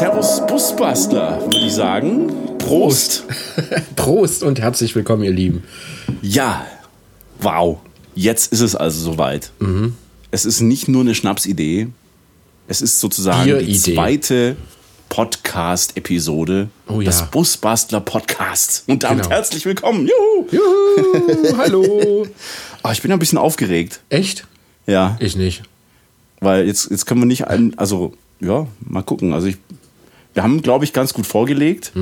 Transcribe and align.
Servus 0.00 0.40
Busbastler, 0.46 1.42
würde 1.42 1.58
ich 1.66 1.74
sagen. 1.74 2.32
Prost. 2.56 3.24
Prost 3.96 4.42
und 4.42 4.58
herzlich 4.58 4.94
willkommen, 4.94 5.24
ihr 5.24 5.30
Lieben. 5.30 5.62
Ja, 6.22 6.64
wow. 7.40 7.78
Jetzt 8.14 8.50
ist 8.52 8.60
es 8.60 8.74
also 8.74 8.98
soweit. 9.12 9.50
Mhm. 9.58 9.94
Es 10.30 10.46
ist 10.46 10.62
nicht 10.62 10.88
nur 10.88 11.02
eine 11.02 11.14
Schnapsidee, 11.14 11.88
es 12.66 12.80
ist 12.80 12.98
sozusagen 13.00 13.44
die 13.44 13.52
Bieridee. 13.52 13.94
zweite 13.94 14.56
Podcast-Episode 15.10 16.68
Oh 16.88 17.00
ja. 17.02 17.06
des 17.10 17.22
Busbastler 17.24 18.00
Podcasts. 18.00 18.84
Und 18.86 19.02
damit 19.02 19.24
Genau. 19.24 19.34
herzlich 19.34 19.66
willkommen. 19.66 20.08
Juhu. 20.08 20.46
Juhu, 20.50 21.56
hallo. 21.58 22.26
Ah, 22.82 22.92
ich 22.92 23.02
bin 23.02 23.12
ein 23.12 23.18
bisschen 23.18 23.36
aufgeregt. 23.36 24.00
Echt? 24.08 24.46
Ja, 24.86 25.18
Ich 25.20 25.36
nicht. 25.36 25.62
weil 26.40 26.66
jetzt, 26.66 26.90
jetzt 26.90 27.04
können 27.04 27.20
wir 27.20 27.26
nicht 27.26 27.46
ein, 27.48 27.74
also 27.76 28.14
ja, 28.40 28.66
mal 28.80 29.02
gucken. 29.02 29.34
Also 29.34 29.48
ich, 29.48 29.58
wir 30.34 30.42
haben, 30.42 30.62
glaube 30.62 30.84
ich, 30.84 30.92
ganz 30.92 31.12
gut 31.12 31.26
vorgelegt. 31.26 31.92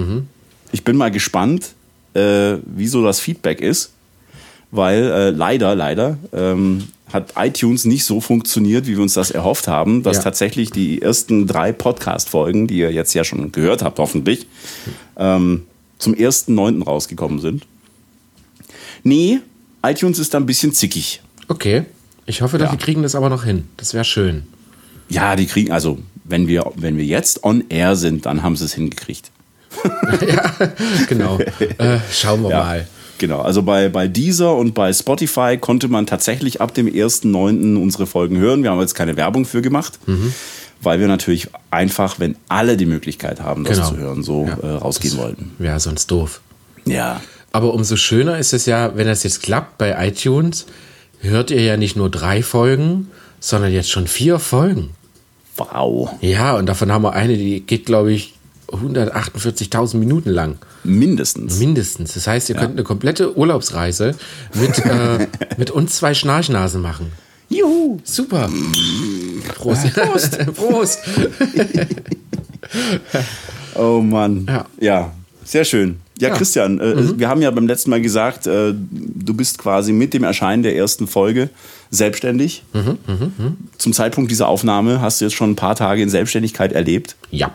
Ich 0.73 0.85
bin 0.85 0.97
mal 0.97 1.11
gespannt, 1.11 1.73
äh, 2.15 2.57
wie 2.67 2.89
so 2.89 3.03
das 3.03 3.21
Feedback 3.21 3.61
ist, 3.61 3.93
weil 4.71 5.03
äh, 5.05 5.31
leider, 5.31 5.75
leider 5.75 6.19
ähm, 6.33 6.85
hat 7.13 7.33
iTunes 7.37 7.87
nicht 7.87 8.05
so 8.05 8.21
funktioniert, 8.21 8.87
wie 8.87 8.97
wir 8.97 9.03
uns 9.03 9.15
das 9.15 9.31
erhofft 9.31 9.67
haben, 9.67 10.03
dass 10.03 10.19
Ja. 10.19 10.23
tatsächlich 10.25 10.71
die 10.71 11.01
ersten 11.01 11.47
drei 11.47 11.73
Podcast-Folgen, 11.73 12.67
die 12.67 12.79
ihr 12.79 12.93
jetzt 12.93 13.15
ja 13.15 13.25
schon 13.25 13.51
gehört 13.51 13.83
habt, 13.83 13.99
hoffentlich, 13.99 14.47
ähm, 15.17 15.65
zum 15.99 16.15
1.9. 16.15 16.83
rausgekommen 16.85 17.41
sind. 17.41 17.65
Nee, 19.03 19.41
iTunes 19.85 20.19
ist 20.19 20.35
da 20.35 20.39
ein 20.39 20.47
bisschen 20.47 20.73
zickig. 20.73 21.23
Okay. 21.49 21.85
Ich 22.27 22.43
hoffe, 22.43 22.59
Ja. 22.59 22.71
wir 22.71 22.79
kriegen 22.79 23.03
das 23.03 23.15
aber 23.15 23.31
noch 23.31 23.45
hin. 23.45 23.65
Das 23.79 23.95
wäre 23.95 24.05
schön. 24.05 24.43
Ja, 25.09 25.35
die 25.37 25.47
kriegen, 25.47 25.73
also 25.73 25.99
wenn 26.29 26.47
wir, 26.49 26.71
wenn 26.77 26.97
wir 26.97 27.05
jetzt 27.05 27.43
on 27.45 27.65
air 27.69 27.97
sind, 27.97 28.27
dann 28.27 28.43
haben 28.43 28.57
sie 28.57 28.65
es 28.65 28.75
hingekriegt. 28.75 29.31
Genau. 31.09 31.39
äh, 31.39 31.99
schauen 32.13 32.43
wir 32.43 32.51
mal. 32.51 32.87
Genau, 33.19 33.41
also 33.41 33.63
bei, 33.63 33.89
bei 33.89 34.07
Deezer 34.07 34.55
und 34.55 34.75
bei 34.75 34.93
Spotify 34.93 35.59
konnte 35.61 35.89
man 35.89 36.07
tatsächlich 36.07 36.61
ab 36.61 36.73
dem 36.75 36.87
1.9. 36.87 37.77
unsere 37.77 38.07
Folgen 38.07 38.39
hören. 38.39 38.63
Wir 38.63 38.71
haben 38.71 38.81
jetzt 38.81 38.95
keine 38.95 39.17
Werbung 39.17 39.45
für 39.45 39.61
gemacht, 39.61 39.99
Mhm. 40.07 40.33
weil 40.83 41.01
wir 41.01 41.09
natürlich 41.09 41.49
einfach, 41.71 42.21
wenn 42.21 42.37
alle 42.49 42.77
die 42.77 42.87
Möglichkeit 42.87 43.41
haben, 43.41 43.65
das 43.65 43.79
Genau. 43.79 43.89
zu 43.91 43.97
hören, 43.97 44.23
so 44.23 44.47
Ja. 44.47 44.57
äh, 44.63 44.75
rausgehen 44.77 45.17
wollten. 45.19 45.51
Wäre 45.59 45.81
sonst 45.81 46.11
doof. 46.13 46.41
Ja. 46.85 47.21
Aber 47.51 47.75
umso 47.75 47.97
schöner 47.97 48.39
ist 48.39 48.53
es 48.53 48.67
ja, 48.67 48.97
wenn 48.97 49.07
das 49.09 49.25
jetzt 49.25 49.43
klappt 49.43 49.79
bei 49.79 49.97
iTunes, 50.07 50.67
hört 51.21 51.51
ihr 51.51 51.63
ja 51.63 51.77
nicht 51.77 51.97
nur 51.97 52.11
drei 52.11 52.43
Folgen, 52.45 53.09
sondern 53.41 53.73
jetzt 53.73 53.91
schon 53.91 54.07
vier 54.07 54.39
Folgen. 54.39 54.91
Wow. 55.59 56.11
Ja, 56.21 56.57
und 56.57 56.67
davon 56.67 56.93
haben 56.93 57.03
wir 57.03 57.13
eine, 57.13 57.37
die 57.37 57.61
geht, 57.61 57.87
glaube 57.87 58.13
ich, 58.13 58.35
148.000 58.69 59.97
Minuten 59.97 60.31
lang. 60.31 60.59
Mindestens. 60.85 61.59
Mindestens. 61.59 62.15
Das 62.15 62.27
heißt, 62.27 62.49
ihr 62.51 62.55
könnt 62.55 62.73
eine 62.73 62.85
komplette 62.85 63.37
Urlaubsreise 63.37 64.15
mit, 64.55 64.79
äh, 64.85 65.27
mit 65.57 65.71
uns 65.71 65.97
zwei 65.97 66.15
Schnarchnasen 66.15 66.81
machen. 66.83 67.13
Juhu. 67.49 67.99
Super. 68.05 68.51
Prost. 69.55 69.95
Prost. 69.95 70.39
Prost. 70.55 70.99
Oh 73.75 74.01
Mann. 74.01 74.47
Ja. 74.49 74.67
ja. 74.81 75.13
Sehr 75.45 75.65
schön. 75.65 76.01
Ja, 76.19 76.29
Ja. 76.29 76.35
Mhm. 76.35 76.39
Christian, 76.39 76.81
äh, 76.81 77.19
wir 77.19 77.29
haben 77.29 77.41
ja 77.41 77.51
beim 77.51 77.67
letzten 77.67 77.91
Mal 77.91 78.03
gesagt, 78.03 78.47
äh, 78.47 78.75
du 78.75 79.35
bist 79.35 79.57
quasi 79.59 79.93
mit 79.93 80.13
dem 80.13 80.25
Erscheinen 80.25 80.63
der 80.63 80.77
ersten 80.77 81.07
Folge 81.07 81.49
selbstständig. 81.91 82.63
Mhm, 82.73 82.99
Zum 83.79 83.93
Zeitpunkt 83.93 84.31
dieser 84.31 84.49
Aufnahme 84.49 85.01
hast 85.01 85.21
du 85.21 85.25
jetzt 85.25 85.35
schon 85.35 85.53
ein 85.53 85.57
paar 85.57 85.75
Tage 85.75 86.03
in 86.03 86.11
Selbstständigkeit 86.11 86.73
erlebt. 86.73 87.17
Ja. 87.31 87.53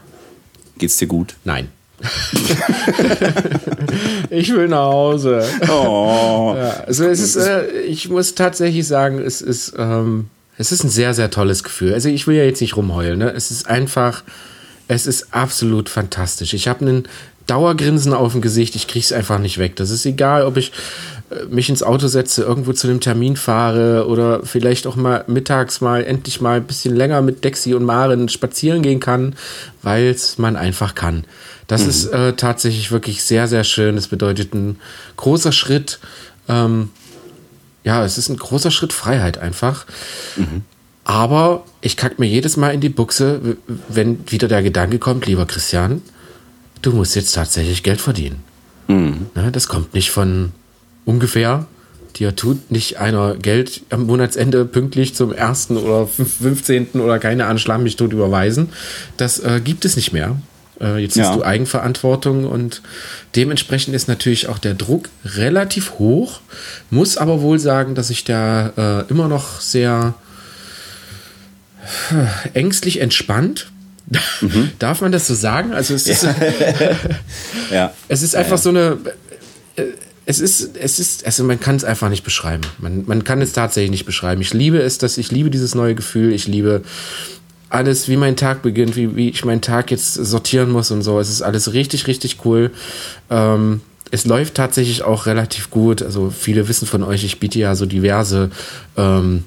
Geht's 0.78 0.98
dir 0.98 1.08
gut? 1.08 1.36
Nein. 1.44 1.70
ich 4.30 4.54
will 4.54 4.68
nach 4.68 4.88
Hause. 4.88 5.46
Oh. 5.70 6.54
Ja, 6.58 6.84
also 6.86 7.06
es 7.06 7.22
ist, 7.22 7.36
äh, 7.38 7.70
ich 7.82 8.10
muss 8.10 8.36
tatsächlich 8.36 8.88
sagen, 8.88 9.20
es 9.20 9.42
ist, 9.42 9.74
ähm, 9.78 10.28
es 10.58 10.72
ist 10.72 10.84
ein 10.84 10.90
sehr, 10.90 11.14
sehr 11.14 11.32
tolles 11.32 11.64
Gefühl. 11.64 11.94
Also 11.94 12.10
ich 12.10 12.28
will 12.28 12.36
ja 12.36 12.44
jetzt 12.44 12.62
nicht 12.62 12.76
rumheulen. 12.76 13.20
Ne? 13.20 13.32
Es 13.32 13.52
ist 13.52 13.68
einfach, 13.68 14.24
es 14.88 15.08
ist 15.08 15.34
absolut 15.34 15.90
fantastisch. 15.90 16.54
Ich 16.54 16.68
habe 16.68 16.82
einen 16.82 17.08
Dauergrinsen 17.48 18.14
auf 18.14 18.34
dem 18.34 18.42
Gesicht. 18.42 18.76
Ich 18.76 18.88
kriege 18.88 19.04
es 19.04 19.12
einfach 19.12 19.40
nicht 19.40 19.58
weg. 19.58 19.76
Das 19.76 19.90
ist 19.90 20.06
egal, 20.06 20.46
ob 20.46 20.58
ich 20.58 20.72
mich 21.50 21.70
ins 21.70 21.84
Auto 21.84 22.08
setze, 22.08 22.44
irgendwo 22.44 22.74
zu 22.74 22.88
einem 22.88 23.00
Termin 23.00 23.36
fahre 23.36 24.08
oder 24.08 24.46
vielleicht 24.46 24.88
auch 24.88 24.96
mal 24.96 25.24
mittags 25.28 25.82
mal 25.82 26.04
endlich 26.04 26.42
mal 26.42 26.58
ein 26.58 26.66
bisschen 26.66 26.96
länger 26.96 27.22
mit 27.22 27.44
Dexi 27.44 27.74
und 27.74 27.84
Maren 27.84 28.30
spazieren 28.30 28.82
gehen 28.82 29.00
kann, 29.00 29.36
weil 29.82 30.08
es 30.08 30.38
man 30.38 30.56
einfach 30.56 30.96
kann. 30.96 31.26
Das 31.68 31.82
ist 31.86 32.06
äh, 32.08 32.34
tatsächlich 32.34 32.92
wirklich 32.92 33.24
sehr, 33.24 33.48
sehr 33.48 33.64
schön. 33.64 33.96
Das 33.96 34.08
bedeutet 34.08 34.54
ein 34.54 34.80
großer 35.16 35.52
Schritt. 35.52 36.00
Ähm, 36.48 36.90
ja, 37.84 38.04
es 38.04 38.18
ist 38.18 38.30
ein 38.30 38.38
großer 38.38 38.72
Schritt 38.72 38.94
Freiheit 38.94 39.38
einfach. 39.38 39.86
Aber 41.04 41.66
ich 41.82 41.98
kack 41.98 42.20
mir 42.20 42.28
jedes 42.28 42.58
Mal 42.58 42.74
in 42.74 42.82
die 42.82 42.90
Buchse, 42.90 43.58
wenn 43.90 44.20
wieder 44.32 44.48
der 44.48 44.64
Gedanke 44.64 45.00
kommt, 45.00 45.26
lieber 45.26 45.46
Christian, 45.46 46.02
du 46.82 46.92
musst 46.92 47.16
jetzt 47.16 47.34
tatsächlich 47.34 47.84
Geld 47.84 48.02
verdienen. 48.02 48.44
Ne, 49.36 49.52
das 49.52 49.68
kommt 49.68 49.94
nicht 49.94 50.12
von 50.12 50.52
ungefähr. 51.06 51.66
Dir 52.18 52.36
tut 52.36 52.70
nicht 52.72 52.98
einer 53.00 53.36
Geld 53.36 53.82
am 53.90 54.06
Monatsende 54.06 54.66
pünktlich 54.66 55.16
zum 55.16 55.34
1. 55.34 55.72
oder 55.72 56.06
15. 56.08 56.90
oder 57.02 57.18
keine 57.18 57.46
Ahnung, 57.46 57.58
schlag 57.58 57.82
mich 57.82 57.96
tot 57.96 58.14
überweisen. 58.14 58.70
Das 59.18 59.40
äh, 59.40 59.60
gibt 59.64 59.84
es 59.84 59.96
nicht 59.96 60.14
mehr. 60.14 60.36
Äh, 60.80 60.98
jetzt 61.02 61.16
Ja. 61.16 61.26
hast 61.26 61.36
du 61.36 61.44
Eigenverantwortung 61.44 62.46
und 62.46 62.84
dementsprechend 63.36 63.96
ist 63.96 64.08
natürlich 64.08 64.48
auch 64.48 64.60
der 64.60 64.76
Druck 64.76 65.10
relativ 65.26 65.94
hoch. 65.98 66.42
Muss 66.92 67.18
aber 67.18 67.42
wohl 67.42 67.58
sagen, 67.58 67.96
dass 67.96 68.12
ich 68.12 68.24
da 68.26 69.04
äh, 69.06 69.10
immer 69.10 69.28
noch 69.28 69.60
sehr 69.60 70.14
äh, 72.12 72.58
ängstlich 72.60 73.00
entspannt. 73.02 73.72
Darf 74.80 75.02
man 75.02 75.12
das 75.12 75.26
so 75.28 75.34
sagen? 75.34 75.74
Also 75.74 75.96
es 75.96 76.08
ist, 76.08 76.28
Ja. 77.72 77.92
es 78.08 78.22
ist 78.22 78.36
einfach 78.36 78.58
so 78.60 78.70
eine. 78.70 78.98
Es 80.26 80.40
ist, 80.40 80.78
es 80.78 81.00
ist, 81.00 81.26
also 81.26 81.44
man 81.44 81.60
kann 81.60 81.76
es 81.76 81.84
einfach 81.84 82.10
nicht 82.10 82.24
beschreiben. 82.24 82.64
Man, 82.78 83.04
man 83.06 83.24
kann 83.24 83.42
es 83.42 83.52
tatsächlich 83.52 83.92
nicht 83.92 84.06
beschreiben. 84.06 84.42
Ich 84.42 84.54
liebe 84.54 84.80
es, 84.80 84.98
dass 84.98 85.18
ich 85.18 85.32
liebe 85.32 85.50
dieses 85.50 85.76
neue 85.76 85.96
Gefühl. 85.96 86.32
Ich 86.32 86.48
liebe 86.48 86.82
alles, 87.70 88.08
wie 88.08 88.18
mein 88.18 88.38
Tag 88.38 88.62
beginnt, 88.62 88.96
wie, 88.96 89.16
wie 89.16 89.30
ich 89.30 89.44
meinen 89.44 89.62
Tag 89.62 89.92
jetzt 89.92 90.14
sortieren 90.14 90.72
muss 90.72 90.92
und 90.92 91.02
so. 91.02 91.20
Es 91.20 91.30
ist 91.30 91.42
alles 91.42 91.74
richtig, 91.74 92.08
richtig 92.08 92.46
cool. 92.46 92.72
Ähm, 93.30 93.82
es 94.12 94.26
läuft 94.26 94.54
tatsächlich 94.54 95.02
auch 95.02 95.26
relativ 95.26 95.72
gut. 95.72 96.04
Also 96.04 96.30
viele 96.30 96.68
wissen 96.68 96.88
von 96.88 97.04
euch, 97.04 97.24
ich 97.24 97.40
biete 97.40 97.58
ja 97.58 97.76
so 97.76 97.88
diverse 97.88 98.52
ähm, 98.96 99.44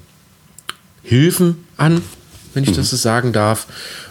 Hilfen 1.03 1.65
an, 1.77 2.01
wenn 2.53 2.65
ich 2.65 2.73
das 2.73 2.89
so 2.89 2.97
sagen 2.97 3.31
darf. 3.31 3.65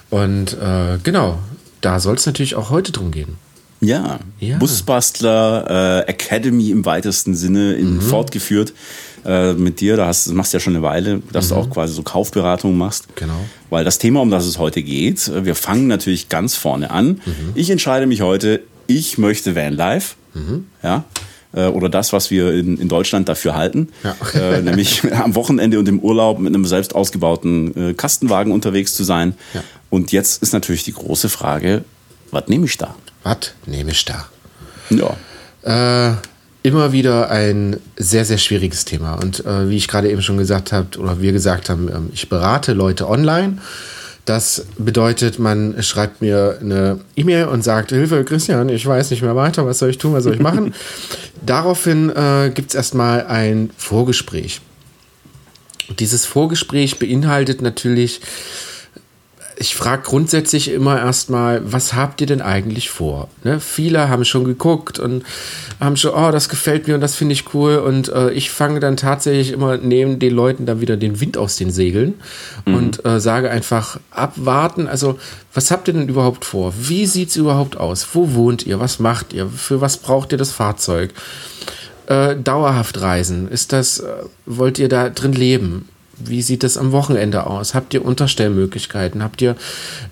Und 0.08 0.54
äh, 0.54 0.98
genau, 1.02 1.38
da 1.82 2.00
soll 2.00 2.14
es 2.14 2.24
natürlich 2.24 2.54
auch 2.54 2.70
heute 2.70 2.90
drum 2.90 3.10
gehen. 3.10 3.36
Ja. 3.80 4.20
Ja. 4.40 4.58
Busbastler 4.58 6.04
äh, 6.06 6.10
Academy 6.10 6.70
im 6.70 6.84
weitesten 6.84 7.34
Sinne 7.34 7.74
in, 7.74 8.00
fortgeführt 8.00 8.72
äh, 9.24 9.52
mit 9.52 9.80
dir. 9.80 9.96
Da 9.96 10.06
hast, 10.06 10.26
das 10.26 10.34
machst 10.34 10.52
du 10.52 10.56
ja 10.56 10.60
schon 10.60 10.74
eine 10.74 10.82
Weile, 10.82 11.20
dass 11.32 11.48
du 11.48 11.56
auch 11.56 11.70
quasi 11.70 11.92
so 11.94 12.02
Kaufberatungen 12.02 12.76
machst. 12.76 13.14
Genau. 13.16 13.34
Weil 13.70 13.84
das 13.84 13.98
Thema, 13.98 14.20
um 14.20 14.30
das 14.30 14.46
es 14.46 14.58
heute 14.58 14.82
geht, 14.82 15.28
äh, 15.28 15.44
wir 15.44 15.54
fangen 15.54 15.86
natürlich 15.86 16.28
ganz 16.28 16.54
vorne 16.56 16.90
an. 16.90 17.20
Ich 17.54 17.70
entscheide 17.70 18.06
mich 18.06 18.22
heute, 18.22 18.62
ich 18.86 19.18
möchte 19.18 19.54
Vanlife. 19.54 20.14
Ja. 20.82 21.04
Äh, 21.52 21.66
Oder 21.66 21.88
das, 21.88 22.12
was 22.12 22.30
wir 22.30 22.52
in, 22.52 22.78
in 22.78 22.88
Deutschland 22.88 23.28
dafür 23.28 23.54
halten. 23.54 23.88
Ja. 24.04 24.16
Äh, 24.38 24.62
nämlich 24.62 25.02
am 25.12 25.34
Wochenende 25.34 25.78
und 25.78 25.88
im 25.88 26.00
Urlaub 26.00 26.38
mit 26.38 26.54
einem 26.54 26.64
selbst 26.64 26.94
ausgebauten 26.94 27.90
äh, 27.90 27.94
Kastenwagen 27.94 28.52
unterwegs 28.52 28.94
zu 28.94 29.04
sein. 29.04 29.34
Ja. 29.54 29.62
Und 29.90 30.12
jetzt 30.12 30.42
ist 30.42 30.52
natürlich 30.52 30.84
die 30.84 30.92
große 30.92 31.28
Frage, 31.28 31.84
was 32.30 32.48
nehme 32.48 32.66
ich 32.66 32.76
da? 32.76 32.94
Was 33.26 33.38
nehme 33.66 33.90
ich 33.90 34.04
da? 34.04 34.24
Ja. 34.90 35.16
Äh, 36.10 36.14
immer 36.62 36.92
wieder 36.92 37.28
ein 37.28 37.76
sehr, 37.96 38.24
sehr 38.24 38.38
schwieriges 38.38 38.84
Thema. 38.84 39.14
Und 39.14 39.44
äh, 39.44 39.68
wie 39.68 39.76
ich 39.76 39.88
gerade 39.88 40.08
eben 40.08 40.22
schon 40.22 40.38
gesagt 40.38 40.72
habe, 40.72 40.96
oder 40.96 41.20
wir 41.20 41.32
gesagt 41.32 41.68
haben, 41.68 41.88
ähm, 41.88 42.10
ich 42.12 42.28
berate 42.28 42.72
Leute 42.72 43.08
online. 43.08 43.58
Das 44.26 44.66
bedeutet, 44.78 45.40
man 45.40 45.82
schreibt 45.82 46.20
mir 46.20 46.58
eine 46.60 47.00
E-Mail 47.16 47.46
und 47.46 47.62
sagt, 47.62 47.90
Hilfe, 47.90 48.24
Christian, 48.24 48.68
ich 48.68 48.86
weiß 48.86 49.10
nicht 49.10 49.22
mehr 49.22 49.34
weiter, 49.34 49.66
was 49.66 49.80
soll 49.80 49.90
ich 49.90 49.98
tun, 49.98 50.12
was 50.12 50.22
soll 50.22 50.34
ich 50.34 50.40
machen? 50.40 50.72
Daraufhin 51.46 52.10
äh, 52.10 52.50
gibt 52.54 52.70
es 52.70 52.74
erstmal 52.76 53.26
ein 53.26 53.70
Vorgespräch. 53.76 54.60
Dieses 55.98 56.26
Vorgespräch 56.26 57.00
beinhaltet 57.00 57.60
natürlich 57.60 58.20
ich 59.58 59.74
frage 59.74 60.02
grundsätzlich 60.02 60.70
immer 60.70 60.98
erstmal, 60.98 61.60
was 61.72 61.94
habt 61.94 62.20
ihr 62.20 62.26
denn 62.26 62.42
eigentlich 62.42 62.90
vor? 62.90 63.28
Ne? 63.42 63.58
Viele 63.58 64.10
haben 64.10 64.26
schon 64.26 64.44
geguckt 64.44 64.98
und 64.98 65.24
haben 65.80 65.96
schon, 65.96 66.12
oh, 66.12 66.30
das 66.30 66.50
gefällt 66.50 66.86
mir 66.86 66.94
und 66.94 67.00
das 67.00 67.16
finde 67.16 67.32
ich 67.32 67.54
cool. 67.54 67.76
Und 67.78 68.10
äh, 68.10 68.30
ich 68.32 68.50
fange 68.50 68.80
dann 68.80 68.98
tatsächlich 68.98 69.52
immer 69.52 69.78
neben 69.78 70.18
den 70.18 70.34
Leuten 70.34 70.66
dann 70.66 70.82
wieder 70.82 70.98
den 70.98 71.20
Wind 71.20 71.38
aus 71.38 71.56
den 71.56 71.70
Segeln 71.70 72.14
mhm. 72.66 72.74
und 72.74 73.04
äh, 73.06 73.18
sage 73.18 73.50
einfach, 73.50 73.98
abwarten. 74.10 74.88
Also, 74.88 75.18
was 75.54 75.70
habt 75.70 75.88
ihr 75.88 75.94
denn 75.94 76.08
überhaupt 76.08 76.44
vor? 76.44 76.74
Wie 76.78 77.06
sieht 77.06 77.30
es 77.30 77.36
überhaupt 77.36 77.78
aus? 77.78 78.06
Wo 78.12 78.34
wohnt 78.34 78.66
ihr? 78.66 78.78
Was 78.78 78.98
macht 78.98 79.32
ihr? 79.32 79.48
Für 79.48 79.80
was 79.80 79.96
braucht 79.96 80.32
ihr 80.32 80.38
das 80.38 80.52
Fahrzeug? 80.52 81.14
Äh, 82.08 82.36
dauerhaft 82.36 83.00
reisen? 83.00 83.48
Ist 83.48 83.72
das, 83.72 84.00
äh, 84.00 84.06
wollt 84.44 84.78
ihr 84.78 84.90
da 84.90 85.08
drin 85.08 85.32
leben? 85.32 85.88
Wie 86.18 86.42
sieht 86.42 86.62
das 86.62 86.78
am 86.78 86.92
Wochenende 86.92 87.46
aus? 87.46 87.74
Habt 87.74 87.92
ihr 87.92 88.04
Unterstellmöglichkeiten? 88.04 89.22
Habt 89.22 89.42
ihr, 89.42 89.56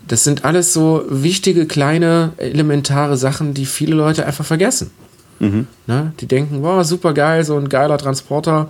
das 0.07 0.23
sind 0.23 0.45
alles 0.45 0.73
so 0.73 1.03
wichtige, 1.09 1.65
kleine, 1.65 2.33
elementare 2.37 3.17
Sachen, 3.17 3.53
die 3.53 3.65
viele 3.65 3.95
Leute 3.95 4.25
einfach 4.25 4.45
vergessen. 4.45 4.91
Mhm. 5.39 5.67
Ne? 5.87 6.13
Die 6.19 6.27
denken, 6.27 6.61
wow, 6.61 6.83
super 6.83 7.13
geil, 7.13 7.43
so 7.43 7.57
ein 7.57 7.69
geiler 7.69 7.97
Transporter, 7.97 8.69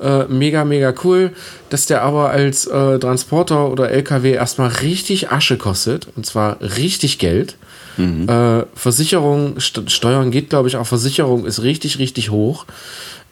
äh, 0.00 0.24
mega, 0.24 0.64
mega 0.64 0.94
cool, 1.04 1.32
dass 1.68 1.86
der 1.86 2.02
aber 2.02 2.30
als 2.30 2.66
äh, 2.66 2.98
Transporter 2.98 3.70
oder 3.70 3.90
LKW 3.90 4.32
erstmal 4.32 4.68
richtig 4.68 5.30
Asche 5.30 5.58
kostet, 5.58 6.08
und 6.16 6.24
zwar 6.24 6.58
richtig 6.60 7.18
Geld. 7.18 7.56
Mhm. 7.96 8.28
Äh, 8.28 8.64
Versicherung, 8.74 9.60
St 9.60 9.90
Steuern 9.90 10.30
geht, 10.30 10.50
glaube 10.50 10.68
ich, 10.68 10.76
auch 10.76 10.86
Versicherung 10.86 11.44
ist 11.44 11.62
richtig, 11.62 11.98
richtig 11.98 12.30
hoch. 12.30 12.66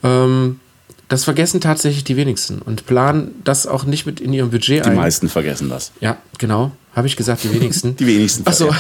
Ähm, 0.03 0.61
das 1.09 1.25
vergessen 1.25 1.61
tatsächlich 1.61 2.05
die 2.05 2.17
wenigsten 2.17 2.61
und 2.61 2.87
planen 2.87 3.35
das 3.45 3.67
auch 3.67 3.85
nicht 3.85 4.07
mit 4.07 4.21
in 4.21 4.33
ihrem 4.33 4.51
Budget 4.51 4.85
die 4.85 4.89
ein. 4.89 4.93
Die 4.93 4.97
meisten 4.97 5.29
vergessen 5.29 5.69
das. 5.69 5.93
Ja, 6.01 6.17
genau. 6.39 6.73
Habe 6.95 7.07
ich 7.07 7.17
gesagt, 7.17 7.45
die 7.45 7.53
wenigsten? 7.53 7.97
die 7.99 8.07
wenigsten. 8.07 8.47
Achso. 8.47 8.71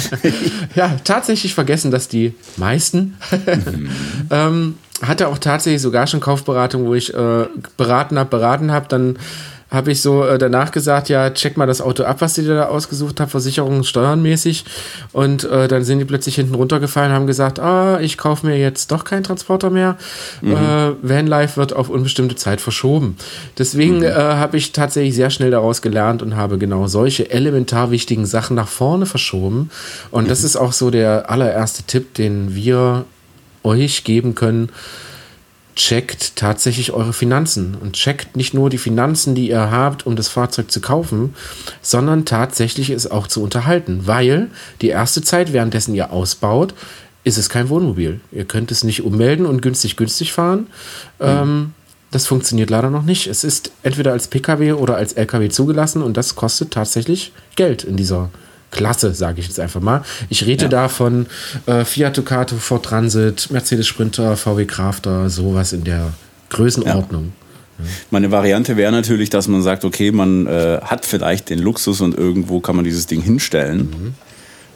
ja, 0.74 0.96
tatsächlich 1.04 1.54
vergessen 1.54 1.90
das 1.90 2.08
die 2.08 2.34
meisten. 2.56 3.16
mhm. 3.30 3.90
ähm, 4.30 4.74
hatte 5.02 5.28
auch 5.28 5.38
tatsächlich 5.38 5.82
sogar 5.82 6.06
schon 6.06 6.20
Kaufberatung, 6.20 6.86
wo 6.86 6.94
ich 6.94 7.12
äh, 7.14 7.46
beraten 7.76 8.18
habe, 8.18 8.30
beraten 8.30 8.72
habe, 8.72 8.88
dann 8.88 9.18
habe 9.70 9.90
ich 9.90 10.00
so 10.00 10.24
äh, 10.24 10.38
danach 10.38 10.70
gesagt, 10.70 11.08
ja, 11.08 11.28
check 11.30 11.56
mal 11.56 11.66
das 11.66 11.80
Auto 11.80 12.04
ab, 12.04 12.20
was 12.20 12.38
ihr 12.38 12.46
da 12.46 12.66
ausgesucht 12.66 13.18
habt, 13.18 13.32
Versicherungen, 13.32 13.82
steuernmäßig. 13.82 14.64
Und 15.12 15.44
äh, 15.44 15.66
dann 15.66 15.82
sind 15.82 15.98
die 15.98 16.04
plötzlich 16.04 16.36
hinten 16.36 16.54
runtergefallen 16.54 17.10
und 17.10 17.16
haben 17.16 17.26
gesagt, 17.26 17.58
ah, 17.58 17.98
ich 18.00 18.16
kaufe 18.16 18.46
mir 18.46 18.56
jetzt 18.56 18.92
doch 18.92 19.02
keinen 19.02 19.24
Transporter 19.24 19.70
mehr. 19.70 19.96
Mhm. 20.40 20.52
Äh, 20.52 20.92
Vanlife 21.02 21.56
wird 21.56 21.72
auf 21.72 21.88
unbestimmte 21.88 22.36
Zeit 22.36 22.60
verschoben. 22.60 23.16
Deswegen 23.58 23.98
mhm. 23.98 24.04
äh, 24.04 24.12
habe 24.12 24.56
ich 24.56 24.70
tatsächlich 24.70 25.16
sehr 25.16 25.30
schnell 25.30 25.50
daraus 25.50 25.82
gelernt 25.82 26.22
und 26.22 26.36
habe 26.36 26.58
genau 26.58 26.86
solche 26.86 27.30
elementar 27.30 27.90
wichtigen 27.90 28.26
Sachen 28.26 28.54
nach 28.54 28.68
vorne 28.68 29.06
verschoben. 29.06 29.70
Und 30.12 30.24
mhm. 30.24 30.28
das 30.28 30.44
ist 30.44 30.56
auch 30.56 30.72
so 30.72 30.90
der 30.90 31.28
allererste 31.28 31.82
Tipp, 31.82 32.14
den 32.14 32.54
wir 32.54 33.04
euch 33.64 34.04
geben 34.04 34.36
können 34.36 34.68
checkt 35.76 36.36
tatsächlich 36.36 36.92
eure 36.92 37.12
Finanzen 37.12 37.76
und 37.80 37.92
checkt 37.92 38.34
nicht 38.34 38.54
nur 38.54 38.70
die 38.70 38.78
Finanzen, 38.78 39.34
die 39.34 39.50
ihr 39.50 39.70
habt, 39.70 40.06
um 40.06 40.16
das 40.16 40.28
Fahrzeug 40.28 40.70
zu 40.70 40.80
kaufen, 40.80 41.34
sondern 41.82 42.24
tatsächlich 42.24 42.90
es 42.90 43.08
auch 43.10 43.26
zu 43.26 43.42
unterhalten, 43.42 44.06
weil 44.06 44.48
die 44.80 44.88
erste 44.88 45.22
Zeit, 45.22 45.52
währenddessen 45.52 45.94
ihr 45.94 46.10
ausbaut, 46.10 46.74
ist 47.24 47.36
es 47.36 47.48
kein 47.48 47.68
Wohnmobil. 47.68 48.20
Ihr 48.32 48.44
könnt 48.44 48.70
es 48.70 48.84
nicht 48.84 49.02
ummelden 49.02 49.46
und 49.46 49.60
günstig 49.60 49.96
günstig 49.96 50.32
fahren. 50.32 50.68
Mhm. 51.18 51.26
Ähm, 51.26 51.74
das 52.10 52.26
funktioniert 52.26 52.70
leider 52.70 52.88
noch 52.88 53.02
nicht. 53.02 53.26
Es 53.26 53.44
ist 53.44 53.72
entweder 53.82 54.12
als 54.12 54.28
Pkw 54.28 54.72
oder 54.72 54.96
als 54.96 55.12
Lkw 55.12 55.48
zugelassen 55.50 56.02
und 56.02 56.16
das 56.16 56.36
kostet 56.36 56.70
tatsächlich 56.70 57.32
Geld 57.56 57.84
in 57.84 57.96
dieser 57.96 58.30
Klasse, 58.70 59.14
sage 59.14 59.40
ich 59.40 59.46
jetzt 59.46 59.60
einfach 59.60 59.80
mal. 59.80 60.02
Ich 60.28 60.44
rede 60.44 60.64
ja. 60.64 60.68
da 60.68 60.88
von 60.88 61.26
äh, 61.66 61.84
Fiat 61.84 62.16
Ducato, 62.16 62.56
Ford 62.56 62.84
Transit, 62.84 63.50
Mercedes 63.50 63.86
Sprinter, 63.86 64.36
VW 64.36 64.64
Crafter, 64.64 65.30
sowas 65.30 65.72
in 65.72 65.84
der 65.84 66.12
Größenordnung. 66.50 67.32
Ja. 67.78 67.84
Meine 68.10 68.30
Variante 68.30 68.76
wäre 68.76 68.92
natürlich, 68.92 69.30
dass 69.30 69.48
man 69.48 69.62
sagt, 69.62 69.84
okay, 69.84 70.10
man 70.10 70.46
äh, 70.46 70.80
hat 70.82 71.04
vielleicht 71.04 71.50
den 71.50 71.58
Luxus 71.58 72.00
und 72.00 72.16
irgendwo 72.16 72.60
kann 72.60 72.76
man 72.76 72.84
dieses 72.84 73.06
Ding 73.06 73.20
hinstellen 73.20 73.78
mhm. 73.78 74.14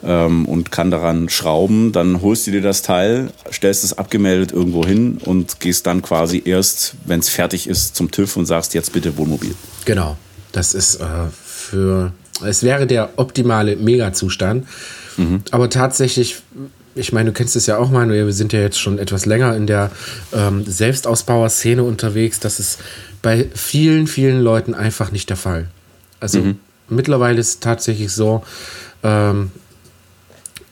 ähm, 0.03 0.45
und 0.45 0.71
kann 0.71 0.91
daran 0.91 1.27
schrauben. 1.29 1.91
Dann 1.91 2.21
holst 2.21 2.45
du 2.47 2.51
dir 2.51 2.61
das 2.61 2.83
Teil, 2.83 3.31
stellst 3.51 3.83
es 3.83 3.97
abgemeldet 3.97 4.51
irgendwo 4.51 4.85
hin 4.85 5.17
und 5.25 5.59
gehst 5.59 5.87
dann 5.87 6.01
quasi 6.01 6.43
erst, 6.45 6.95
wenn 7.05 7.19
es 7.19 7.29
fertig 7.29 7.67
ist, 7.67 7.95
zum 7.95 8.11
TÜV 8.11 8.37
und 8.37 8.45
sagst 8.45 8.73
jetzt 8.73 8.93
bitte 8.93 9.17
Wohnmobil. 9.17 9.55
Genau. 9.85 10.15
Das 10.51 10.73
ist 10.73 10.95
äh, 10.95 11.05
für 11.31 12.11
es 12.45 12.63
wäre 12.63 12.87
der 12.87 13.11
optimale 13.17 13.75
Mega-Zustand. 13.75 14.67
Mhm. 15.17 15.43
Aber 15.51 15.69
tatsächlich, 15.69 16.41
ich 16.95 17.13
meine, 17.13 17.29
du 17.31 17.33
kennst 17.33 17.55
es 17.55 17.67
ja 17.67 17.77
auch, 17.77 17.89
Manuel, 17.89 18.25
wir 18.25 18.33
sind 18.33 18.53
ja 18.53 18.59
jetzt 18.59 18.79
schon 18.79 18.99
etwas 18.99 19.25
länger 19.25 19.55
in 19.55 19.67
der 19.67 19.91
ähm, 20.33 20.63
Selbstausbauer-Szene 20.65 21.83
unterwegs. 21.83 22.39
Das 22.39 22.59
ist 22.59 22.79
bei 23.21 23.47
vielen, 23.53 24.07
vielen 24.07 24.41
Leuten 24.41 24.73
einfach 24.73 25.11
nicht 25.11 25.29
der 25.29 25.37
Fall. 25.37 25.67
Also 26.19 26.39
mhm. 26.39 26.59
mittlerweile 26.89 27.39
ist 27.39 27.49
es 27.49 27.59
tatsächlich 27.59 28.11
so, 28.11 28.43
ähm, 29.03 29.51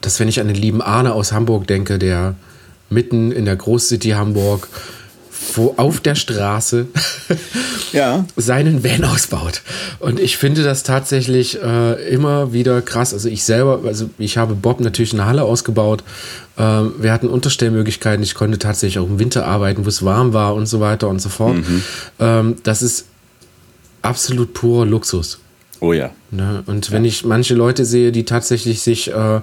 dass 0.01 0.19
wenn 0.19 0.27
ich 0.27 0.39
an 0.39 0.47
den 0.47 0.55
lieben 0.55 0.81
Arne 0.81 1.13
aus 1.13 1.31
Hamburg 1.31 1.67
denke, 1.67 1.99
der 1.99 2.35
mitten 2.89 3.31
in 3.31 3.45
der 3.45 3.55
Großcity 3.55 4.09
Hamburg 4.11 4.67
wo 5.55 5.73
auf 5.77 5.99
der 5.99 6.15
Straße 6.15 6.87
ja. 7.93 8.25
seinen 8.35 8.83
Van 8.83 9.03
ausbaut. 9.03 9.61
Und 9.99 10.19
ich 10.19 10.37
finde 10.37 10.63
das 10.63 10.83
tatsächlich 10.83 11.61
äh, 11.61 12.09
immer 12.09 12.53
wieder 12.53 12.81
krass. 12.81 13.13
Also 13.13 13.29
ich 13.29 13.43
selber, 13.43 13.81
also 13.85 14.09
ich 14.17 14.37
habe 14.37 14.55
Bob 14.55 14.79
natürlich 14.79 15.13
eine 15.13 15.25
Halle 15.25 15.43
ausgebaut. 15.43 16.03
Ähm, 16.57 16.93
wir 16.99 17.11
hatten 17.11 17.27
Unterstellmöglichkeiten. 17.27 18.23
Ich 18.23 18.35
konnte 18.35 18.59
tatsächlich 18.59 18.99
auch 18.99 19.07
im 19.07 19.19
Winter 19.19 19.45
arbeiten, 19.45 19.85
wo 19.85 19.89
es 19.89 20.03
warm 20.03 20.33
war 20.33 20.55
und 20.55 20.67
so 20.67 20.79
weiter 20.79 21.07
und 21.07 21.21
so 21.21 21.29
fort. 21.29 21.57
Mhm. 21.57 21.83
Ähm, 22.19 22.55
das 22.63 22.81
ist 22.81 23.05
absolut 24.01 24.53
purer 24.53 24.85
Luxus. 24.85 25.39
Oh 25.81 25.93
ja. 25.93 26.11
Ne? 26.31 26.63
Und 26.65 26.91
wenn 26.91 27.05
ich 27.05 27.23
manche 27.23 27.55
Leute 27.55 27.85
sehe, 27.85 28.11
die 28.11 28.25
tatsächlich 28.25 28.81
sich 28.81 29.13
äh, 29.13 29.41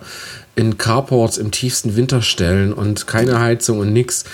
in 0.55 0.79
Carports 0.79 1.39
im 1.39 1.51
tiefsten 1.51 1.97
Winter 1.97 2.23
stellen 2.23 2.73
und 2.73 3.07
keine 3.07 3.41
Heizung 3.41 3.79
und 3.79 3.93
nichts, 3.93 4.25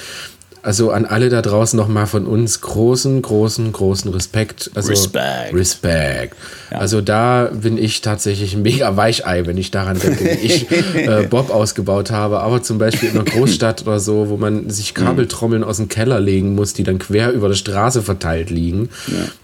also 0.63 0.93
an 0.93 1.05
alle 1.05 1.29
da 1.29 1.43
draußen 1.43 1.77
nochmal 1.77 2.07
von 2.07 2.25
uns 2.25 2.61
großen, 2.61 3.21
großen, 3.21 3.73
großen 3.73 4.13
Respekt. 4.13 4.71
Also 4.75 4.91
Respekt. 4.91 5.55
Respekt. 5.55 6.37
Ja. 6.71 6.79
Also 6.79 7.01
da 7.01 7.51
bin 7.53 7.77
ich 7.77 8.01
tatsächlich 8.01 8.55
ein 8.55 8.63
mega 8.63 8.97
Weichei, 8.97 9.45
wenn 9.47 9.59
ich 9.59 9.73
daran 9.73 9.99
denke, 9.99 10.25
wie 10.25 10.47
ich 10.47 10.71
äh, 10.95 11.27
Bob 11.29 11.51
ausgebaut 11.51 12.13
habe. 12.13 12.41
Aber 12.41 12.63
zum 12.63 12.79
Beispiel 12.79 13.09
in 13.09 13.17
einer 13.17 13.25
Großstadt 13.25 13.83
oder 13.83 13.99
so, 13.99 14.29
wo 14.29 14.37
man 14.37 14.71
sich 14.71 14.95
Kabeltrommeln 14.95 15.65
aus 15.65 15.79
dem 15.79 15.89
Keller 15.89 16.21
legen 16.21 16.55
muss, 16.55 16.75
die 16.75 16.85
dann 16.85 17.01
quer 17.01 17.33
über 17.33 17.49
der 17.49 17.57
Straße 17.57 18.03
verteilt 18.03 18.51
liegen, 18.51 18.89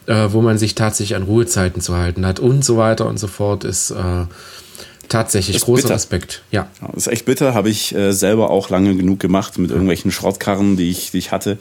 ja. 0.07 0.27
äh, 0.27 0.33
wo 0.33 0.41
man 0.41 0.57
sich 0.57 0.77
tatsächlich 0.77 1.17
an 1.17 1.25
Ruhezeiten 1.25 1.83
zu 1.83 1.97
halten 1.97 2.25
hat 2.25 2.39
und 2.39 2.65
so 2.65 2.77
weiter 2.77 3.07
und 3.07 3.19
so 3.19 3.27
fort, 3.27 3.65
ist 3.65 3.91
äh, 3.91 4.25
Tatsächlich, 5.09 5.61
großer 5.63 5.83
bitter. 5.83 5.95
Respekt. 5.95 6.43
Ja. 6.51 6.69
ja. 6.81 6.89
Das 6.89 7.07
ist 7.07 7.13
echt 7.13 7.25
bitter, 7.25 7.55
habe 7.55 7.71
ich 7.71 7.95
äh, 7.95 8.13
selber 8.13 8.51
auch 8.51 8.69
lange 8.69 8.95
genug 8.95 9.21
gemacht 9.21 9.59
mit 9.59 9.71
irgendwelchen 9.71 10.11
Schrottkarren, 10.11 10.77
die 10.77 10.91
ich, 10.91 11.11
die 11.11 11.19
ich 11.19 11.33
hatte, 11.33 11.59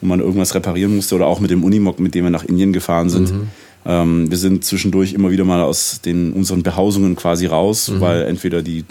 wo 0.00 0.06
man 0.06 0.20
irgendwas 0.20 0.54
reparieren 0.54 0.96
musste 0.96 1.14
oder 1.14 1.26
auch 1.26 1.40
mit 1.40 1.50
dem 1.50 1.64
Unimog, 1.64 2.00
mit 2.00 2.14
dem 2.14 2.24
wir 2.24 2.30
nach 2.30 2.44
Indien 2.44 2.72
gefahren 2.72 3.10
sind. 3.10 3.32
Mhm. 3.32 3.48
Ähm, 3.84 4.30
wir 4.30 4.38
sind 4.38 4.64
zwischendurch 4.64 5.12
immer 5.12 5.30
wieder 5.30 5.44
mal 5.44 5.60
aus 5.60 6.00
den, 6.00 6.32
unseren 6.32 6.62
Behausungen 6.62 7.16
quasi 7.16 7.46
raus, 7.46 7.88
mhm. 7.88 8.00
weil 8.00 8.22
entweder 8.22 8.62
die, 8.62 8.84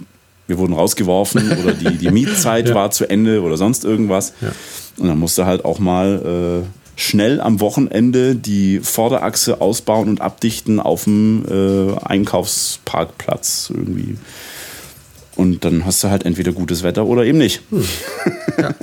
wir 0.48 0.58
wurden 0.58 0.74
rausgeworfen 0.74 1.52
oder 1.64 1.74
die, 1.74 1.98
die 1.98 2.12
Mietzeit 2.12 2.70
ja. 2.70 2.76
war 2.76 2.92
zu 2.92 3.10
Ende 3.10 3.42
oder 3.42 3.58
sonst 3.58 3.84
irgendwas. 3.84 4.34
Ja. 4.42 4.52
Und 4.98 5.08
dann 5.08 5.20
musste 5.20 5.46
halt 5.46 5.66
auch 5.66 5.80
mal 5.80 6.64
äh, 6.64 6.85
schnell 6.96 7.42
am 7.42 7.60
Wochenende 7.60 8.36
die 8.36 8.80
Vorderachse 8.80 9.62
ausbauen 9.62 10.10
und 10.10 10.22
abdichten 10.22 10.80
auf 10.80 11.04
dem 11.04 11.44
äh, 11.50 11.98
Einkaufsparkplatz 12.00 13.72
irgendwie. 13.74 14.18
Und 15.36 15.66
dann 15.66 15.86
hast 15.86 16.04
du 16.04 16.10
halt 16.10 16.24
entweder 16.25 16.54
gutes 16.54 16.84
Wetter 16.84 17.06
oder 17.06 17.25
eben 17.25 17.38
nicht. 17.38 17.62
Hm. 17.70 17.84
Ja, 18.58 18.74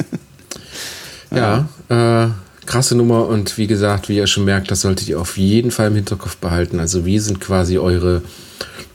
ja 1.89 2.27
äh, 2.27 2.31
krasse 2.67 2.95
Nummer 2.95 3.27
und 3.27 3.57
wie 3.57 3.67
gesagt, 3.67 4.09
wie 4.09 4.17
ihr 4.17 4.27
schon 4.27 4.45
merkt, 4.45 4.71
das 4.71 4.83
solltet 4.83 5.09
ihr 5.09 5.21
auf 5.21 5.39
jeden 5.39 5.71
Fall 5.71 5.89
im 5.89 5.95
Hinterkopf 5.95 6.37
behalten. 6.37 6.79
Also 6.79 7.07
wie 7.07 7.19
sind 7.19 7.41
quasi 7.41 7.79
eure, 7.79 8.23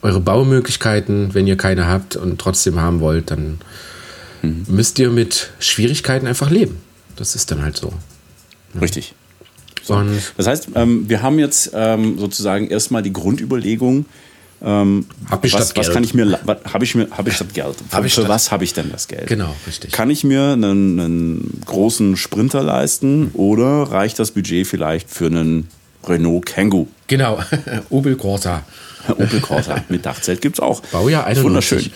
eure 0.03 0.19
Baumöglichkeiten, 0.19 1.33
wenn 1.33 1.47
ihr 1.47 1.57
keine 1.57 1.87
habt 1.87 2.15
und 2.15 2.39
trotzdem 2.39 2.79
haben 2.79 2.99
wollt, 2.99 3.31
dann 3.31 3.57
mhm. 4.43 4.65
müsst 4.67 4.99
ihr 4.99 5.09
mit 5.09 5.49
Schwierigkeiten 5.59 6.27
einfach 6.27 6.51
leben. 6.51 6.77
Das 7.15 7.35
ist 7.35 7.49
dann 7.49 7.63
halt 7.63 7.77
so. 7.77 7.91
Richtig. 8.79 9.13
So. 9.83 10.03
Das 10.35 10.47
heißt, 10.47 10.69
ähm, 10.75 11.09
wir 11.09 11.21
haben 11.21 11.39
jetzt 11.39 11.71
ähm, 11.73 12.19
sozusagen 12.19 12.67
erstmal 12.67 13.03
die 13.03 13.13
Grundüberlegung, 13.13 14.05
ähm, 14.61 15.05
hab 15.29 15.45
ich 15.45 15.53
was, 15.53 15.75
was 15.75 15.91
kann 15.91 16.03
ich 16.03 16.13
mir, 16.13 16.39
habe 16.65 16.83
ich 16.83 16.95
mir, 16.95 17.07
habe 17.11 17.29
ich 17.29 17.37
das 17.37 17.47
Geld? 17.53 17.75
Für, 17.89 18.05
ich 18.05 18.13
für 18.13 18.27
was 18.27 18.51
habe 18.51 18.63
ich 18.63 18.73
denn 18.73 18.91
das 18.91 19.07
Geld? 19.07 19.27
Genau, 19.27 19.55
richtig. 19.67 19.91
Kann 19.91 20.09
ich 20.09 20.23
mir 20.23 20.53
einen, 20.53 20.99
einen 20.99 21.61
großen 21.65 22.17
Sprinter 22.17 22.63
leisten 22.63 23.29
oder 23.33 23.83
reicht 23.83 24.19
das 24.19 24.31
Budget 24.31 24.65
vielleicht 24.65 25.09
für 25.09 25.27
einen 25.27 25.69
Renault 26.05 26.47
Kangoo. 26.47 26.87
Genau, 27.07 27.39
Opel 27.89 28.15
Corsa. 28.15 28.63
Opel 29.09 29.39
Corsa 29.41 29.83
mit 29.89 30.05
Dachzelt 30.05 30.41
gibt 30.41 30.57
es 30.57 30.59
auch. 30.59 30.81
Baujahr 30.81 31.25
91. 31.25 31.43
Wunderschön. 31.43 31.91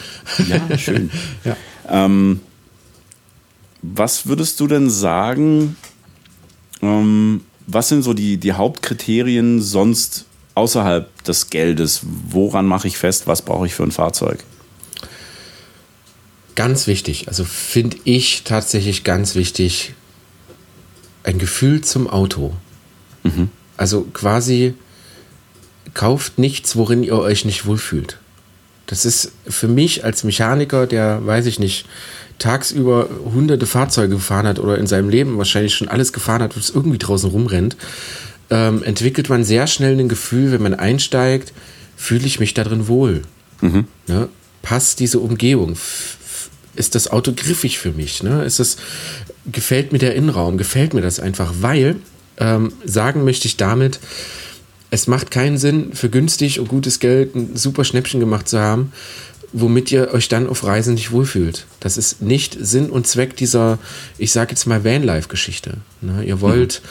Ja, 0.47 0.77
schön. 0.77 1.09
Ja. 1.43 1.57
Ähm, 1.89 2.41
was 3.81 4.27
würdest 4.27 4.59
du 4.59 4.67
denn 4.67 4.91
sagen, 4.91 5.75
ähm, 6.81 7.41
was 7.67 7.89
sind 7.89 8.03
so 8.03 8.13
die, 8.13 8.37
die 8.37 8.53
Hauptkriterien 8.53 9.61
sonst 9.61 10.25
außerhalb 10.55 11.23
des 11.23 11.49
Geldes? 11.49 12.01
Woran 12.29 12.65
mache 12.65 12.87
ich 12.87 12.97
fest, 12.97 13.27
was 13.27 13.41
brauche 13.41 13.65
ich 13.65 13.73
für 13.73 13.83
ein 13.83 13.91
Fahrzeug? 13.91 14.43
Ganz 16.55 16.85
wichtig, 16.85 17.27
also 17.27 17.45
finde 17.45 17.97
ich 18.03 18.43
tatsächlich 18.43 19.03
ganz 19.03 19.35
wichtig, 19.35 19.93
ein 21.23 21.39
Gefühl 21.39 21.81
zum 21.81 22.09
Auto. 22.09 22.53
Also 23.77 24.01
quasi 24.13 24.73
kauft 25.93 26.39
nichts, 26.39 26.75
worin 26.75 27.03
ihr 27.03 27.17
euch 27.17 27.45
nicht 27.45 27.65
wohlfühlt. 27.65 28.17
Das 28.87 29.05
ist 29.05 29.31
für 29.47 29.67
mich 29.67 30.03
als 30.03 30.23
Mechaniker, 30.23 30.87
der, 30.87 31.25
weiß 31.25 31.45
ich 31.45 31.59
nicht, 31.59 31.85
tagsüber 32.41 33.07
hunderte 33.33 33.65
Fahrzeuge 33.65 34.15
gefahren 34.15 34.47
hat 34.47 34.59
oder 34.59 34.77
in 34.77 34.87
seinem 34.87 35.09
Leben 35.09 35.37
wahrscheinlich 35.37 35.75
schon 35.75 35.87
alles 35.87 36.11
gefahren 36.11 36.41
hat, 36.41 36.57
was 36.57 36.71
irgendwie 36.71 36.97
draußen 36.97 37.29
rumrennt, 37.29 37.77
ähm, 38.49 38.83
entwickelt 38.83 39.29
man 39.29 39.43
sehr 39.43 39.67
schnell 39.67 39.97
ein 39.99 40.09
Gefühl, 40.09 40.51
wenn 40.51 40.61
man 40.61 40.73
einsteigt, 40.73 41.53
fühle 41.95 42.25
ich 42.25 42.39
mich 42.39 42.53
da 42.53 42.63
drin 42.63 42.87
wohl. 42.87 43.21
Ne? 44.07 44.27
Passt 44.63 44.99
diese 44.99 45.19
Umgebung? 45.19 45.77
Ist 46.75 46.95
das 46.95 47.11
Auto 47.11 47.31
griffig 47.35 47.77
für 47.77 47.91
mich? 47.91 48.23
Ne? 48.23 48.43
Ist 48.43 48.59
das, 48.59 48.77
gefällt 49.51 49.91
mir 49.91 49.99
der 49.99 50.15
Innenraum? 50.15 50.57
Gefällt 50.57 50.93
mir 50.93 51.01
das 51.01 51.19
einfach? 51.19 51.53
Weil, 51.61 51.97
ähm, 52.37 52.73
sagen 52.83 53.23
möchte 53.23 53.47
ich 53.47 53.57
damit, 53.57 53.99
es 54.89 55.07
macht 55.07 55.31
keinen 55.31 55.57
Sinn, 55.57 55.93
für 55.93 56.09
günstig 56.09 56.59
und 56.59 56.67
gutes 56.67 56.99
Geld 56.99 57.35
ein 57.35 57.55
super 57.55 57.85
Schnäppchen 57.85 58.19
gemacht 58.19 58.49
zu 58.49 58.59
haben, 58.59 58.91
womit 59.53 59.91
ihr 59.91 60.13
euch 60.13 60.29
dann 60.29 60.47
auf 60.47 60.63
Reisen 60.63 60.93
nicht 60.93 61.11
wohlfühlt. 61.11 61.65
Das 61.79 61.97
ist 61.97 62.21
nicht 62.21 62.57
Sinn 62.59 62.89
und 62.89 63.07
Zweck 63.07 63.35
dieser, 63.35 63.79
ich 64.17 64.31
sage 64.31 64.51
jetzt 64.51 64.65
mal, 64.65 64.83
Vanlife-Geschichte. 64.83 65.77
Ne? 66.01 66.23
Ihr 66.23 66.41
wollt 66.41 66.81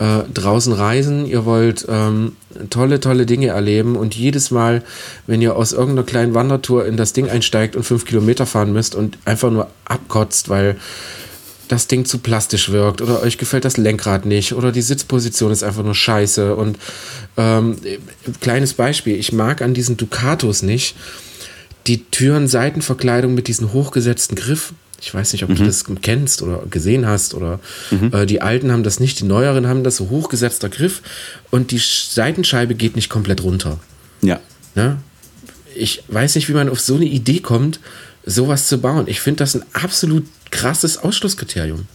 äh, 0.00 0.22
draußen 0.32 0.72
reisen, 0.72 1.26
ihr 1.26 1.44
wollt 1.44 1.86
ähm, 1.88 2.32
tolle, 2.70 3.00
tolle 3.00 3.26
Dinge 3.26 3.48
erleben 3.48 3.96
und 3.96 4.16
jedes 4.16 4.50
Mal, 4.50 4.82
wenn 5.26 5.42
ihr 5.42 5.54
aus 5.54 5.72
irgendeiner 5.72 6.06
kleinen 6.06 6.34
Wandertour 6.34 6.86
in 6.86 6.96
das 6.96 7.12
Ding 7.12 7.28
einsteigt 7.28 7.76
und 7.76 7.84
fünf 7.84 8.04
Kilometer 8.06 8.46
fahren 8.46 8.72
müsst 8.72 8.94
und 8.94 9.18
einfach 9.24 9.50
nur 9.50 9.68
abkotzt, 9.84 10.48
weil 10.48 10.76
das 11.68 11.86
Ding 11.86 12.04
zu 12.04 12.18
plastisch 12.18 12.72
wirkt 12.72 13.00
oder 13.00 13.22
euch 13.22 13.38
gefällt 13.38 13.64
das 13.64 13.76
Lenkrad 13.76 14.26
nicht 14.26 14.54
oder 14.54 14.72
die 14.72 14.82
Sitzposition 14.82 15.52
ist 15.52 15.62
einfach 15.62 15.84
nur 15.84 15.94
scheiße. 15.94 16.56
Und 16.56 16.78
ähm, 17.36 17.76
kleines 18.40 18.74
Beispiel, 18.74 19.16
ich 19.16 19.32
mag 19.32 19.62
an 19.62 19.74
diesen 19.74 19.96
Ducatos 19.96 20.62
nicht 20.62 20.96
die 21.90 22.04
Türen-Seitenverkleidung 22.04 23.34
mit 23.34 23.48
diesem 23.48 23.72
hochgesetzten 23.72 24.36
Griff. 24.36 24.72
Ich 25.02 25.12
weiß 25.12 25.32
nicht, 25.32 25.44
ob 25.44 25.54
du 25.54 25.64
das 25.64 25.84
kennst 26.02 26.42
oder 26.42 26.62
gesehen 26.70 27.06
hast 27.06 27.32
oder 27.34 27.58
äh, 28.12 28.26
die 28.26 28.42
alten 28.42 28.70
haben 28.70 28.82
das 28.82 29.00
nicht, 29.00 29.18
die 29.18 29.24
neueren 29.24 29.66
haben 29.66 29.82
das 29.82 29.96
so 29.96 30.10
hochgesetzter 30.10 30.68
Griff 30.68 31.00
und 31.50 31.70
die 31.70 31.80
Sch- 31.80 32.12
Seitenscheibe 32.12 32.74
geht 32.74 32.96
nicht 32.96 33.08
komplett 33.08 33.42
runter. 33.42 33.80
Ja. 34.20 34.38
Ne? 34.74 34.98
Ich 35.74 36.02
weiß 36.08 36.34
nicht, 36.34 36.48
wie 36.48 36.52
man 36.52 36.68
auf 36.68 36.80
so 36.80 36.96
eine 36.96 37.06
Idee 37.06 37.40
kommt, 37.40 37.80
sowas 38.26 38.68
zu 38.68 38.78
bauen. 38.78 39.06
Ich 39.08 39.20
finde 39.20 39.38
das 39.38 39.54
ein 39.56 39.64
absolut 39.72 40.26
krasses 40.50 40.98
Ausschlusskriterium. 40.98 41.86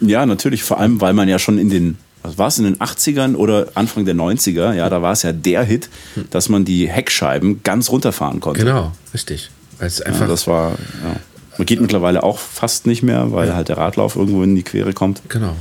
Ja, 0.00 0.24
natürlich, 0.26 0.62
vor 0.62 0.80
allem, 0.80 1.00
weil 1.00 1.12
man 1.12 1.28
ja 1.28 1.38
schon 1.38 1.58
in 1.58 1.68
den, 1.68 1.98
was 2.26 2.38
war 2.38 2.48
es, 2.48 2.58
in 2.58 2.64
den 2.64 2.76
80ern 2.78 3.34
oder 3.36 3.68
Anfang 3.74 4.04
der 4.04 4.14
90er, 4.14 4.72
ja, 4.74 4.88
da 4.88 5.02
war 5.02 5.12
es 5.12 5.22
ja 5.22 5.32
der 5.32 5.62
Hit, 5.62 5.88
dass 6.30 6.48
man 6.48 6.64
die 6.64 6.88
Heckscheiben 6.88 7.62
ganz 7.62 7.90
runterfahren 7.90 8.40
konnte. 8.40 8.64
Genau, 8.64 8.92
richtig. 9.14 9.50
Weil 9.78 9.88
es 9.88 10.00
einfach 10.00 10.22
Ja, 10.22 10.26
das 10.28 10.46
war, 10.46 10.70
ja. 10.70 11.16
Man 11.58 11.64
geht 11.66 11.80
mittlerweile 11.80 12.22
auch 12.22 12.38
fast 12.38 12.86
nicht 12.86 13.02
mehr, 13.02 13.32
weil 13.32 13.54
halt 13.54 13.68
der 13.68 13.78
Radlauf 13.78 14.16
irgendwo 14.16 14.42
in 14.42 14.54
die 14.54 14.62
Quere 14.62 14.92
kommt. 14.92 15.22
genau. 15.28 15.54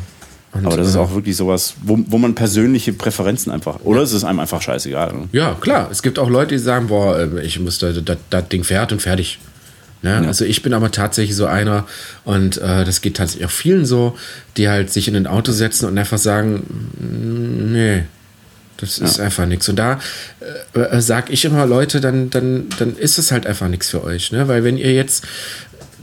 Und, 0.52 0.66
Aber 0.66 0.78
das 0.78 0.88
ist 0.88 0.96
äh, 0.96 1.00
auch 1.00 1.14
wirklich 1.14 1.36
sowas, 1.36 1.74
wo, 1.84 2.00
wo 2.08 2.18
man 2.18 2.34
persönliche 2.34 2.94
Präferenzen 2.94 3.52
einfach, 3.52 3.80
oder 3.84 4.02
es 4.02 4.14
ist 4.14 4.24
einem 4.24 4.40
einfach 4.40 4.62
scheißegal. 4.62 5.12
ne? 5.14 5.28
Ja, 5.34 5.54
klar. 5.60 5.90
Es 5.92 6.02
gibt 6.02 6.18
auch 6.18 6.30
Leute, 6.30 6.56
die 6.56 6.60
sagen, 6.60 6.88
boah, 6.88 7.20
äh, 7.20 7.46
ich 7.46 7.60
muss 7.60 7.78
da, 7.80 7.92
das, 7.92 8.18
das 8.30 8.48
Ding 8.48 8.64
fährt 8.64 8.94
und 8.94 9.02
fertig. 9.02 9.38
Ne? 10.06 10.28
Also 10.28 10.46
ich 10.46 10.62
bin 10.62 10.74
aber 10.76 10.92
tatsächlich 10.92 11.36
so 11.36 11.48
einer 11.48 11.88
und 12.26 12.58
äh, 12.58 12.86
das 12.86 13.02
geht 13.02 13.18
tatsächlich 13.18 13.48
auch 13.48 13.52
vielen 13.52 13.86
so, 13.88 14.16
die 14.56 14.70
halt 14.70 14.94
sich 14.94 15.08
in 15.08 15.16
ein 15.16 15.26
Auto 15.26 15.52
setzen 15.52 15.88
und 15.88 15.98
einfach 15.98 16.20
sagen, 16.20 16.64
"Mm, 17.00 17.72
nee, 17.74 18.04
das 18.78 19.00
ist 19.00 19.20
einfach 19.20 19.48
nichts. 19.48 19.68
Und 19.68 19.78
da 19.78 20.00
äh, 20.76 20.80
äh, 20.80 21.02
sag 21.02 21.32
ich 21.32 21.44
immer, 21.44 21.66
Leute, 21.66 22.02
dann, 22.02 22.30
dann, 22.30 22.68
dann 22.78 22.96
ist 22.96 23.18
es 23.18 23.32
halt 23.32 23.48
einfach 23.48 23.68
nichts 23.68 23.90
für 23.90 24.04
euch. 24.04 24.32
Ne? 24.32 24.48
Weil 24.48 24.64
wenn 24.64 24.78
ihr 24.78 24.94
jetzt 24.94 25.26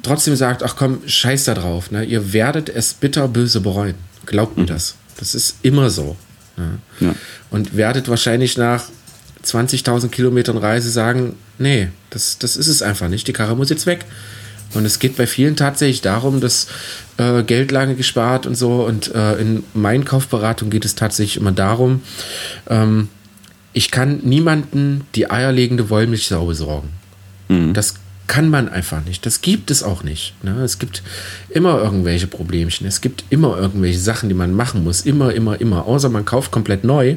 trotzdem 0.02 0.34
sagt, 0.34 0.64
ach 0.64 0.74
komm, 0.76 1.00
scheiß 1.06 1.44
da 1.44 1.54
drauf, 1.54 1.92
ne? 1.92 2.02
ihr 2.02 2.32
werdet 2.32 2.68
es 2.68 2.94
bitterböse 2.94 3.60
bereuen. 3.60 3.94
Glaubt 4.26 4.56
mir 4.58 4.66
das. 4.66 4.96
Das 5.18 5.36
ist 5.36 5.58
immer 5.62 5.90
so. 5.90 6.16
Ne? 6.56 6.78
Ja. 6.98 7.14
Und 7.50 7.76
werdet 7.76 8.08
wahrscheinlich 8.08 8.58
nach 8.58 8.84
20.000 9.44 10.08
Kilometern 10.08 10.56
Reise 10.56 10.90
sagen, 10.90 11.34
nee, 11.58 11.88
das, 12.10 12.38
das 12.38 12.56
ist 12.56 12.68
es 12.68 12.82
einfach 12.82 13.08
nicht. 13.08 13.26
Die 13.28 13.32
Karre 13.32 13.56
muss 13.56 13.70
jetzt 13.70 13.86
weg. 13.86 14.04
Und 14.74 14.86
es 14.86 14.98
geht 14.98 15.16
bei 15.16 15.26
vielen 15.26 15.56
tatsächlich 15.56 16.00
darum, 16.00 16.40
dass 16.40 16.66
äh, 17.18 17.42
Geld 17.42 17.72
lange 17.72 17.94
gespart 17.94 18.46
und 18.46 18.54
so. 18.54 18.84
Und 18.84 19.14
äh, 19.14 19.34
in 19.34 19.64
meinen 19.74 20.04
Kaufberatungen 20.04 20.70
geht 20.70 20.84
es 20.84 20.94
tatsächlich 20.94 21.36
immer 21.36 21.52
darum, 21.52 22.02
ähm, 22.68 23.08
ich 23.74 23.90
kann 23.90 24.20
niemanden 24.22 25.06
die 25.14 25.30
eierlegende 25.30 25.88
Wollmilchsau 25.90 26.46
besorgen. 26.46 26.90
Das 27.72 27.94
kann 28.26 28.48
man 28.48 28.68
einfach 28.68 29.04
nicht. 29.04 29.26
Das 29.26 29.42
gibt 29.42 29.70
es 29.70 29.82
auch 29.82 30.04
nicht. 30.04 30.34
Ne? 30.42 30.62
Es 30.62 30.78
gibt 30.78 31.02
immer 31.50 31.78
irgendwelche 31.78 32.26
Problemchen. 32.26 32.86
Es 32.86 33.00
gibt 33.00 33.24
immer 33.30 33.58
irgendwelche 33.58 33.98
Sachen, 33.98 34.28
die 34.28 34.34
man 34.34 34.54
machen 34.54 34.84
muss. 34.84 35.02
Immer, 35.02 35.34
immer, 35.34 35.60
immer. 35.60 35.86
Außer 35.86 36.08
man 36.08 36.24
kauft 36.24 36.50
komplett 36.50 36.84
neu. 36.84 37.16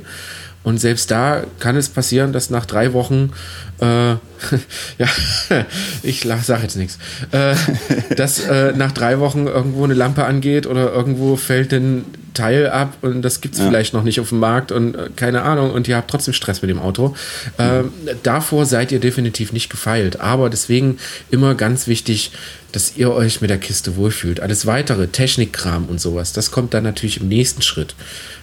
Und 0.66 0.80
selbst 0.80 1.12
da 1.12 1.44
kann 1.60 1.78
es 1.78 1.90
passieren, 1.90 2.34
dass 2.34 2.50
nach 2.50 2.66
drei 2.66 2.92
Wochen, 2.94 3.32
äh, 3.80 3.86
ja, 4.98 5.08
ich 6.04 6.22
sage 6.22 6.64
jetzt 6.64 6.76
nichts, 6.76 6.98
äh, 7.32 7.56
dass 8.16 8.40
äh, 8.40 8.74
nach 8.76 8.92
drei 8.92 9.20
Wochen 9.20 9.46
irgendwo 9.46 9.84
eine 9.84 9.94
Lampe 9.94 10.26
angeht 10.26 10.66
oder 10.66 10.92
irgendwo 10.92 11.36
fällt 11.36 11.72
ein 11.72 12.06
Teil 12.34 12.70
ab 12.70 12.98
und 13.02 13.22
das 13.22 13.42
gibt 13.42 13.56
es 13.56 13.62
vielleicht 13.62 13.94
noch 13.94 14.04
nicht 14.04 14.20
auf 14.20 14.30
dem 14.30 14.40
Markt 14.40 14.72
und 14.72 14.96
äh, 14.96 15.10
keine 15.16 15.44
Ahnung 15.44 15.72
und 15.72 15.88
ihr 15.88 15.98
habt 15.98 16.10
trotzdem 16.10 16.34
Stress 16.34 16.64
mit 16.64 16.70
dem 16.72 16.80
Auto. 16.80 17.16
Ähm, 17.60 17.92
davor 18.24 18.66
seid 18.66 18.92
ihr 18.92 19.00
definitiv 19.00 19.54
nicht 19.54 19.70
gefeilt. 19.70 20.20
Aber 20.20 20.50
deswegen 20.50 20.98
immer 21.30 21.54
ganz 21.56 21.88
wichtig, 21.88 22.32
dass 22.72 22.98
ihr 22.98 23.12
euch 23.12 23.40
mit 23.40 23.50
der 23.50 23.58
Kiste 23.58 23.96
wohlfühlt. 23.96 24.42
Alles 24.42 24.66
weitere, 24.66 25.08
Technikkram 25.08 25.86
und 25.86 26.02
sowas, 26.02 26.34
das 26.34 26.52
kommt 26.52 26.74
dann 26.74 26.84
natürlich 26.84 27.22
im 27.22 27.30
nächsten 27.30 27.62
Schritt. 27.62 27.96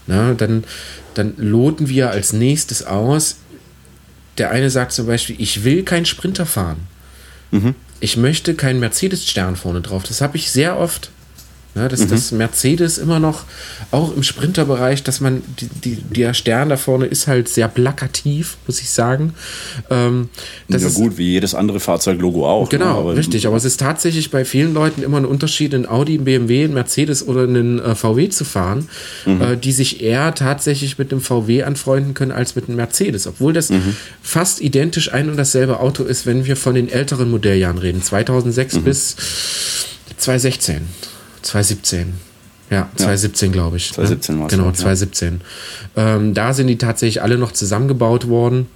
Na, 0.07 0.35
dann, 0.35 0.65
dann 1.15 1.35
loten 1.37 1.89
wir 1.89 2.11
als 2.11 2.33
nächstes 2.33 2.85
aus. 2.85 3.37
Der 4.39 4.51
eine 4.51 4.71
sagt 4.71 4.93
zum 4.93 5.07
Beispiel, 5.07 5.37
ich 5.39 5.65
will 5.65 5.83
keinen 5.83 6.07
Sprinter 6.07 6.47
fahren. 6.47 6.79
Ich 8.01 8.17
möchte 8.17 8.55
keinen 8.55 8.81
Mercedes-Stern 8.81 9.57
vorne 9.57 9.81
drauf. 9.81 10.03
Das 10.05 10.21
habe 10.21 10.37
ich 10.37 10.51
sehr 10.51 10.79
oft. 10.79 11.11
Ne, 11.75 11.89
dass 11.89 12.07
das 12.07 12.33
Mercedes 12.33 12.99
immer 12.99 13.19
noch, 13.19 13.45
auch 13.93 14.15
im 14.15 14.23
Sprinterbereich, 14.23 15.03
dass 15.05 15.23
man, 15.23 15.43
die, 15.59 15.69
die, 15.69 15.97
der 16.03 16.35
Stern 16.35 16.69
da 16.69 16.77
vorne 16.77 17.07
ist 17.07 17.27
halt 17.29 17.49
sehr 17.49 17.67
plakativ, 17.67 18.59
muss 18.67 18.81
ich 18.83 18.91
sagen. 18.91 19.33
Ähm, 19.89 20.29
das 20.69 20.83
ja 20.83 20.89
ist, 20.89 20.97
gut, 20.97 21.17
wie 21.17 21.31
jedes 21.31 21.55
andere 21.55 21.81
Fahrzeuglogo 21.81 22.47
auch. 22.47 22.65
ne? 22.71 22.79
Genau, 22.79 23.01
Aber- 23.01 23.17
richtig. 23.17 23.47
Aber 23.47 23.57
es 23.57 23.65
ist 23.65 23.81
tatsächlich 23.81 24.31
bei 24.31 24.45
vielen 24.45 24.75
Leuten 24.75 25.03
immer 25.03 25.17
ein 25.17 25.25
Unterschied, 25.25 25.73
in 25.73 25.87
Audi, 25.89 26.17
in 26.17 26.25
BMW, 26.25 26.65
in 26.65 26.75
Mercedes 26.75 27.27
oder 27.27 27.45
einen 27.45 27.79
äh, 27.79 27.95
VW 27.95 28.29
zu 28.29 28.45
fahren, 28.45 28.91
äh, 29.25 29.57
die 29.57 29.73
sich 29.73 30.03
eher 30.03 30.35
tatsächlich 30.35 30.99
mit 30.99 31.11
einem 31.11 31.23
VW 31.23 31.63
anfreunden 31.63 32.13
können 32.13 32.33
als 32.33 32.55
mit 32.55 32.69
einem 32.69 32.77
Mercedes. 32.77 33.27
Obwohl 33.27 33.55
das 33.55 33.71
fast 34.21 34.61
identisch 34.61 35.13
ein 35.15 35.31
und 35.31 35.39
dasselbe 35.39 35.81
Auto 35.81 36.05
ist, 36.05 36.27
wenn 36.27 36.45
wir 36.45 36.57
von 36.57 36.75
den 36.75 36.91
älteren 36.91 37.31
Modelljahren 37.31 37.79
reden. 37.79 38.03
2006 38.03 38.81
bis 38.81 39.17
2016, 40.19 40.83
2017. 41.43 42.15
Ja, 42.71 42.89
2017 42.97 43.53
glaube 43.53 43.77
ich. 43.77 43.93
2017 43.93 44.41
war's, 44.41 44.51
Genau, 44.51 44.67
ja. 44.67 44.73
2017. 44.73 45.41
Ähm, 45.97 46.35
da 46.35 46.55
sind 46.55 46.69
die 46.69 46.79
tatsächlich 46.79 47.23
alle 47.23 47.37
noch 47.37 47.53
zusammengebaut 47.53 48.29
worden. 48.29 48.67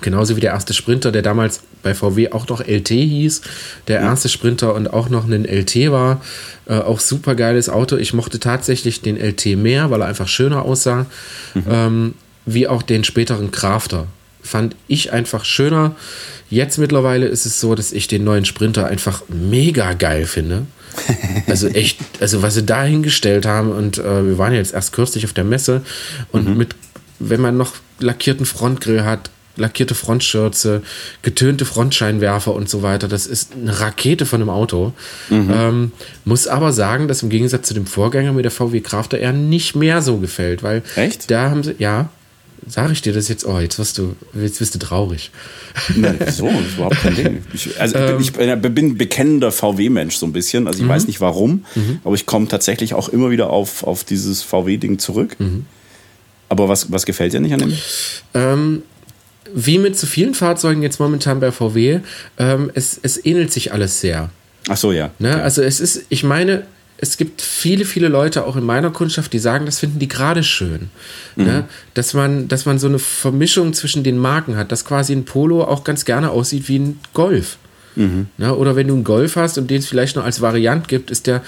Genauso 0.00 0.36
wie 0.36 0.40
der 0.40 0.52
erste 0.52 0.74
Sprinter, 0.74 1.10
der 1.10 1.22
damals 1.22 1.60
bei 1.82 1.94
VW 1.94 2.32
auch 2.32 2.48
noch 2.48 2.60
LT 2.60 2.88
hieß. 2.88 3.40
Der 3.88 4.00
erste 4.00 4.28
Sprinter 4.28 4.74
und 4.74 4.92
auch 4.92 5.08
noch 5.08 5.26
ein 5.26 5.44
LT 5.44 5.90
war. 5.90 6.20
Äh, 6.66 6.78
auch 6.78 7.00
super 7.00 7.34
geiles 7.34 7.68
Auto. 7.68 7.96
Ich 7.96 8.12
mochte 8.12 8.38
tatsächlich 8.38 9.00
den 9.00 9.16
LT 9.16 9.56
mehr, 9.56 9.90
weil 9.90 10.02
er 10.02 10.06
einfach 10.08 10.28
schöner 10.28 10.62
aussah. 10.64 11.06
Ähm, 11.68 12.14
wie 12.44 12.68
auch 12.68 12.82
den 12.82 13.04
späteren 13.04 13.50
Crafter. 13.50 14.06
Fand 14.46 14.76
ich 14.88 15.12
einfach 15.12 15.44
schöner. 15.44 15.94
Jetzt 16.48 16.78
mittlerweile 16.78 17.26
ist 17.26 17.46
es 17.46 17.60
so, 17.60 17.74
dass 17.74 17.92
ich 17.92 18.08
den 18.08 18.24
neuen 18.24 18.44
Sprinter 18.44 18.86
einfach 18.86 19.22
mega 19.28 19.92
geil 19.92 20.26
finde. 20.26 20.66
Also 21.46 21.68
echt, 21.68 21.98
also 22.20 22.42
was 22.42 22.54
sie 22.54 22.64
da 22.64 22.82
hingestellt 22.82 23.46
haben 23.46 23.70
und 23.70 23.98
äh, 23.98 24.26
wir 24.26 24.38
waren 24.38 24.52
ja 24.52 24.58
jetzt 24.58 24.74
erst 24.74 24.92
kürzlich 24.92 25.24
auf 25.26 25.32
der 25.32 25.44
Messe 25.44 25.82
und 26.32 26.56
mit 26.56 26.74
wenn 27.18 27.40
man 27.40 27.56
noch 27.56 27.74
lackierten 28.00 28.46
Frontgrill 28.46 29.04
hat, 29.04 29.30
lackierte 29.56 29.94
Frontschürze, 29.94 30.82
getönte 31.22 31.64
Frontscheinwerfer 31.64 32.54
und 32.54 32.68
so 32.68 32.82
weiter. 32.82 33.08
Das 33.08 33.26
ist 33.26 33.54
eine 33.54 33.80
Rakete 33.80 34.26
von 34.26 34.40
einem 34.40 34.50
Auto. 34.50 34.92
Mhm. 35.30 35.50
Ähm, 35.52 35.92
muss 36.24 36.46
aber 36.46 36.72
sagen, 36.72 37.08
dass 37.08 37.22
im 37.22 37.30
Gegensatz 37.30 37.68
zu 37.68 37.74
dem 37.74 37.86
Vorgänger 37.86 38.32
mir 38.32 38.42
der 38.42 38.50
VW 38.50 38.80
Crafter 38.80 39.18
eher 39.18 39.32
nicht 39.32 39.74
mehr 39.74 40.02
so 40.02 40.18
gefällt, 40.18 40.62
weil 40.62 40.82
Echt? 40.94 41.30
da 41.30 41.50
haben 41.50 41.62
sie, 41.62 41.74
ja, 41.78 42.10
sage 42.66 42.92
ich 42.92 43.02
dir 43.02 43.12
das 43.12 43.28
jetzt, 43.28 43.46
oh, 43.46 43.58
jetzt 43.58 43.78
wirst 43.78 43.98
du, 43.98 44.16
jetzt 44.34 44.58
bist 44.58 44.74
du 44.74 44.78
traurig. 44.78 45.30
Nein, 45.94 46.18
so, 46.30 46.46
das 46.48 46.66
ist 46.66 46.74
überhaupt 46.74 46.96
kein 46.96 47.14
Ding. 47.14 47.42
Ich, 47.52 47.80
also 47.80 47.96
ähm, 47.96 48.20
ich 48.20 48.32
bin, 48.32 48.48
ich 48.48 48.74
bin 48.74 48.98
bekennender 48.98 49.52
VW-Mensch 49.52 50.16
so 50.16 50.26
ein 50.26 50.32
bisschen. 50.32 50.66
Also 50.66 50.80
ich 50.80 50.84
mhm. 50.84 50.90
weiß 50.90 51.06
nicht 51.06 51.20
warum, 51.20 51.64
mhm. 51.74 52.00
aber 52.04 52.14
ich 52.14 52.26
komme 52.26 52.48
tatsächlich 52.48 52.94
auch 52.94 53.08
immer 53.08 53.30
wieder 53.30 53.50
auf, 53.50 53.84
auf 53.84 54.04
dieses 54.04 54.42
VW-Ding 54.42 54.98
zurück. 54.98 55.36
Mhm. 55.38 55.66
Aber 56.48 56.68
was, 56.68 56.92
was 56.92 57.06
gefällt 57.06 57.32
dir 57.32 57.40
nicht 57.40 57.54
an 57.54 57.60
dem? 57.60 57.78
Ähm, 58.34 58.82
wie 59.54 59.78
mit 59.78 59.96
so 59.96 60.06
vielen 60.06 60.34
Fahrzeugen 60.34 60.82
jetzt 60.82 60.98
momentan 61.00 61.40
bei 61.40 61.52
VW, 61.52 62.00
ähm, 62.38 62.70
es, 62.74 62.98
es 63.02 63.24
ähnelt 63.24 63.52
sich 63.52 63.72
alles 63.72 64.00
sehr. 64.00 64.30
Ach 64.68 64.76
so, 64.76 64.92
ja. 64.92 65.10
Ne? 65.18 65.30
Okay. 65.30 65.40
Also 65.42 65.62
es 65.62 65.80
ist, 65.80 66.06
ich 66.08 66.24
meine, 66.24 66.66
es 66.98 67.16
gibt 67.16 67.42
viele, 67.42 67.84
viele 67.84 68.08
Leute 68.08 68.46
auch 68.46 68.56
in 68.56 68.64
meiner 68.64 68.90
Kundschaft, 68.90 69.32
die 69.32 69.38
sagen, 69.38 69.66
das 69.66 69.78
finden 69.80 69.98
die 69.98 70.08
gerade 70.08 70.42
schön. 70.42 70.90
Mhm. 71.36 71.44
Ne? 71.44 71.64
Dass, 71.94 72.14
man, 72.14 72.48
dass 72.48 72.64
man 72.64 72.78
so 72.78 72.86
eine 72.86 72.98
Vermischung 72.98 73.74
zwischen 73.74 74.02
den 74.02 74.18
Marken 74.18 74.56
hat, 74.56 74.72
dass 74.72 74.84
quasi 74.84 75.12
ein 75.12 75.24
Polo 75.24 75.64
auch 75.64 75.84
ganz 75.84 76.04
gerne 76.04 76.30
aussieht 76.30 76.68
wie 76.68 76.78
ein 76.78 77.00
Golf. 77.12 77.58
Mhm. 77.96 78.28
Ne? 78.38 78.54
Oder 78.54 78.76
wenn 78.76 78.88
du 78.88 78.94
einen 78.94 79.04
Golf 79.04 79.36
hast 79.36 79.58
und 79.58 79.70
den 79.70 79.78
es 79.78 79.86
vielleicht 79.86 80.16
noch 80.16 80.24
als 80.24 80.40
Variant 80.40 80.88
gibt, 80.88 81.10
ist 81.10 81.26
der 81.26 81.42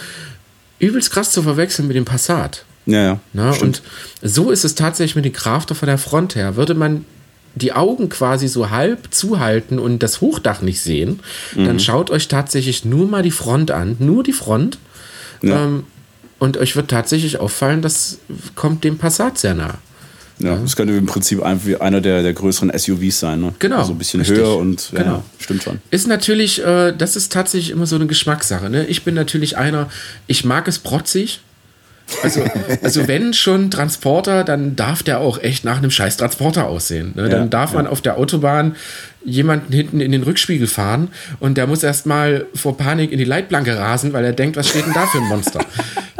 übelst 0.78 1.10
krass 1.10 1.30
zu 1.30 1.42
verwechseln 1.42 1.88
mit 1.88 1.96
dem 1.96 2.04
Passat. 2.04 2.64
Ja, 2.86 3.02
ja. 3.02 3.20
Ne? 3.32 3.54
Und 3.60 3.82
so 4.22 4.50
ist 4.50 4.64
es 4.64 4.74
tatsächlich 4.74 5.16
mit 5.16 5.24
dem 5.24 5.32
Crafter 5.32 5.74
von 5.74 5.86
der 5.86 5.98
Front 5.98 6.34
her. 6.34 6.56
Würde 6.56 6.74
man 6.74 7.04
die 7.54 7.72
Augen 7.72 8.08
quasi 8.08 8.48
so 8.48 8.70
halb 8.70 9.12
zuhalten 9.12 9.78
und 9.78 10.02
das 10.02 10.20
Hochdach 10.20 10.62
nicht 10.62 10.80
sehen, 10.80 11.20
mhm. 11.54 11.64
dann 11.64 11.80
schaut 11.80 12.10
euch 12.10 12.28
tatsächlich 12.28 12.84
nur 12.84 13.06
mal 13.08 13.22
die 13.22 13.30
Front 13.30 13.70
an, 13.70 13.96
nur 13.98 14.22
die 14.22 14.32
Front. 14.32 14.78
Ja. 15.42 15.64
Ähm, 15.64 15.84
und 16.38 16.56
euch 16.56 16.76
wird 16.76 16.88
tatsächlich 16.88 17.40
auffallen, 17.40 17.82
das 17.82 18.18
kommt 18.54 18.84
dem 18.84 18.98
Passat 18.98 19.38
sehr 19.38 19.54
nah. 19.54 19.78
Ja, 20.40 20.56
das 20.56 20.76
könnte 20.76 20.94
im 20.94 21.06
Prinzip 21.06 21.42
einer 21.42 22.00
der, 22.00 22.22
der 22.22 22.32
größeren 22.32 22.70
SUVs 22.76 23.18
sein. 23.18 23.40
Ne? 23.40 23.54
Genau. 23.58 23.78
Also 23.78 23.92
ein 23.92 23.98
bisschen 23.98 24.20
richtig. 24.20 24.38
höher 24.38 24.56
und 24.56 24.92
ja, 24.92 25.02
genau. 25.02 25.24
stimmt 25.38 25.64
schon. 25.64 25.80
Ist 25.90 26.06
natürlich, 26.06 26.64
äh, 26.64 26.92
das 26.96 27.16
ist 27.16 27.32
tatsächlich 27.32 27.70
immer 27.70 27.86
so 27.86 27.96
eine 27.96 28.06
Geschmackssache. 28.06 28.70
Ne? 28.70 28.86
Ich 28.86 29.02
bin 29.02 29.14
natürlich 29.14 29.56
einer, 29.56 29.90
ich 30.28 30.44
mag 30.44 30.68
es 30.68 30.78
protzig. 30.78 31.40
Also, 32.22 32.44
also 32.82 33.06
wenn 33.06 33.34
schon 33.34 33.70
Transporter, 33.70 34.44
dann 34.44 34.76
darf 34.76 35.02
der 35.02 35.20
auch 35.20 35.42
echt 35.42 35.64
nach 35.64 35.78
einem 35.78 35.90
scheiß 35.90 36.16
Transporter 36.16 36.66
aussehen. 36.66 37.12
Ne? 37.14 37.28
Dann 37.28 37.42
ja, 37.42 37.46
darf 37.46 37.74
man 37.74 37.86
auf 37.86 38.00
der 38.00 38.16
Autobahn 38.16 38.76
jemanden 39.24 39.72
hinten 39.72 40.00
in 40.00 40.12
den 40.12 40.22
Rückspiegel 40.22 40.66
fahren 40.66 41.08
und 41.38 41.58
der 41.58 41.66
muss 41.66 41.82
erstmal 41.82 42.46
vor 42.54 42.76
Panik 42.76 43.12
in 43.12 43.18
die 43.18 43.24
Leitplanke 43.24 43.76
rasen, 43.76 44.12
weil 44.12 44.24
er 44.24 44.32
denkt, 44.32 44.56
was 44.56 44.68
steht 44.68 44.86
denn 44.86 44.94
da 44.94 45.06
für 45.06 45.18
ein 45.18 45.24
Monster? 45.24 45.60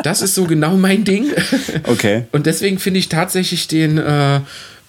Das 0.03 0.21
ist 0.21 0.35
so 0.35 0.45
genau 0.45 0.77
mein 0.77 1.05
Ding. 1.05 1.33
Okay. 1.85 2.25
Und 2.33 2.47
deswegen 2.47 2.79
finde 2.79 3.01
ich 3.01 3.09
tatsächlich 3.09 3.67
den 3.67 3.99
äh, 3.99 4.37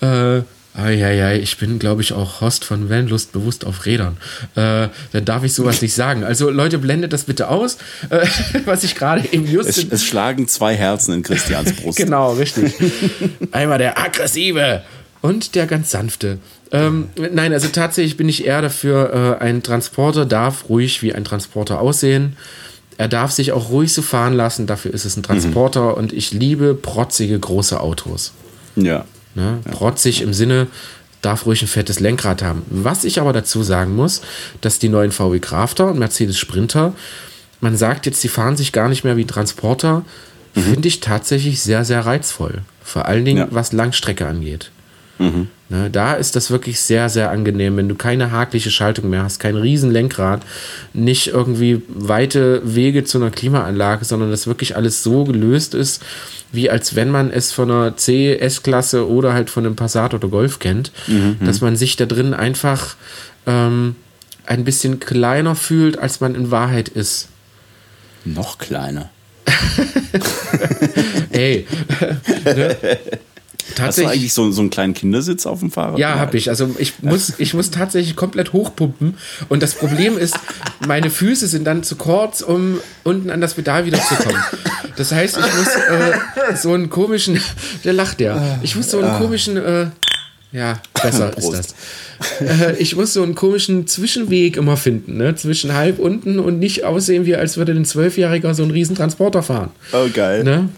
äh, 0.01 0.43
Eieiei, 0.73 1.39
ich 1.39 1.57
bin, 1.57 1.79
glaube 1.79 2.01
ich, 2.01 2.13
auch 2.13 2.41
Host 2.41 2.63
von 2.63 2.89
Vanlust 2.89 3.31
bewusst 3.31 3.65
auf 3.65 3.85
Rädern. 3.85 4.17
Äh, 4.55 4.87
dann 5.11 5.25
darf 5.25 5.43
ich 5.43 5.53
sowas 5.53 5.81
nicht 5.81 5.93
sagen. 5.93 6.23
Also, 6.23 6.49
Leute, 6.49 6.77
blendet 6.77 7.11
das 7.11 7.23
bitte 7.23 7.49
aus, 7.49 7.77
äh, 8.09 8.25
was 8.65 8.83
ich 8.83 8.95
gerade 8.95 9.27
im 9.31 9.45
just. 9.45 9.69
Es, 9.69 9.85
es, 9.89 10.03
schlagen 10.03 10.47
zwei 10.47 10.75
Herzen 10.75 11.15
in 11.15 11.23
Christians 11.23 11.73
Brust. 11.81 11.97
genau, 11.97 12.33
richtig. 12.33 12.73
Einmal 13.51 13.79
der 13.79 13.97
aggressive 13.99 14.83
und 15.21 15.55
der 15.55 15.65
ganz 15.65 15.91
sanfte. 15.91 16.37
Ähm, 16.71 17.09
nein, 17.15 17.51
also 17.51 17.67
tatsächlich 17.69 18.15
bin 18.15 18.29
ich 18.29 18.45
eher 18.45 18.61
dafür, 18.61 19.37
äh, 19.41 19.43
ein 19.43 19.63
Transporter 19.63 20.25
darf 20.25 20.69
ruhig 20.69 21.01
wie 21.01 21.13
ein 21.13 21.23
Transporter 21.23 21.81
aussehen. 21.81 22.37
Er 22.97 23.07
darf 23.07 23.31
sich 23.31 23.53
auch 23.53 23.69
ruhig 23.69 23.93
so 23.93 24.01
fahren 24.01 24.33
lassen, 24.33 24.67
dafür 24.67 24.93
ist 24.93 25.05
es 25.05 25.17
ein 25.17 25.23
Transporter 25.23 25.91
mhm. 25.91 25.93
und 25.93 26.13
ich 26.13 26.31
liebe 26.31 26.75
protzige 26.75 27.39
große 27.39 27.79
Autos. 27.79 28.33
Ja. 28.75 29.05
Ne? 29.35 29.59
Ja. 29.65 29.71
Protzig 29.71 30.21
im 30.21 30.33
Sinne, 30.33 30.67
darf 31.21 31.45
ruhig 31.45 31.61
ein 31.61 31.67
fettes 31.67 31.99
Lenkrad 31.99 32.41
haben. 32.41 32.63
Was 32.69 33.03
ich 33.03 33.19
aber 33.19 33.33
dazu 33.33 33.63
sagen 33.63 33.95
muss, 33.95 34.21
dass 34.61 34.79
die 34.79 34.89
neuen 34.89 35.11
VW 35.11 35.39
Crafter 35.39 35.87
und 35.87 35.99
Mercedes 35.99 36.37
Sprinter, 36.37 36.93
man 37.59 37.75
sagt 37.75 38.05
jetzt, 38.05 38.23
die 38.23 38.29
fahren 38.29 38.55
sich 38.55 38.71
gar 38.71 38.87
nicht 38.87 39.03
mehr 39.03 39.17
wie 39.17 39.25
Transporter, 39.25 40.05
mhm. 40.55 40.61
finde 40.61 40.87
ich 40.87 41.01
tatsächlich 41.01 41.61
sehr, 41.61 41.83
sehr 41.83 42.05
reizvoll. 42.05 42.61
Vor 42.83 43.05
allen 43.05 43.25
Dingen, 43.25 43.37
ja. 43.39 43.47
was 43.51 43.73
Langstrecke 43.73 44.27
angeht. 44.27 44.71
Mhm. 45.19 45.47
Ne, 45.69 45.89
da 45.91 46.13
ist 46.13 46.35
das 46.35 46.49
wirklich 46.49 46.81
sehr, 46.81 47.09
sehr 47.09 47.29
angenehm, 47.29 47.77
wenn 47.77 47.87
du 47.87 47.93
keine 47.93 48.31
hakliche 48.31 48.71
Schaltung 48.71 49.11
mehr 49.11 49.23
hast, 49.23 49.39
kein 49.39 49.55
riesen 49.55 49.91
Lenkrad, 49.91 50.41
nicht 50.93 51.27
irgendwie 51.27 51.83
weite 51.87 52.61
Wege 52.63 53.03
zu 53.03 53.19
einer 53.19 53.29
Klimaanlage, 53.29 54.03
sondern 54.03 54.31
dass 54.31 54.47
wirklich 54.47 54.75
alles 54.75 55.03
so 55.03 55.25
gelöst 55.25 55.75
ist, 55.75 56.01
wie 56.51 56.71
als 56.71 56.95
wenn 56.95 57.11
man 57.11 57.29
es 57.29 57.51
von 57.51 57.69
einer 57.69 57.97
C, 57.97 58.35
S-Klasse 58.35 59.07
oder 59.07 59.33
halt 59.33 59.51
von 59.51 59.63
einem 59.63 59.75
Passat 59.75 60.15
oder 60.15 60.27
Golf 60.29 60.57
kennt, 60.57 60.91
mhm. 61.05 61.37
dass 61.45 61.61
man 61.61 61.75
sich 61.75 61.95
da 61.95 62.07
drin 62.07 62.33
einfach 62.33 62.95
ähm, 63.45 63.95
ein 64.47 64.63
bisschen 64.63 64.99
kleiner 64.99 65.53
fühlt, 65.53 65.99
als 65.99 66.19
man 66.19 66.33
in 66.33 66.49
Wahrheit 66.49 66.89
ist. 66.89 67.27
Noch 68.25 68.57
kleiner. 68.57 69.11
Ey. 71.31 71.67
ne? 72.45 72.77
Hast 73.79 73.97
du 73.97 74.07
eigentlich 74.07 74.33
so, 74.33 74.51
so 74.51 74.61
einen 74.61 74.69
kleinen 74.69 74.93
Kindersitz 74.93 75.45
auf 75.45 75.59
dem 75.59 75.71
Fahrrad? 75.71 75.99
Ja, 75.99 76.19
habe 76.19 76.37
ich. 76.37 76.49
Also 76.49 76.75
ich 76.77 77.01
muss, 77.01 77.33
ich 77.37 77.53
muss 77.53 77.71
tatsächlich 77.71 78.15
komplett 78.15 78.53
hochpumpen. 78.53 79.17
Und 79.49 79.63
das 79.63 79.75
Problem 79.75 80.17
ist, 80.17 80.37
meine 80.85 81.09
Füße 81.09 81.47
sind 81.47 81.65
dann 81.65 81.83
zu 81.83 81.95
kurz, 81.95 82.41
um 82.41 82.79
unten 83.03 83.29
an 83.29 83.41
das 83.41 83.53
Pedal 83.53 83.85
wieder 83.85 83.99
zu 84.01 84.15
kommen. 84.15 84.43
Das 84.95 85.11
heißt, 85.11 85.37
ich 85.37 85.55
muss 85.55 85.67
äh, 85.67 86.55
so 86.57 86.73
einen 86.73 86.89
komischen, 86.89 87.39
der 87.85 87.93
lacht 87.93 88.19
ja. 88.19 88.59
Ich 88.61 88.75
muss 88.75 88.91
so 88.91 88.99
einen 88.99 89.17
komischen, 89.17 89.55
äh, 89.55 89.87
ja, 90.51 90.81
besser 90.99 91.31
ist 91.37 91.51
das. 91.51 91.75
Äh, 92.41 92.75
ich 92.77 92.95
muss 92.95 93.13
so 93.13 93.21
einen 93.21 93.35
komischen 93.35 93.85
Zwischenweg 93.85 94.57
immer 94.57 94.77
finden, 94.77 95.17
ne? 95.17 95.35
zwischen 95.35 95.73
halb 95.73 95.99
unten 95.99 96.39
und 96.39 96.59
nicht 96.59 96.83
aussehen, 96.85 97.25
wie 97.25 97.35
als 97.35 97.57
würde 97.57 97.71
ein 97.73 97.85
Zwölfjähriger 97.85 98.53
so 98.55 98.63
einen 98.63 98.71
riesen 98.71 98.95
Transporter 98.95 99.43
fahren. 99.43 99.71
Oh, 99.93 100.07
geil. 100.13 100.43
Ne? 100.43 100.69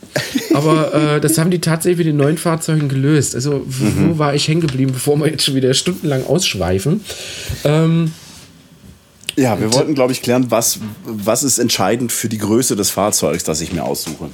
Aber 0.54 0.94
äh, 0.94 1.22
das 1.22 1.38
haben 1.38 1.52
die 1.52 1.60
tatsächlich 1.60 2.00
mit 2.00 2.08
den 2.08 2.18
neuen 2.18 2.38
Fahrzeugen 2.38 2.90
gelöst. 2.90 3.34
Also, 3.34 3.66
mhm. 3.66 4.10
wo 4.10 4.18
war 4.18 4.36
ich 4.36 4.48
hängen 4.48 4.62
geblieben, 4.62 4.92
bevor 4.92 5.18
wir 5.18 5.28
jetzt 5.28 5.46
schon 5.46 5.56
wieder 5.56 5.74
stundenlang 5.74 6.26
ausschweifen? 6.26 7.02
Ähm, 7.64 8.12
ja, 9.38 9.60
wir 9.60 9.74
wollten, 9.74 9.96
glaube 9.96 10.12
ich, 10.12 10.22
klären, 10.22 10.52
was, 10.52 10.80
was 11.06 11.44
ist 11.44 11.58
entscheidend 11.58 12.12
für 12.12 12.28
die 12.28 12.38
Größe 12.38 12.76
des 12.76 12.90
Fahrzeugs, 12.90 13.46
das 13.46 13.62
ich 13.62 13.72
mir 13.72 13.84
aussuche. 13.84 14.30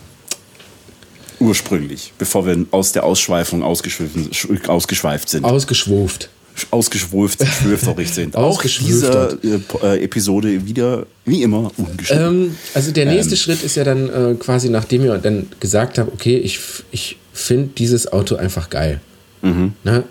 Ursprünglich, 1.39 2.13
bevor 2.17 2.45
wir 2.45 2.65
aus 2.71 2.91
der 2.91 3.03
Ausschweifung 3.03 3.63
ausgeschweift 3.63 5.29
sind. 5.29 5.43
Ausgeschwuft 5.43 6.29
ausgeschwulft, 6.71 7.45
schwülfterig 7.45 8.09
sind. 8.09 8.35
Auch 8.35 8.63
diese 8.63 9.37
äh, 9.83 10.03
Episode 10.03 10.65
wieder, 10.65 11.05
wie 11.25 11.43
immer, 11.43 11.71
ungeschrieben. 11.77 12.45
Ähm, 12.45 12.57
also 12.73 12.91
der 12.91 13.05
nächste 13.05 13.35
ähm. 13.35 13.37
Schritt 13.37 13.63
ist 13.63 13.75
ja 13.75 13.83
dann 13.83 14.09
äh, 14.09 14.35
quasi, 14.35 14.69
nachdem 14.69 15.03
ihr 15.03 15.17
dann 15.17 15.47
gesagt 15.59 15.97
habt, 15.97 16.11
okay, 16.13 16.37
ich, 16.37 16.59
ich 16.91 17.17
finde 17.33 17.69
dieses 17.77 18.11
Auto 18.11 18.35
einfach 18.35 18.69
geil. 18.69 19.01
Mhm. 19.41 19.73
Na, 19.83 20.03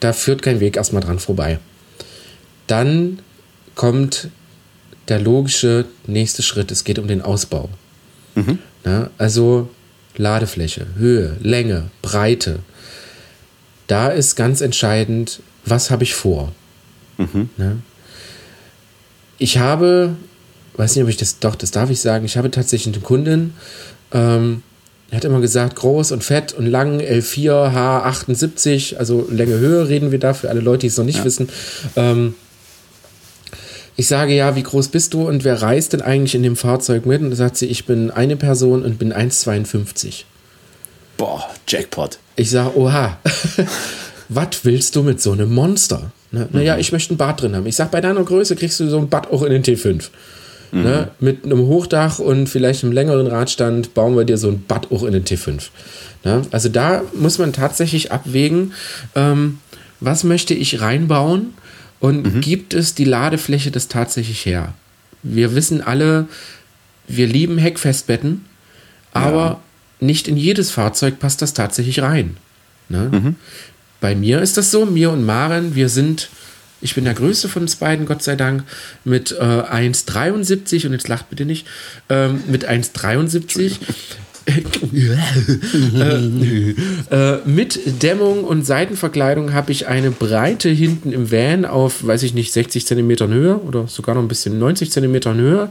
da 0.00 0.12
führt 0.12 0.42
kein 0.42 0.60
Weg 0.60 0.76
erstmal 0.76 1.02
dran 1.02 1.18
vorbei. 1.18 1.58
Dann 2.66 3.20
kommt 3.74 4.28
der 5.08 5.20
logische 5.20 5.86
nächste 6.06 6.42
Schritt. 6.42 6.70
Es 6.70 6.84
geht 6.84 6.98
um 6.98 7.06
den 7.06 7.22
Ausbau. 7.22 7.70
Mhm. 8.34 8.58
Na, 8.84 9.10
also 9.18 9.68
Ladefläche, 10.18 10.86
Höhe, 10.96 11.36
Länge, 11.40 11.90
Breite. 12.02 12.60
Da 13.86 14.08
ist 14.08 14.36
ganz 14.36 14.60
entscheidend, 14.60 15.40
was 15.64 15.90
habe 15.90 16.04
ich 16.04 16.14
vor? 16.14 16.52
Mhm. 17.18 17.50
Ne? 17.56 17.78
Ich 19.38 19.58
habe, 19.58 20.16
weiß 20.76 20.96
nicht, 20.96 21.04
ob 21.04 21.10
ich 21.10 21.16
das, 21.16 21.38
doch, 21.38 21.54
das 21.54 21.70
darf 21.70 21.90
ich 21.90 22.00
sagen, 22.00 22.24
ich 22.24 22.36
habe 22.36 22.50
tatsächlich 22.50 22.94
eine 22.94 23.02
Kundin, 23.02 23.54
ähm, 24.12 24.62
er 25.10 25.18
hat 25.18 25.24
immer 25.24 25.40
gesagt, 25.40 25.76
groß 25.76 26.12
und 26.12 26.24
fett 26.24 26.52
und 26.52 26.66
lang, 26.66 27.00
L4, 27.00 27.72
H78, 27.72 28.96
also 28.96 29.28
Länge, 29.30 29.58
Höhe 29.58 29.88
reden 29.88 30.10
wir 30.10 30.18
da 30.18 30.34
für 30.34 30.50
alle 30.50 30.60
Leute, 30.60 30.80
die 30.80 30.86
es 30.88 30.96
noch 30.96 31.04
nicht 31.04 31.18
ja. 31.18 31.24
wissen. 31.24 31.48
Ähm, 31.94 32.34
ich 33.96 34.08
sage 34.08 34.34
ja, 34.34 34.56
wie 34.56 34.62
groß 34.62 34.88
bist 34.88 35.14
du 35.14 35.26
und 35.26 35.44
wer 35.44 35.62
reist 35.62 35.94
denn 35.94 36.02
eigentlich 36.02 36.34
in 36.34 36.42
dem 36.42 36.56
Fahrzeug 36.56 37.06
mit? 37.06 37.22
Und 37.22 37.30
da 37.30 37.36
sagt 37.36 37.56
sie, 37.56 37.66
ich 37.66 37.86
bin 37.86 38.10
eine 38.10 38.36
Person 38.36 38.82
und 38.82 38.98
bin 38.98 39.12
1,52. 39.12 40.24
Boah, 41.16 41.48
Jackpot. 41.66 42.18
Ich 42.36 42.50
sage, 42.50 42.76
oha. 42.76 43.18
was 44.28 44.64
willst 44.64 44.96
du 44.96 45.02
mit 45.02 45.20
so 45.22 45.32
einem 45.32 45.52
Monster? 45.54 46.10
Ne? 46.30 46.48
Naja, 46.52 46.74
mhm. 46.74 46.80
ich 46.80 46.92
möchte 46.92 47.14
ein 47.14 47.16
Bad 47.16 47.40
drin 47.40 47.56
haben. 47.56 47.66
Ich 47.66 47.76
sag, 47.76 47.90
bei 47.90 48.00
deiner 48.00 48.22
Größe 48.22 48.56
kriegst 48.56 48.80
du 48.80 48.88
so 48.88 48.98
ein 48.98 49.08
Bad 49.08 49.32
auch 49.32 49.42
in 49.42 49.50
den 49.50 49.62
T5. 49.62 50.04
Mhm. 50.72 50.82
Ne? 50.82 51.08
Mit 51.20 51.44
einem 51.44 51.66
Hochdach 51.66 52.18
und 52.18 52.48
vielleicht 52.48 52.84
einem 52.84 52.92
längeren 52.92 53.26
Radstand 53.26 53.94
bauen 53.94 54.16
wir 54.16 54.24
dir 54.24 54.36
so 54.36 54.48
ein 54.48 54.64
Bad 54.66 54.90
auch 54.92 55.04
in 55.04 55.12
den 55.12 55.24
T5. 55.24 55.68
Ne? 56.24 56.42
Also 56.50 56.68
da 56.68 57.02
muss 57.14 57.38
man 57.38 57.54
tatsächlich 57.54 58.12
abwägen, 58.12 58.72
ähm, 59.14 59.58
was 60.00 60.24
möchte 60.24 60.52
ich 60.52 60.82
reinbauen 60.82 61.54
und 62.00 62.34
mhm. 62.34 62.40
gibt 62.40 62.74
es 62.74 62.94
die 62.94 63.04
Ladefläche 63.04 63.70
das 63.70 63.88
tatsächlich 63.88 64.44
her? 64.46 64.74
Wir 65.22 65.54
wissen 65.54 65.80
alle, 65.80 66.28
wir 67.08 67.26
lieben 67.26 67.58
Heckfestbetten, 67.58 68.44
aber 69.12 69.44
ja. 69.44 69.60
nicht 70.00 70.28
in 70.28 70.36
jedes 70.36 70.70
Fahrzeug 70.70 71.18
passt 71.18 71.42
das 71.42 71.54
tatsächlich 71.54 72.02
rein. 72.02 72.36
Ne? 72.88 73.10
Mhm. 73.12 73.36
Bei 74.00 74.14
mir 74.14 74.40
ist 74.40 74.56
das 74.56 74.70
so, 74.70 74.86
mir 74.86 75.10
und 75.10 75.24
Maren, 75.24 75.74
wir 75.74 75.88
sind 75.88 76.28
ich 76.80 76.94
bin 76.94 77.04
der 77.04 77.14
Größte 77.14 77.48
von 77.48 77.62
uns 77.62 77.76
beiden, 77.76 78.06
Gott 78.06 78.22
sei 78.22 78.36
Dank, 78.36 78.62
mit 79.04 79.32
äh, 79.32 79.42
1,73 79.42 80.86
und 80.86 80.92
jetzt 80.92 81.08
lacht 81.08 81.30
bitte 81.30 81.46
nicht, 81.46 81.66
ähm, 82.08 82.42
mit 82.48 82.68
1,73. 82.68 83.76
äh, 84.46 84.54
äh, 87.10 87.38
mit 87.44 88.02
Dämmung 88.02 88.44
und 88.44 88.64
Seitenverkleidung 88.64 89.52
habe 89.52 89.72
ich 89.72 89.88
eine 89.88 90.10
Breite 90.10 90.68
hinten 90.68 91.12
im 91.12 91.32
Van 91.32 91.64
auf, 91.64 92.06
weiß 92.06 92.22
ich 92.22 92.34
nicht, 92.34 92.52
60 92.52 92.86
cm 92.86 93.28
Höhe 93.28 93.58
oder 93.58 93.88
sogar 93.88 94.14
noch 94.14 94.22
ein 94.22 94.28
bisschen 94.28 94.58
90 94.58 94.90
cm 94.90 95.34
Höhe. 95.34 95.70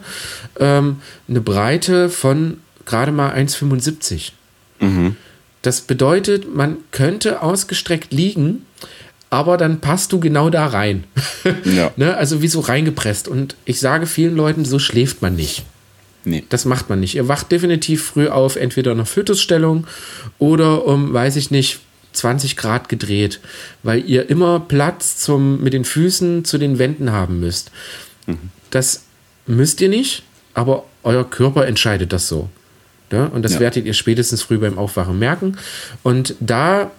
Ähm, 0.59 0.97
eine 1.27 1.41
Breite 1.41 2.09
von 2.09 2.57
gerade 2.85 3.11
mal 3.11 3.33
1,75. 3.33 4.31
Mhm. 4.79 5.15
Das 5.61 5.81
bedeutet, 5.81 6.53
man 6.53 6.77
könnte 6.91 7.41
ausgestreckt 7.41 8.13
liegen 8.13 8.61
aber 9.29 9.57
dann 9.57 9.81
passt 9.81 10.13
du 10.13 10.19
genau 10.21 10.49
da 10.49 10.67
rein. 10.67 11.03
Ja. 11.65 11.91
ne? 11.97 12.15
Also 12.15 12.41
wie 12.41 12.47
so 12.47 12.61
reingepresst. 12.61 13.27
Und 13.27 13.57
ich 13.65 13.81
sage 13.81 14.05
vielen 14.05 14.35
Leuten, 14.35 14.63
so 14.63 14.79
schläft 14.79 15.21
man 15.21 15.35
nicht. 15.35 15.65
Nee. 16.25 16.43
Das 16.49 16.65
macht 16.65 16.89
man 16.89 16.99
nicht. 16.99 17.15
Ihr 17.15 17.27
wacht 17.27 17.51
definitiv 17.51 18.03
früh 18.03 18.27
auf, 18.27 18.55
entweder 18.55 18.91
in 18.91 18.97
einer 18.97 19.05
Fötusstellung 19.05 19.87
oder 20.39 20.85
um, 20.85 21.13
weiß 21.13 21.35
ich 21.35 21.51
nicht, 21.51 21.79
20 22.13 22.57
Grad 22.57 22.89
gedreht, 22.89 23.39
weil 23.83 24.03
ihr 24.09 24.29
immer 24.29 24.59
Platz 24.59 25.17
zum, 25.17 25.61
mit 25.61 25.73
den 25.73 25.85
Füßen 25.85 26.45
zu 26.45 26.57
den 26.57 26.79
Wänden 26.79 27.11
haben 27.11 27.39
müsst. 27.39 27.71
Mhm. 28.25 28.49
Das 28.71 29.03
müsst 29.45 29.81
ihr 29.81 29.89
nicht, 29.89 30.23
aber 30.53 30.85
euer 31.03 31.29
Körper 31.29 31.67
entscheidet 31.67 32.11
das 32.11 32.27
so. 32.27 32.49
Ja? 33.11 33.25
Und 33.25 33.43
das 33.43 33.55
ja. 33.55 33.59
werdet 33.59 33.85
ihr 33.85 33.93
spätestens 33.93 34.41
früh 34.41 34.57
beim 34.57 34.77
Aufwachen 34.77 35.19
merken. 35.19 35.57
Und 36.03 36.35
da 36.39 36.91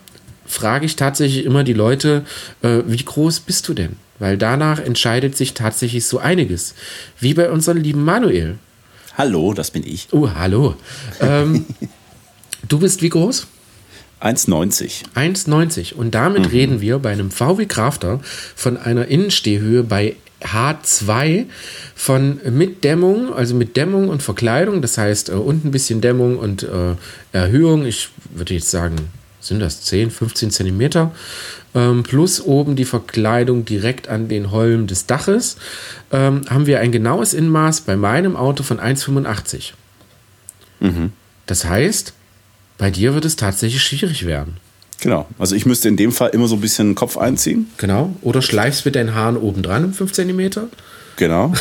frage 0.47 0.87
ich 0.87 0.97
tatsächlich 0.97 1.45
immer 1.45 1.65
die 1.65 1.73
Leute, 1.73 2.25
äh, 2.63 2.83
wie 2.87 3.05
groß 3.05 3.41
bist 3.41 3.67
du 3.69 3.75
denn? 3.75 3.97
Weil 4.19 4.39
danach 4.39 4.79
entscheidet 4.79 5.37
sich 5.37 5.55
tatsächlich 5.55 6.07
so 6.07 6.19
einiges. 6.19 6.75
Wie 7.21 7.35
bei 7.35 7.51
unserem 7.51 7.79
lieben 7.79 8.05
Manuel. 8.05 8.57
Hallo, 9.17 9.55
das 9.55 9.71
bin 9.71 9.83
ich. 9.87 10.09
Oh, 10.13 10.29
hallo. 10.35 10.75
ähm, 11.21 11.65
du 12.69 12.79
bist 12.79 13.01
wie 13.01 13.09
groß? 13.09 13.47
1,90. 14.21 15.05
1,90. 15.15 15.95
Und 15.95 16.15
damit 16.15 16.45
mhm. 16.45 16.51
reden 16.51 16.81
wir 16.81 16.99
bei 16.99 17.13
einem 17.13 17.31
VW 17.31 17.65
Crafter 17.67 18.21
von 18.55 18.77
einer 18.77 19.09
Innenstehhöhe 19.09 19.83
bei 19.83 20.17
H2 20.43 21.47
von 21.95 22.41
mit 22.51 22.85
Dämmung, 22.85 23.33
also 23.33 23.55
mit 23.55 23.77
Dämmung 23.77 24.11
und 24.11 24.23
Verkleidung, 24.23 24.83
das 24.83 24.99
heißt 24.99 25.31
äh, 25.31 25.33
unten 25.33 25.69
ein 25.69 25.71
bisschen 25.71 26.03
Dämmung 26.03 26.39
und 26.39 26.63
äh, 26.63 26.95
Erhöhung, 27.33 27.87
ich 27.87 28.11
würde 28.35 28.53
jetzt 28.55 28.71
sagen 28.71 28.97
sind 29.47 29.61
das 29.61 29.83
10, 29.83 30.11
15 30.11 30.51
Zentimeter, 30.51 31.13
ähm, 31.75 32.03
plus 32.03 32.41
oben 32.41 32.77
die 32.77 32.85
Verkleidung 32.85 33.65
direkt 33.65 34.09
an 34.09 34.29
den 34.29 34.51
Holm 34.51 34.87
des 34.87 35.07
Daches, 35.07 35.57
ähm, 36.13 36.43
haben 36.49 36.67
wir 36.67 36.81
ein 36.81 36.93
genaues 36.93 37.35
Innenmaß 37.35 37.83
bei 37.83 37.97
meinem 37.97 38.37
Auto 38.37 38.63
von 38.63 38.79
1,85. 38.79 39.73
Mhm. 40.81 41.13
Das 41.47 41.65
heißt, 41.65 42.13
bei 42.79 42.91
dir 42.91 43.15
wird 43.15 43.25
es 43.25 43.37
tatsächlich 43.37 43.83
schwierig 43.83 44.27
werden. 44.27 44.59
Genau. 45.01 45.27
Also 45.39 45.55
ich 45.55 45.67
müsste 45.67 45.89
in 45.89 45.97
dem 45.97 46.13
Fall 46.13 46.31
immer 46.31 46.49
so 46.49 46.57
ein 46.57 46.61
bisschen 46.61 46.91
den 46.91 46.95
Kopf 46.95 47.19
einziehen. 47.19 47.71
Genau. 47.77 48.15
Oder 48.23 48.43
schleifst 48.43 48.85
mit 48.85 48.95
deinen 48.97 49.15
Haaren 49.15 49.37
oben 49.37 49.63
dran 49.63 49.85
um 49.85 49.93
5 49.93 50.13
cm. 50.13 50.51
Genau. 51.17 51.53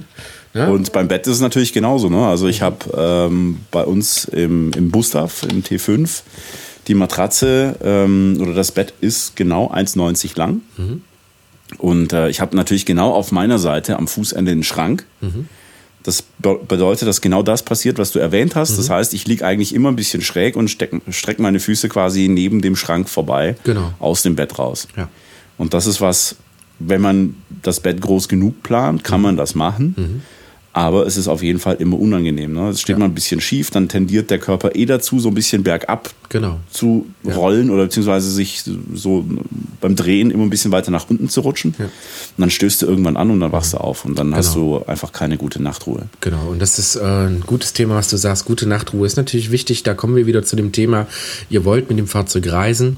ja? 0.54 0.68
Und 0.68 0.92
beim 0.92 1.08
Bett 1.08 1.26
ist 1.26 1.34
es 1.34 1.40
natürlich 1.40 1.72
genauso. 1.72 2.08
Ne? 2.08 2.26
Also 2.26 2.48
ich 2.48 2.62
habe 2.62 2.78
ähm, 2.96 3.60
bei 3.70 3.84
uns 3.84 4.24
im, 4.24 4.72
im 4.72 4.90
Bustav, 4.90 5.44
im 5.44 5.62
T5, 5.62 6.22
die 6.90 6.94
Matratze 6.96 7.76
ähm, 7.84 8.36
oder 8.40 8.52
das 8.52 8.72
Bett 8.72 8.92
ist 9.00 9.36
genau 9.36 9.72
1,90 9.72 10.36
lang. 10.36 10.60
Mhm. 10.76 11.02
Und 11.78 12.12
äh, 12.12 12.28
ich 12.28 12.40
habe 12.40 12.56
natürlich 12.56 12.84
genau 12.84 13.12
auf 13.12 13.30
meiner 13.30 13.60
Seite 13.60 13.96
am 13.96 14.08
Fußende 14.08 14.50
den 14.50 14.64
Schrank. 14.64 15.06
Mhm. 15.20 15.46
Das 16.02 16.24
be 16.38 16.58
bedeutet, 16.66 17.06
dass 17.06 17.20
genau 17.20 17.44
das 17.44 17.62
passiert, 17.62 17.98
was 17.98 18.10
du 18.10 18.18
erwähnt 18.18 18.56
hast. 18.56 18.72
Mhm. 18.72 18.76
Das 18.78 18.90
heißt, 18.90 19.14
ich 19.14 19.24
liege 19.28 19.46
eigentlich 19.46 19.72
immer 19.72 19.88
ein 19.88 19.96
bisschen 19.96 20.20
schräg 20.20 20.56
und 20.56 20.68
strecke 20.68 21.42
meine 21.42 21.60
Füße 21.60 21.88
quasi 21.88 22.26
neben 22.28 22.60
dem 22.60 22.74
Schrank 22.74 23.08
vorbei 23.08 23.54
genau. 23.62 23.94
aus 24.00 24.22
dem 24.22 24.34
Bett 24.34 24.58
raus. 24.58 24.88
Ja. 24.96 25.08
Und 25.58 25.74
das 25.74 25.86
ist 25.86 26.00
was, 26.00 26.34
wenn 26.80 27.00
man 27.00 27.36
das 27.62 27.78
Bett 27.78 28.00
groß 28.00 28.28
genug 28.28 28.64
plant, 28.64 29.04
kann 29.04 29.20
man 29.20 29.36
das 29.36 29.54
machen. 29.54 30.22
Mhm. 30.72 30.80
Aber 30.80 31.06
es 31.06 31.16
ist 31.16 31.28
auf 31.28 31.42
jeden 31.42 31.58
Fall 31.58 31.76
immer 31.76 31.98
unangenehm. 31.98 32.52
Ne? 32.52 32.70
Es 32.70 32.80
steht 32.80 32.94
ja. 32.94 32.98
mal 32.98 33.06
ein 33.06 33.14
bisschen 33.14 33.40
schief, 33.40 33.70
dann 33.70 33.88
tendiert 33.88 34.30
der 34.30 34.38
Körper 34.38 34.74
eh 34.74 34.86
dazu, 34.86 35.18
so 35.18 35.28
ein 35.28 35.34
bisschen 35.34 35.62
bergab 35.62 36.10
genau. 36.28 36.60
zu 36.70 37.06
rollen 37.24 37.68
ja. 37.68 37.74
oder 37.74 37.84
beziehungsweise 37.84 38.30
sich 38.30 38.62
so 38.94 39.24
beim 39.80 39.96
Drehen 39.96 40.30
immer 40.30 40.44
ein 40.44 40.50
bisschen 40.50 40.72
weiter 40.72 40.90
nach 40.90 41.08
unten 41.10 41.28
zu 41.28 41.40
rutschen. 41.40 41.74
Ja. 41.78 41.86
Und 41.86 41.92
dann 42.38 42.50
stößt 42.50 42.82
du 42.82 42.86
irgendwann 42.86 43.16
an 43.16 43.30
und 43.30 43.40
dann 43.40 43.52
wachst 43.52 43.72
du 43.72 43.78
auf 43.78 44.04
und 44.04 44.18
dann 44.18 44.28
genau. 44.28 44.36
hast 44.36 44.54
du 44.54 44.84
einfach 44.86 45.12
keine 45.12 45.36
gute 45.36 45.62
Nachtruhe. 45.62 46.08
Genau, 46.20 46.48
und 46.50 46.60
das 46.60 46.78
ist 46.78 46.96
äh, 46.96 47.00
ein 47.00 47.42
gutes 47.46 47.72
Thema, 47.72 47.96
was 47.96 48.08
du 48.08 48.16
sagst. 48.16 48.44
Gute 48.44 48.66
Nachtruhe 48.66 49.06
ist 49.06 49.16
natürlich 49.16 49.50
wichtig. 49.50 49.82
Da 49.82 49.94
kommen 49.94 50.16
wir 50.16 50.26
wieder 50.26 50.42
zu 50.42 50.56
dem 50.56 50.72
Thema, 50.72 51.06
ihr 51.48 51.64
wollt 51.64 51.88
mit 51.88 51.98
dem 51.98 52.06
Fahrzeug 52.06 52.50
reisen. 52.50 52.96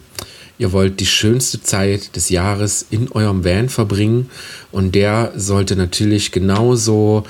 Ihr 0.58 0.72
wollt 0.72 1.00
die 1.00 1.06
schönste 1.06 1.62
Zeit 1.62 2.14
des 2.14 2.28
Jahres 2.28 2.86
in 2.90 3.10
eurem 3.10 3.44
Van 3.44 3.68
verbringen 3.68 4.30
und 4.70 4.94
der 4.94 5.32
sollte 5.34 5.76
natürlich 5.76 6.30
genauso 6.30 7.24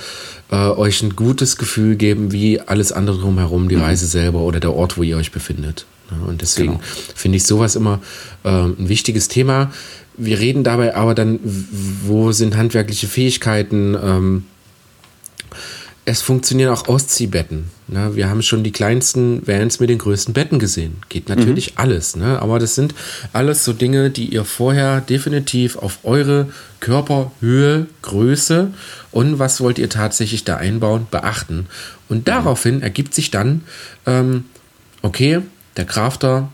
äh, 0.51 0.57
euch 0.57 1.03
ein 1.03 1.17
gutes 1.17 1.57
Gefühl 1.57 1.97
geben 1.97 2.33
wie 2.33 2.61
alles 2.61 2.93
andere 2.93 3.19
drumherum, 3.19 3.69
die 3.69 3.77
mhm. 3.77 3.83
Reise 3.83 4.07
selber 4.07 4.41
oder 4.41 4.61
der 4.61 4.75
Ort, 4.75 4.99
wo 4.99 5.03
ihr 5.03 5.17
euch 5.17 5.33
befindet. 5.33 5.87
Und 6.27 6.43
deswegen 6.43 6.73
genau. 6.73 6.85
finde 7.15 7.37
ich 7.37 7.45
sowas 7.45 7.75
immer 7.75 8.01
äh, 8.45 8.49
ein 8.49 8.89
wichtiges 8.89 9.29
Thema. 9.29 9.73
Wir 10.17 10.39
reden 10.39 10.63
dabei 10.63 10.95
aber 10.95 11.15
dann, 11.15 11.41
wo 11.43 12.33
sind 12.33 12.57
handwerkliche 12.57 13.07
Fähigkeiten? 13.07 13.97
Ähm, 14.03 14.45
es 16.12 16.20
funktionieren 16.20 16.75
auch 16.75 16.88
Ausziehbetten. 16.88 17.70
Ne? 17.88 18.14
Wir 18.14 18.29
haben 18.29 18.42
schon 18.42 18.62
die 18.62 18.70
kleinsten 18.70 19.46
Vans 19.46 19.81
mit 19.81 19.88
den 19.88 19.96
größten 19.96 20.35
Betten 20.35 20.59
gesehen. 20.59 20.98
Geht 21.09 21.31
natürlich 21.31 21.72
mhm. 21.72 21.79
alles. 21.79 22.16
Ne? 22.16 22.38
Aber 22.40 22.59
das 22.59 22.75
sind 22.75 22.94
alles 23.33 23.64
so 23.64 23.72
Dinge, 23.72 24.11
die 24.11 24.27
ihr 24.27 24.44
vorher 24.44 25.01
definitiv 25.01 25.77
auf 25.77 26.01
eure 26.03 26.48
Körperhöhe, 26.81 27.87
Größe 28.03 28.75
und 29.11 29.38
was 29.38 29.62
wollt 29.62 29.79
ihr 29.79 29.88
tatsächlich 29.88 30.44
da 30.44 30.57
einbauen, 30.57 31.07
beachten. 31.11 31.66
Und 32.11 32.29
daraufhin 32.29 32.83
ergibt 32.83 33.14
sich 33.14 33.31
dann, 33.31 33.62
ähm, 34.05 34.44
okay, 35.01 35.40
der 35.79 35.87
Crafter 35.87 36.51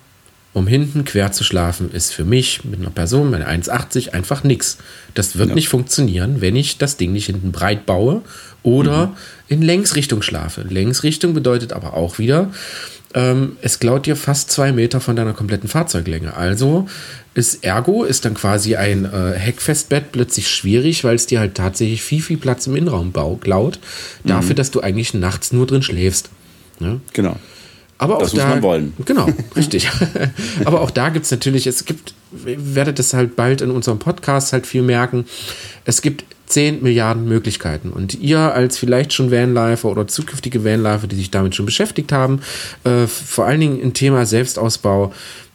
um 0.58 0.66
hinten 0.66 1.04
quer 1.04 1.32
zu 1.32 1.44
schlafen, 1.44 1.90
ist 1.90 2.12
für 2.12 2.24
mich 2.24 2.64
mit 2.64 2.80
einer 2.80 2.90
Person, 2.90 3.30
mit 3.30 3.42
1,80 3.42 4.10
einfach 4.10 4.44
nichts. 4.44 4.78
Das 5.14 5.38
wird 5.38 5.50
ja. 5.50 5.54
nicht 5.54 5.68
funktionieren, 5.68 6.40
wenn 6.40 6.56
ich 6.56 6.78
das 6.78 6.96
Ding 6.96 7.12
nicht 7.12 7.26
hinten 7.26 7.52
breit 7.52 7.86
baue 7.86 8.22
oder 8.62 9.06
mhm. 9.06 9.12
in 9.48 9.62
Längsrichtung 9.62 10.22
schlafe. 10.22 10.62
Längsrichtung 10.62 11.32
bedeutet 11.32 11.72
aber 11.72 11.94
auch 11.94 12.18
wieder, 12.18 12.50
ähm, 13.14 13.56
es 13.62 13.78
klaut 13.78 14.06
dir 14.06 14.16
fast 14.16 14.50
zwei 14.50 14.72
Meter 14.72 15.00
von 15.00 15.16
deiner 15.16 15.32
kompletten 15.32 15.68
Fahrzeuglänge. 15.68 16.36
Also 16.36 16.86
ist 17.34 17.64
ergo, 17.64 18.04
ist 18.04 18.24
dann 18.24 18.34
quasi 18.34 18.76
ein 18.76 19.04
äh, 19.04 19.32
Heckfestbett 19.32 20.12
plötzlich 20.12 20.48
schwierig, 20.48 21.04
weil 21.04 21.14
es 21.14 21.26
dir 21.26 21.40
halt 21.40 21.54
tatsächlich 21.54 22.02
viel, 22.02 22.20
viel 22.20 22.36
Platz 22.36 22.66
im 22.66 22.76
Innenraum 22.76 23.12
klaut, 23.40 23.78
dafür, 24.24 24.50
mhm. 24.50 24.56
dass 24.56 24.70
du 24.70 24.80
eigentlich 24.80 25.14
nachts 25.14 25.52
nur 25.52 25.66
drin 25.66 25.82
schläfst. 25.82 26.30
Ne? 26.80 27.00
Genau. 27.12 27.36
Aber 27.98 28.18
das 28.18 28.30
auch 28.30 28.34
muss 28.34 28.42
da, 28.42 28.48
man 28.48 28.62
wollen. 28.62 28.92
Genau, 29.04 29.28
richtig. 29.56 29.90
Aber 30.64 30.80
auch 30.80 30.90
da 30.90 31.08
gibt 31.08 31.24
es 31.24 31.30
natürlich, 31.30 31.66
es 31.66 31.84
gibt, 31.84 32.14
ihr 32.46 32.74
werdet 32.74 32.98
es 32.98 33.12
halt 33.12 33.37
bald 33.37 33.61
in 33.61 33.70
unserem 33.70 33.98
Podcast 33.98 34.52
halt 34.52 34.66
viel 34.66 34.82
merken, 34.82 35.26
es 35.84 36.00
gibt 36.00 36.24
10 36.46 36.82
Milliarden 36.82 37.28
Möglichkeiten. 37.28 37.90
Und 37.90 38.14
ihr 38.14 38.38
als 38.38 38.78
vielleicht 38.78 39.12
schon 39.12 39.30
Vanlifer 39.30 39.88
oder 39.88 40.06
zukünftige 40.06 40.64
Vanlifer, 40.64 41.06
die 41.06 41.16
sich 41.16 41.30
damit 41.30 41.54
schon 41.54 41.66
beschäftigt 41.66 42.12
haben, 42.12 42.40
äh, 42.84 43.06
vor 43.06 43.46
allen 43.46 43.61
Dingen 43.61 43.80
im 43.80 43.92
Thema 43.94 44.24
Selbstausbau, 44.26 45.12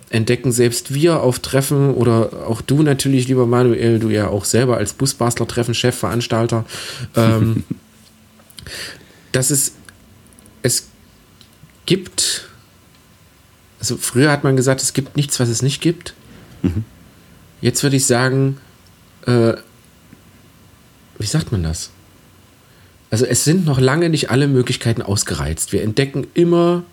entdecken 0.10 0.51
selbst 0.51 0.93
wir 0.93 1.21
auf 1.21 1.39
Treffen 1.39 1.91
oder 1.95 2.45
auch 2.47 2.62
du 2.62 2.84
natürlich, 2.84 3.27
lieber 3.27 3.47
Manuel, 3.47 3.97
du 3.97 4.10
ja 4.10 4.27
auch 4.27 4.45
selber 4.45 4.77
als 4.77 4.93
Busbastler-Treffen, 4.93 5.73
Chef, 5.73 5.95
Veranstalter, 5.95 6.65
ähm, 7.15 7.63
dass 9.32 9.49
es, 9.49 9.73
es 10.62 10.89
gibt, 11.88 12.22
also 13.84 13.98
früher 13.98 14.32
hat 14.32 14.46
man 14.46 14.56
gesagt, 14.56 14.82
es 14.82 14.93
gibt 14.93 15.17
nichts, 15.17 15.41
was 15.41 15.50
es 15.50 15.62
nicht 15.62 15.82
gibt. 15.82 16.13
Mhm. 16.62 16.86
Jetzt 17.60 17.84
würde 17.84 17.98
ich 17.98 18.06
sagen, 18.06 18.58
äh, 19.26 19.56
wie 21.19 21.26
sagt 21.26 21.52
man 21.52 21.63
das? 21.63 21.89
Also 23.12 23.26
es 23.26 23.43
sind 23.43 23.65
noch 23.65 23.82
lange 23.82 24.08
nicht 24.08 24.32
alle 24.32 24.48
Möglichkeiten 24.48 25.02
ausgereizt. 25.02 25.74
Wir 25.74 25.84
entdecken 25.84 26.28
immer 26.34 26.84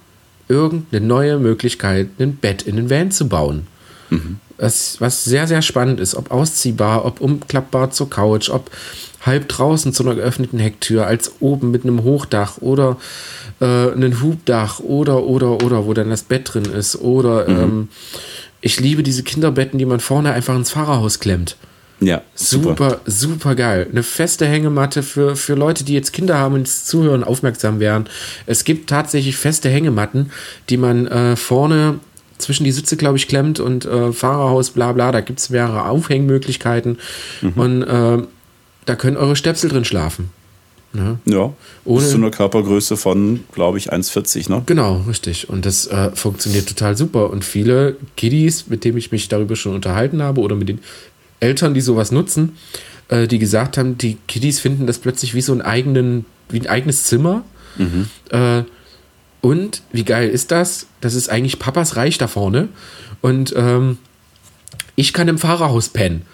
irgendeine 0.49 1.07
neue 1.07 1.39
Möglichkeit, 1.39 2.09
ein 2.19 2.35
Bett 2.35 2.63
in 2.63 2.75
den 2.75 2.91
Van 2.91 3.13
zu 3.13 3.29
bauen. 3.29 3.69
Mhm. 4.11 4.39
Was, 4.59 5.01
was 5.01 5.25
sehr, 5.25 5.47
sehr 5.47 5.63
spannend 5.63 6.01
ist. 6.01 6.15
Ob 6.15 6.31
ausziehbar, 6.31 7.05
ob 7.05 7.21
umklappbar 7.21 7.91
zur 7.91 8.11
Couch, 8.11 8.51
ob 8.51 8.71
halb 9.25 9.49
draußen 9.49 9.93
zu 9.93 10.03
einer 10.03 10.15
geöffneten 10.15 10.59
Hecktür, 10.59 11.07
als 11.07 11.33
oben 11.41 11.71
mit 11.71 11.85
einem 11.85 12.03
Hochdach 12.03 12.59
oder 12.59 12.97
äh, 13.61 13.93
ein 13.93 14.21
Hubdach 14.23 14.81
oder, 14.81 15.25
oder, 15.25 15.63
oder, 15.63 15.87
wo 15.87 15.95
dann 15.95 16.11
das 16.11 16.23
Bett 16.23 16.53
drin 16.53 16.65
ist. 16.65 16.97
Oder 16.97 17.49
mhm. 17.49 17.59
ähm, 17.59 17.89
ich 18.61 18.81
liebe 18.81 19.03
diese 19.03 19.23
Kinderbetten, 19.23 19.79
die 19.79 19.87
man 19.87 20.01
vorne 20.01 20.33
einfach 20.33 20.57
ins 20.57 20.71
Fahrerhaus 20.71 21.21
klemmt. 21.21 21.57
Ja, 22.01 22.23
super. 22.35 22.69
super, 22.69 23.01
super 23.05 23.55
geil. 23.55 23.87
Eine 23.91 24.03
feste 24.03 24.47
Hängematte 24.47 25.03
für, 25.03 25.37
für 25.37 25.55
Leute, 25.55 25.85
die 25.85 25.93
jetzt 25.93 26.15
Kinder 26.15 26.39
haben 26.39 26.55
und 26.55 26.67
Zuhören 26.67 27.23
aufmerksam 27.23 27.79
wären. 27.79 28.09
Es 28.47 28.65
gibt 28.65 28.89
tatsächlich 28.89 29.37
feste 29.37 29.69
Hängematten, 29.69 30.33
die 30.71 30.79
man 30.79 31.07
äh, 31.07 31.37
vorne 31.37 32.01
zwischen 32.41 32.65
die 32.65 32.73
Sitze, 32.73 32.97
glaube 32.97 33.17
ich, 33.17 33.29
klemmt 33.29 33.61
und 33.61 33.85
äh, 33.85 34.13
Fahrerhaus, 34.13 34.71
bla 34.71 34.93
bla. 34.93 35.13
Da 35.13 35.21
gibt 35.21 35.39
es 35.39 35.51
mehrere 35.51 35.87
Aufhängmöglichkeiten. 35.87 36.99
Mhm. 37.41 37.53
Und 37.55 37.83
äh, 37.83 38.23
da 38.87 38.97
können 38.97 39.17
eure 39.17 39.37
Stöpsel 39.37 39.71
drin 39.71 39.85
schlafen. 39.85 40.31
Ne? 40.93 41.19
Ja, 41.25 41.53
Ohne, 41.85 42.01
bis 42.01 42.11
zu 42.11 42.17
einer 42.17 42.33
Körpergröße 42.33 42.97
von, 42.97 43.45
glaube 43.53 43.79
ich, 43.79 43.93
1,40, 43.93 44.51
ne? 44.51 44.63
Genau, 44.67 45.05
richtig. 45.07 45.49
Und 45.49 45.65
das 45.65 45.87
äh, 45.87 46.11
funktioniert 46.15 46.69
total 46.69 46.97
super. 46.97 47.31
Und 47.31 47.45
viele 47.45 47.97
Kiddies, 48.17 48.67
mit 48.67 48.85
denen 48.85 48.99
ich 48.99 49.13
mich 49.13 49.29
darüber 49.29 49.55
schon 49.55 49.75
unterhalten 49.75 50.21
habe, 50.21 50.41
oder 50.41 50.57
mit 50.57 50.69
den 50.69 50.81
Eltern, 51.39 51.75
die 51.75 51.81
sowas 51.81 52.11
nutzen, 52.11 52.57
äh, 53.09 53.29
die 53.29 53.39
gesagt 53.39 53.79
haben, 53.79 53.99
die 53.99 54.19
Kiddies 54.27 54.59
finden 54.59 54.89
das 54.89 54.99
plötzlich 54.99 55.35
wie 55.35 55.43
so 55.43 55.53
ein, 55.53 55.63
eigenen, 55.63 56.25
wie 56.49 56.61
ein 56.61 56.67
eigenes 56.67 57.05
Zimmer. 57.05 57.45
Mhm. 57.77 58.09
Äh, 58.31 58.65
und 59.41 59.83
wie 59.93 60.05
geil 60.05 60.29
ist 60.29 60.51
das? 60.51 60.87
Das 61.01 61.15
ist 61.15 61.31
eigentlich 61.31 61.59
Papas 61.59 61.97
Reich 61.97 62.19
da 62.19 62.29
vorne. 62.29 62.69
Und 63.21 63.55
ähm, 63.57 63.99
ich 64.97 65.13
kann 65.13 65.29
im 65.29 65.39
Fahrerhaus 65.39 65.89
pennen. 65.89 66.27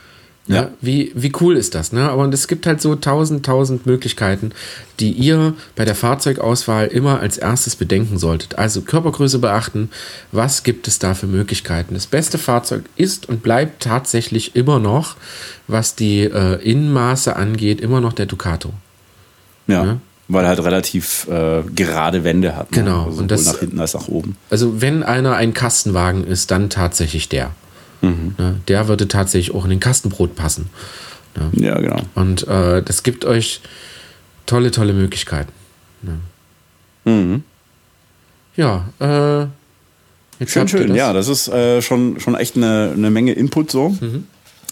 Ja. 0.49 0.57
ja. 0.57 0.71
wie, 0.81 1.11
wie 1.14 1.33
cool 1.40 1.57
ist 1.57 1.75
das, 1.75 1.92
ne? 1.92 2.09
Aber 2.09 2.29
es 2.29 2.47
gibt 2.47 2.66
halt 2.66 2.81
so 2.81 2.95
tausend, 2.95 3.45
tausend 3.45 3.87
Möglichkeiten, 3.87 4.53
die 5.01 5.11
ihr 5.11 5.55
bei 5.75 5.85
der 5.85 5.97
Fahrzeugauswahl 5.97 6.87
immer 6.87 7.19
als 7.19 7.37
erstes 7.37 7.75
bedenken 7.75 8.19
solltet. 8.19 8.57
Also 8.57 8.83
Körpergröße 8.83 9.40
beachten, 9.40 9.90
was 10.31 10.62
gibt 10.62 10.87
es 10.87 11.01
da 11.01 11.14
für 11.14 11.27
Möglichkeiten? 11.27 11.95
Das 11.95 12.07
beste 12.07 12.38
Fahrzeug 12.38 12.85
ist 12.95 13.29
und 13.29 13.42
bleibt 13.42 13.83
tatsächlich 13.83 14.55
immer 14.55 14.79
noch, 14.79 15.16
was 15.66 15.97
die 15.97 16.21
äh, 16.23 16.62
Innenmaße 16.62 17.35
angeht, 17.35 17.81
immer 17.81 18.01
noch 18.01 18.12
der 18.12 18.27
Ducato. 18.27 18.73
Ja. 19.66 19.85
ja? 19.85 20.01
Weil 20.28 20.44
er 20.44 20.48
halt 20.48 20.64
relativ 20.64 21.28
äh, 21.28 21.62
gerade 21.62 22.24
Wände 22.24 22.56
hat. 22.56 22.72
Ne? 22.72 22.82
Genau. 22.82 23.04
Also 23.06 23.22
und 23.22 23.30
das, 23.30 23.44
nach 23.44 23.60
hinten 23.60 23.78
als 23.78 23.94
nach 23.94 24.08
oben. 24.08 24.36
Also 24.50 24.80
wenn 24.80 25.02
einer 25.02 25.36
ein 25.36 25.54
Kastenwagen 25.54 26.26
ist, 26.26 26.50
dann 26.50 26.68
tatsächlich 26.68 27.28
der. 27.28 27.52
Mhm. 28.02 28.34
Ne, 28.36 28.60
der 28.66 28.88
würde 28.88 29.08
tatsächlich 29.08 29.54
auch 29.54 29.64
in 29.64 29.70
den 29.70 29.80
Kastenbrot 29.80 30.34
passen. 30.34 30.68
Ne? 31.36 31.64
Ja, 31.64 31.78
genau. 31.80 32.00
Und 32.14 32.46
äh, 32.48 32.82
das 32.82 33.04
gibt 33.04 33.24
euch 33.24 33.60
tolle, 34.46 34.72
tolle 34.72 34.92
Möglichkeiten. 34.92 35.52
Ne? 36.02 36.18
Mhm. 37.04 37.44
Ja, 38.56 38.88
äh, 38.98 39.46
jetzt 40.40 40.52
schön, 40.52 40.66
schön. 40.66 40.88
Das. 40.88 40.96
Ja, 40.96 41.12
das 41.12 41.28
ist 41.28 41.46
äh, 41.48 41.80
schon, 41.82 42.18
schon 42.18 42.34
echt 42.34 42.56
eine, 42.56 42.92
eine 42.94 43.10
Menge 43.10 43.32
Input 43.32 43.70
so. 43.70 43.90
Mhm. 43.90 44.26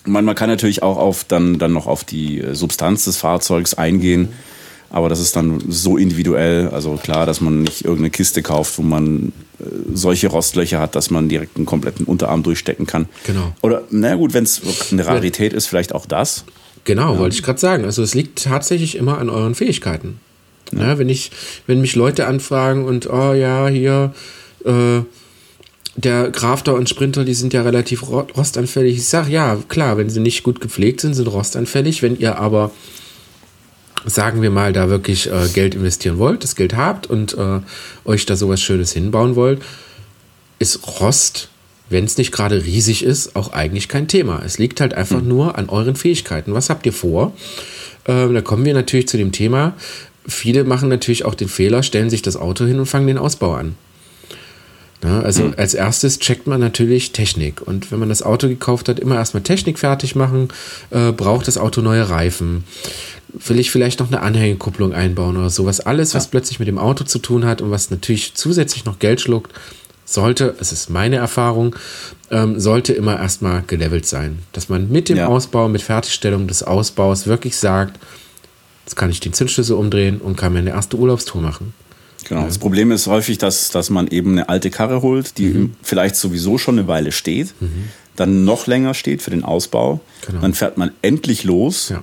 Man, 0.05 0.25
man 0.25 0.35
kann 0.35 0.51
natürlich 0.51 0.83
auch 0.83 0.99
auf, 0.99 1.25
dann, 1.25 1.59
dann 1.59 1.73
noch 1.73 1.87
auf 1.87 2.03
die 2.03 2.45
Substanz 2.53 3.05
des 3.05 3.19
Fahrzeugs 3.19 3.75
eingehen. 3.75 4.23
Mhm 4.23 4.54
aber 4.95 5.09
das 5.09 5.19
ist 5.19 5.35
dann 5.35 5.61
so 5.69 5.97
individuell. 5.97 6.69
Also 6.69 6.95
klar, 6.95 7.27
dass 7.27 7.41
man 7.41 7.63
nicht 7.63 7.85
irgendeine 7.85 8.11
Kiste 8.11 8.43
kauft, 8.43 8.79
wo 8.79 8.83
man 8.83 9.33
äh, 9.59 9.65
solche 9.93 10.29
Rostlöcher 10.29 10.79
hat, 10.79 10.95
dass 10.95 11.11
man 11.11 11.29
direkt 11.29 11.57
einen 11.57 11.67
kompletten 11.67 12.07
Unterarm 12.07 12.45
durchstecken 12.45 12.87
kann. 12.87 13.09
Genau. 13.27 13.53
Oder, 13.61 13.83
na 13.91 14.15
gut, 14.15 14.35
wenn 14.35 14.45
es 14.45 14.63
eine 14.93 15.05
Rarität 15.05 15.53
ist, 15.53 15.67
vielleicht 15.67 15.97
auch 15.97 16.07
das. 16.07 16.45
Genau, 16.85 17.15
ja. 17.15 17.19
wollte 17.19 17.35
ich 17.35 17.43
gerade 17.43 17.59
sagen. 17.59 17.85
Also 17.85 18.05
es 18.05 18.15
liegt 18.15 18.45
tatsächlich 18.45 18.97
immer 18.97 19.19
an 19.19 19.31
euren 19.31 19.57
Fähigkeiten. 19.57 20.21
Ja. 20.73 20.91
ja. 20.91 20.99
wenn 20.99 21.09
ich, 21.09 21.33
wenn 21.67 21.81
mich 21.81 21.97
Leute 21.97 22.29
anfragen 22.29 22.85
und 22.85 23.11
oh 23.11 23.33
ja, 23.33 23.67
hier, 23.67 24.15
äh, 24.65 25.01
der 25.97 26.31
Crafter 26.31 26.75
und 26.75 26.89
Sprinter, 26.89 27.25
die 27.25 27.35
sind 27.35 27.53
ja 27.53 27.63
relativ 27.63 28.09
rostanfällig. 28.13 28.99
Ich 28.99 29.09
sage, 29.09 29.33
ja, 29.33 29.59
klar, 29.69 29.97
wenn 29.97 30.09
sie 30.09 30.21
nicht 30.21 30.45
gut 30.45 30.61
gepflegt 30.61 31.01
sind, 31.01 31.15
sind 31.15 31.27
rostanfällig. 31.27 32.01
Wenn 32.01 32.17
ihr 32.17 32.39
aber 32.39 32.71
sagen 34.05 34.43
wir 34.43 34.51
mal, 34.51 34.73
da 34.73 34.89
wirklich 34.89 35.31
äh, 35.31 35.49
Geld 35.53 35.75
investieren 35.75 36.19
wollt, 36.19 36.45
das 36.45 36.57
Geld 36.57 36.77
habt 36.77 37.07
und 37.07 37.37
äh, 37.37 37.61
euch 38.05 38.27
da 38.27 38.37
sowas 38.37 38.61
Schönes 38.61 38.93
hinbauen 38.93 39.37
wollt, 39.37 39.63
ist 40.59 41.01
Rost, 41.01 41.49
wenn 41.91 42.05
es 42.05 42.19
nicht 42.19 42.33
gerade 42.33 42.65
riesig 42.65 43.05
ist, 43.05 43.37
auch 43.37 43.53
eigentlich 43.53 43.89
kein 43.89 44.09
Thema. 44.09 44.43
Es 44.45 44.59
liegt 44.59 44.81
halt 44.81 44.95
einfach 44.95 45.21
mhm. 45.21 45.29
nur 45.29 45.59
an 45.59 45.69
euren 45.69 45.97
Fähigkeiten. 45.97 46.55
Was 46.55 46.71
habt 46.71 46.87
ihr 46.87 46.93
vor? 46.93 47.33
Äh, 48.05 48.33
da 48.33 48.41
kommen 48.41 48.65
wir 48.65 48.75
natürlich 48.75 49.09
zu 49.09 49.17
dem 49.17 49.33
Thema. 49.33 49.75
Viele 50.27 50.65
machen 50.65 50.89
natürlich 50.89 51.25
auch 51.25 51.35
den 51.35 51.49
Fehler, 51.49 51.83
stellen 51.83 52.11
sich 52.11 52.23
das 52.23 52.37
Auto 52.37 52.65
hin 52.65 52.79
und 52.79 52.87
fangen 52.87 53.07
den 53.07 53.19
Ausbau 53.19 53.55
an. 53.55 53.75
Ja, 55.05 55.21
also 55.21 55.45
mhm. 55.45 55.55
als 55.59 55.75
erstes 55.75 56.19
checkt 56.19 56.47
man 56.47 56.61
natürlich 56.61 57.13
Technik. 57.13 57.61
Und 57.61 57.93
wenn 57.93 57.99
man 57.99 58.09
das 58.09 58.23
Auto 58.23 58.49
gekauft 58.49 58.89
hat, 58.89 58.99
immer 58.99 59.17
erstmal 59.17 59.43
Technik 59.43 59.79
fertig 59.79 60.17
machen, 60.17 60.49
äh, 60.91 61.13
braucht 61.13 61.47
das 61.47 61.59
Auto 61.59 61.83
neue 61.83 62.09
Reifen 62.09 62.65
will 63.37 63.59
ich 63.59 63.71
vielleicht 63.71 64.01
noch 64.01 64.09
eine 64.09 64.21
Anhängekupplung 64.21 64.93
einbauen 64.93 65.37
oder 65.37 65.51
sowas. 65.51 65.81
Alles, 65.81 66.15
was 66.15 66.25
ja. 66.25 66.31
plötzlich 66.31 66.59
mit 66.59 66.69
dem 66.69 66.79
Auto 66.79 67.05
zu 67.05 67.19
tun 67.19 67.45
hat 67.45 67.63
und 67.63 67.71
was 67.71 67.91
natürlich 67.91 68.35
zusätzlich 68.35 68.85
noch 68.85 68.99
Geld 68.99 69.21
schluckt, 69.21 69.53
sollte, 70.05 70.55
es 70.61 70.73
ist 70.73 70.91
meine 70.91 71.17
Erfahrung, 71.17 71.75
ähm, 72.31 72.61
sollte 72.61 72.93
immer 72.93 73.19
erstmal 73.19 73.63
gelevelt 73.67 74.07
sein. 74.07 74.39
Dass 74.53 74.69
man 74.69 74.91
mit 74.91 75.09
dem 75.09 75.17
ja. 75.17 75.27
Ausbau, 75.27 75.69
mit 75.69 75.83
Fertigstellung 75.83 76.47
des 76.47 76.63
Ausbaus 76.63 77.27
wirklich 77.27 77.57
sagt, 77.57 77.99
jetzt 78.85 78.97
kann 78.97 79.11
ich 79.11 79.21
den 79.21 79.33
Zündschlüssel 79.33 79.77
umdrehen 79.77 80.21
und 80.21 80.37
kann 80.37 80.53
mir 80.53 80.61
eine 80.61 80.71
erste 80.71 80.97
Urlaubstour 80.97 81.43
machen. 81.43 81.75
Genau. 82.25 82.41
Ja. 82.41 82.47
Das 82.47 82.59
Problem 82.59 82.91
ist 82.91 83.07
häufig, 83.07 83.39
dass, 83.39 83.71
dass 83.71 83.91
man 83.91 84.09
eben 84.09 84.33
eine 84.33 84.49
alte 84.49 84.71
Karre 84.71 85.03
holt, 85.03 85.39
die 85.39 85.47
mhm. 85.47 85.75
vielleicht 85.83 86.17
sowieso 86.17 86.59
schon 86.59 86.79
eine 86.79 86.89
Weile 86.89 87.13
steht, 87.13 87.55
mhm. 87.61 87.89
dann 88.17 88.45
noch 88.45 88.67
länger 88.67 88.95
steht 88.95 89.23
für 89.23 89.31
den 89.31 89.45
Ausbau. 89.45 90.01
Genau. 90.27 90.41
Dann 90.41 90.55
fährt 90.55 90.79
man 90.79 90.91
endlich 91.03 91.45
los. 91.45 91.91
Ja. 91.91 92.03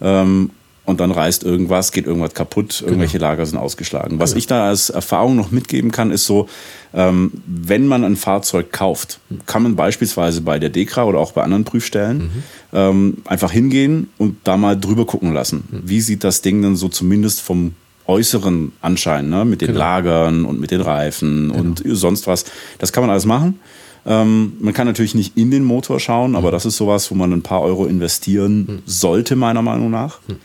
Ähm, 0.00 0.50
und 0.86 1.00
dann 1.00 1.10
reißt 1.10 1.42
irgendwas, 1.42 1.90
geht 1.90 2.06
irgendwas 2.06 2.32
kaputt, 2.32 2.80
irgendwelche 2.80 3.18
genau. 3.18 3.30
Lager 3.30 3.44
sind 3.44 3.58
ausgeschlagen. 3.58 4.20
Was 4.20 4.30
genau. 4.30 4.38
ich 4.38 4.46
da 4.46 4.68
als 4.68 4.88
Erfahrung 4.88 5.34
noch 5.34 5.50
mitgeben 5.50 5.90
kann, 5.90 6.12
ist 6.12 6.26
so, 6.26 6.48
ähm, 6.94 7.32
wenn 7.44 7.88
man 7.88 8.04
ein 8.04 8.14
Fahrzeug 8.14 8.70
kauft, 8.70 9.18
kann 9.46 9.64
man 9.64 9.74
beispielsweise 9.74 10.42
bei 10.42 10.60
der 10.60 10.70
DEKRA 10.70 11.04
oder 11.04 11.18
auch 11.18 11.32
bei 11.32 11.42
anderen 11.42 11.64
Prüfstellen 11.64 12.18
mhm. 12.18 12.30
ähm, 12.72 13.16
einfach 13.24 13.50
hingehen 13.50 14.10
und 14.16 14.36
da 14.44 14.56
mal 14.56 14.78
drüber 14.78 15.06
gucken 15.06 15.34
lassen. 15.34 15.64
Mhm. 15.68 15.80
Wie 15.84 16.00
sieht 16.00 16.22
das 16.22 16.40
Ding 16.40 16.62
denn 16.62 16.76
so 16.76 16.88
zumindest 16.88 17.40
vom 17.40 17.74
äußeren 18.06 18.72
Anschein, 18.80 19.28
ne? 19.28 19.44
mit 19.44 19.60
den 19.60 19.68
genau. 19.68 19.80
Lagern 19.80 20.44
und 20.44 20.60
mit 20.60 20.70
den 20.70 20.80
Reifen 20.80 21.48
genau. 21.48 21.60
und 21.60 21.82
sonst 21.84 22.26
was. 22.26 22.44
Das 22.78 22.92
kann 22.92 23.02
man 23.02 23.10
alles 23.10 23.24
machen. 23.24 23.58
Ähm, 24.06 24.52
man 24.60 24.72
kann 24.72 24.86
natürlich 24.86 25.14
nicht 25.14 25.36
in 25.36 25.50
den 25.50 25.64
Motor 25.64 25.98
schauen, 25.98 26.30
mhm. 26.30 26.36
aber 26.36 26.50
das 26.50 26.64
ist 26.64 26.76
sowas, 26.76 27.10
wo 27.10 27.14
man 27.14 27.32
ein 27.32 27.42
paar 27.42 27.62
Euro 27.62 27.86
investieren 27.86 28.58
mhm. 28.58 28.82
sollte, 28.86 29.34
meiner 29.34 29.62
Meinung 29.62 29.90
nach. 29.90 30.20
Mhm. 30.28 30.36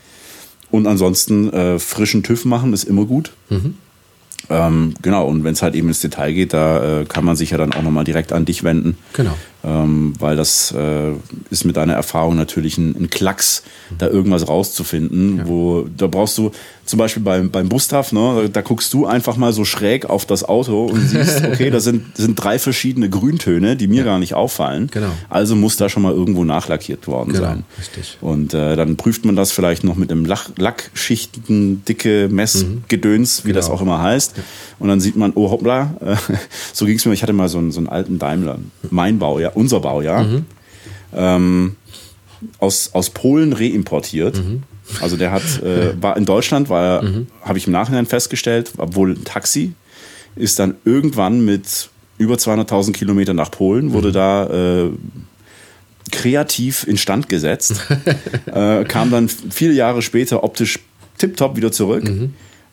Und 0.70 0.86
ansonsten 0.86 1.52
äh, 1.52 1.78
frischen 1.78 2.22
TÜV 2.22 2.44
machen 2.46 2.72
ist 2.72 2.84
immer 2.84 3.04
gut. 3.04 3.32
Mhm. 3.50 3.74
Ähm, 4.50 4.94
genau, 5.00 5.26
und 5.26 5.44
wenn 5.44 5.52
es 5.52 5.62
halt 5.62 5.74
eben 5.74 5.88
ins 5.88 6.00
Detail 6.00 6.32
geht, 6.32 6.52
da 6.52 7.00
äh, 7.00 7.04
kann 7.04 7.24
man 7.24 7.36
sich 7.36 7.50
ja 7.50 7.58
dann 7.58 7.72
auch 7.72 7.82
nochmal 7.82 8.04
direkt 8.04 8.32
an 8.32 8.44
dich 8.44 8.64
wenden. 8.64 8.96
Genau. 9.12 9.36
Ähm, 9.64 10.14
weil 10.18 10.36
das 10.36 10.72
äh, 10.72 11.12
ist 11.50 11.64
mit 11.64 11.76
deiner 11.76 11.94
Erfahrung 11.94 12.34
natürlich 12.34 12.76
ein, 12.78 12.96
ein 12.98 13.10
Klacks, 13.10 13.62
mhm. 13.90 13.98
da 13.98 14.08
irgendwas 14.08 14.48
rauszufinden, 14.48 15.38
ja. 15.38 15.46
wo 15.46 15.86
da 15.96 16.08
brauchst 16.08 16.36
du 16.38 16.50
zum 16.84 16.98
Beispiel 16.98 17.22
beim, 17.22 17.50
beim 17.50 17.68
Bustav, 17.68 18.12
ne, 18.12 18.50
da 18.52 18.60
guckst 18.60 18.92
du 18.92 19.06
einfach 19.06 19.36
mal 19.36 19.52
so 19.52 19.64
schräg 19.64 20.10
auf 20.10 20.26
das 20.26 20.44
Auto 20.44 20.86
und 20.86 21.00
siehst, 21.08 21.44
okay, 21.44 21.70
da 21.70 21.80
sind, 21.80 22.16
sind 22.16 22.34
drei 22.34 22.58
verschiedene 22.58 23.08
Grüntöne, 23.08 23.76
die 23.76 23.86
mir 23.86 23.98
ja. 23.98 24.04
gar 24.04 24.18
nicht 24.18 24.34
auffallen. 24.34 24.88
Genau. 24.90 25.10
Also 25.28 25.54
muss 25.54 25.76
da 25.76 25.88
schon 25.88 26.02
mal 26.02 26.12
irgendwo 26.12 26.44
nachlackiert 26.44 27.06
worden 27.06 27.32
genau. 27.32 27.44
sein. 27.44 27.64
Richtig. 27.78 28.18
Und 28.20 28.52
äh, 28.52 28.74
dann 28.74 28.96
prüft 28.96 29.24
man 29.24 29.36
das 29.36 29.52
vielleicht 29.52 29.84
noch 29.84 29.94
mit 29.94 30.10
einem 30.10 30.24
Lack, 30.24 30.50
Lackschichten, 30.56 31.84
dicke 31.84 32.28
Messgedöns, 32.28 33.38
mhm. 33.38 33.46
wie 33.46 33.52
genau. 33.52 33.60
das 33.60 33.70
auch 33.70 33.80
immer 33.80 34.02
heißt. 34.02 34.36
Ja. 34.36 34.42
Und 34.80 34.88
dann 34.88 35.00
sieht 35.00 35.16
man, 35.16 35.32
oh 35.36 35.50
hoppla, 35.50 35.94
äh, 36.00 36.16
so 36.72 36.84
ging 36.84 36.96
es 36.96 37.04
mir, 37.04 37.12
ich 37.12 37.22
hatte 37.22 37.32
mal 37.32 37.48
so 37.48 37.58
einen, 37.58 37.70
so 37.70 37.78
einen 37.78 37.88
alten 37.88 38.18
Daimler, 38.18 38.58
mein 38.90 39.18
Baujahr, 39.20 39.56
unser 39.56 39.80
Baujahr, 39.80 40.24
mhm. 40.24 40.44
ähm, 41.14 41.76
aus, 42.58 42.90
aus 42.92 43.10
Polen 43.10 43.52
reimportiert. 43.52 44.36
Mhm. 44.36 44.64
Also 45.00 45.16
der 45.16 45.32
hat, 45.32 45.62
äh, 45.62 46.00
war 46.00 46.16
in 46.16 46.24
Deutschland, 46.24 46.68
war, 46.68 47.02
mhm. 47.02 47.26
habe 47.42 47.58
ich 47.58 47.66
im 47.66 47.72
Nachhinein 47.72 48.06
festgestellt, 48.06 48.72
obwohl 48.76 49.12
ein 49.12 49.24
Taxi, 49.24 49.72
ist 50.36 50.58
dann 50.58 50.76
irgendwann 50.84 51.44
mit 51.44 51.90
über 52.18 52.34
200.000 52.34 52.92
Kilometern 52.92 53.36
nach 53.36 53.50
Polen, 53.50 53.92
wurde 53.92 54.08
mhm. 54.08 54.12
da 54.12 54.84
äh, 54.84 54.90
kreativ 56.10 56.86
instand 56.86 57.28
gesetzt, 57.28 57.86
äh, 58.46 58.84
kam 58.84 59.10
dann 59.10 59.28
viele 59.28 59.72
Jahre 59.72 60.02
später 60.02 60.44
optisch 60.44 60.78
tipptopp 61.18 61.56
wieder 61.56 61.72
zurück. 61.72 62.04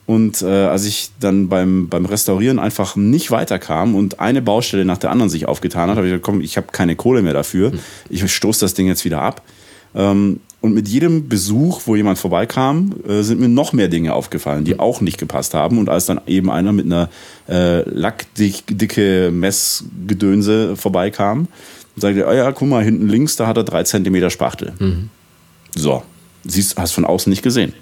Und 0.09 0.41
äh, 0.41 0.47
als 0.47 0.85
ich 0.85 1.11
dann 1.19 1.49
beim, 1.49 1.87
beim 1.87 2.05
Restaurieren 2.07 2.57
einfach 2.57 2.95
nicht 2.95 3.29
weiterkam 3.29 3.93
und 3.93 4.19
eine 4.19 4.41
Baustelle 4.41 4.83
nach 4.83 4.97
der 4.97 5.11
anderen 5.11 5.29
sich 5.29 5.47
aufgetan 5.47 5.87
hat, 5.87 5.97
habe 5.97 6.07
ich 6.07 6.11
gesagt, 6.13 6.25
komm, 6.25 6.41
ich 6.41 6.57
habe 6.57 6.65
keine 6.71 6.95
Kohle 6.95 7.21
mehr 7.21 7.33
dafür. 7.33 7.73
Ich 8.09 8.27
stoße 8.33 8.61
das 8.61 8.73
Ding 8.73 8.87
jetzt 8.87 9.05
wieder 9.05 9.21
ab. 9.21 9.43
Ähm, 9.95 10.39
und 10.61 10.73
mit 10.73 10.89
jedem 10.89 11.29
Besuch, 11.29 11.81
wo 11.85 11.95
jemand 11.95 12.19
vorbeikam, 12.19 12.93
äh, 13.07 13.21
sind 13.21 13.39
mir 13.39 13.47
noch 13.47 13.71
mehr 13.71 13.87
Dinge 13.87 14.13
aufgefallen, 14.13 14.65
die 14.65 14.77
auch 14.77 14.99
nicht 14.99 15.17
gepasst 15.17 15.53
haben. 15.53 15.77
Und 15.77 15.87
als 15.87 16.05
dann 16.05 16.19
eben 16.27 16.51
einer 16.51 16.73
mit 16.73 16.85
einer 16.85 17.09
äh, 17.47 17.87
lackdicke 17.89 19.31
Messgedönse 19.31 20.75
vorbeikam, 20.75 21.47
sagte 21.95 22.21
er, 22.21 22.29
oh 22.29 22.33
ja, 22.33 22.51
guck 22.51 22.67
mal, 22.67 22.83
hinten 22.83 23.07
links, 23.07 23.37
da 23.37 23.47
hat 23.47 23.57
er 23.57 23.63
drei 23.63 23.83
Zentimeter 23.83 24.29
Spachtel. 24.29 24.73
So, 25.75 26.03
siehst, 26.45 26.77
hast 26.77 26.91
von 26.91 27.05
außen 27.05 27.29
nicht 27.29 27.41
gesehen. 27.41 27.73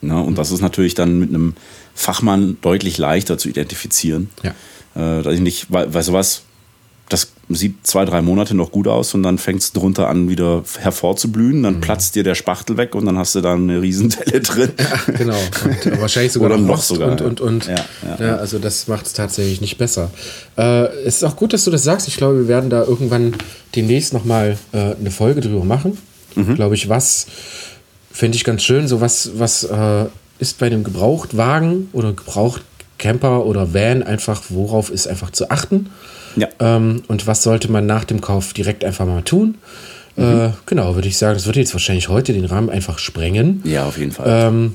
Na, 0.00 0.20
und 0.20 0.36
das 0.36 0.50
ist 0.50 0.60
natürlich 0.60 0.94
dann 0.94 1.18
mit 1.18 1.28
einem 1.30 1.54
Fachmann 1.94 2.56
deutlich 2.60 2.98
leichter 2.98 3.38
zu 3.38 3.48
identifizieren. 3.48 4.30
Ja. 4.42 4.50
Äh, 4.94 5.22
dass 5.22 5.34
ich 5.34 5.40
nicht, 5.40 5.66
weil, 5.70 5.92
weißt 5.92 6.08
du 6.08 6.12
was, 6.12 6.42
das 7.08 7.32
sieht 7.50 7.86
zwei, 7.86 8.04
drei 8.04 8.20
Monate 8.20 8.54
noch 8.54 8.70
gut 8.70 8.88
aus 8.88 9.14
und 9.14 9.22
dann 9.22 9.38
fängt 9.38 9.62
es 9.62 9.72
drunter 9.72 10.08
an, 10.08 10.28
wieder 10.28 10.62
hervorzublühen. 10.80 11.62
Dann 11.62 11.80
platzt 11.80 12.14
dir 12.14 12.22
der 12.22 12.34
Spachtel 12.34 12.76
weg 12.76 12.94
und 12.94 13.06
dann 13.06 13.16
hast 13.16 13.34
du 13.34 13.40
da 13.40 13.54
eine 13.54 13.80
Riesendelle 13.80 14.40
drin. 14.40 14.70
Genau. 15.16 15.38
Und 15.64 16.00
wahrscheinlich 16.00 16.32
sogar 16.32 16.50
Oder 16.50 16.58
noch 16.58 16.82
sogar, 16.82 17.12
und, 17.12 17.20
und, 17.20 17.40
und. 17.40 17.66
ja. 17.66 17.76
Ja, 18.18 18.26
Ja, 18.26 18.36
also 18.36 18.58
das 18.58 18.86
macht 18.88 19.06
es 19.06 19.12
tatsächlich 19.12 19.60
nicht 19.60 19.78
besser. 19.78 20.10
Äh, 20.56 20.86
es 21.04 21.16
ist 21.16 21.24
auch 21.24 21.36
gut, 21.36 21.52
dass 21.52 21.64
du 21.64 21.70
das 21.70 21.82
sagst. 21.82 22.08
Ich 22.08 22.16
glaube, 22.16 22.38
wir 22.38 22.48
werden 22.48 22.70
da 22.70 22.84
irgendwann 22.84 23.34
demnächst 23.74 24.12
nochmal 24.12 24.58
äh, 24.72 24.94
eine 24.94 25.10
Folge 25.10 25.40
drüber 25.40 25.64
machen. 25.64 25.96
Glaube 26.54 26.76
ich, 26.76 26.88
was 26.88 27.26
fände 28.12 28.36
ich 28.36 28.44
ganz 28.44 28.62
schön. 28.62 28.86
So 28.86 29.00
was, 29.00 29.30
was 29.36 29.64
äh, 29.64 30.04
ist 30.38 30.58
bei 30.58 30.66
einem 30.66 30.84
Gebrauchtwagen 30.84 31.88
oder 31.92 32.12
Gebrauchtcamper 32.98 33.46
oder 33.46 33.72
Van 33.72 34.02
einfach, 34.02 34.42
worauf 34.48 34.90
ist 34.90 35.06
einfach 35.06 35.30
zu 35.30 35.50
achten? 35.50 35.90
Ja. 36.36 36.48
Ähm, 36.60 37.02
und 37.08 37.26
was 37.26 37.42
sollte 37.42 37.70
man 37.70 37.86
nach 37.86 38.04
dem 38.04 38.20
Kauf 38.20 38.52
direkt 38.52 38.84
einfach 38.84 39.06
mal 39.06 39.22
tun? 39.22 39.56
Äh, 40.16 40.50
genau, 40.66 40.96
würde 40.96 41.06
ich 41.06 41.16
sagen, 41.16 41.34
das 41.34 41.46
würde 41.46 41.60
jetzt 41.60 41.72
wahrscheinlich 41.74 42.08
heute 42.08 42.32
den 42.32 42.44
Rahmen 42.44 42.70
einfach 42.70 42.98
sprengen. 42.98 43.62
ja, 43.64 43.86
auf 43.86 43.98
jeden 43.98 44.10
Fall. 44.12 44.48
Ähm, 44.48 44.74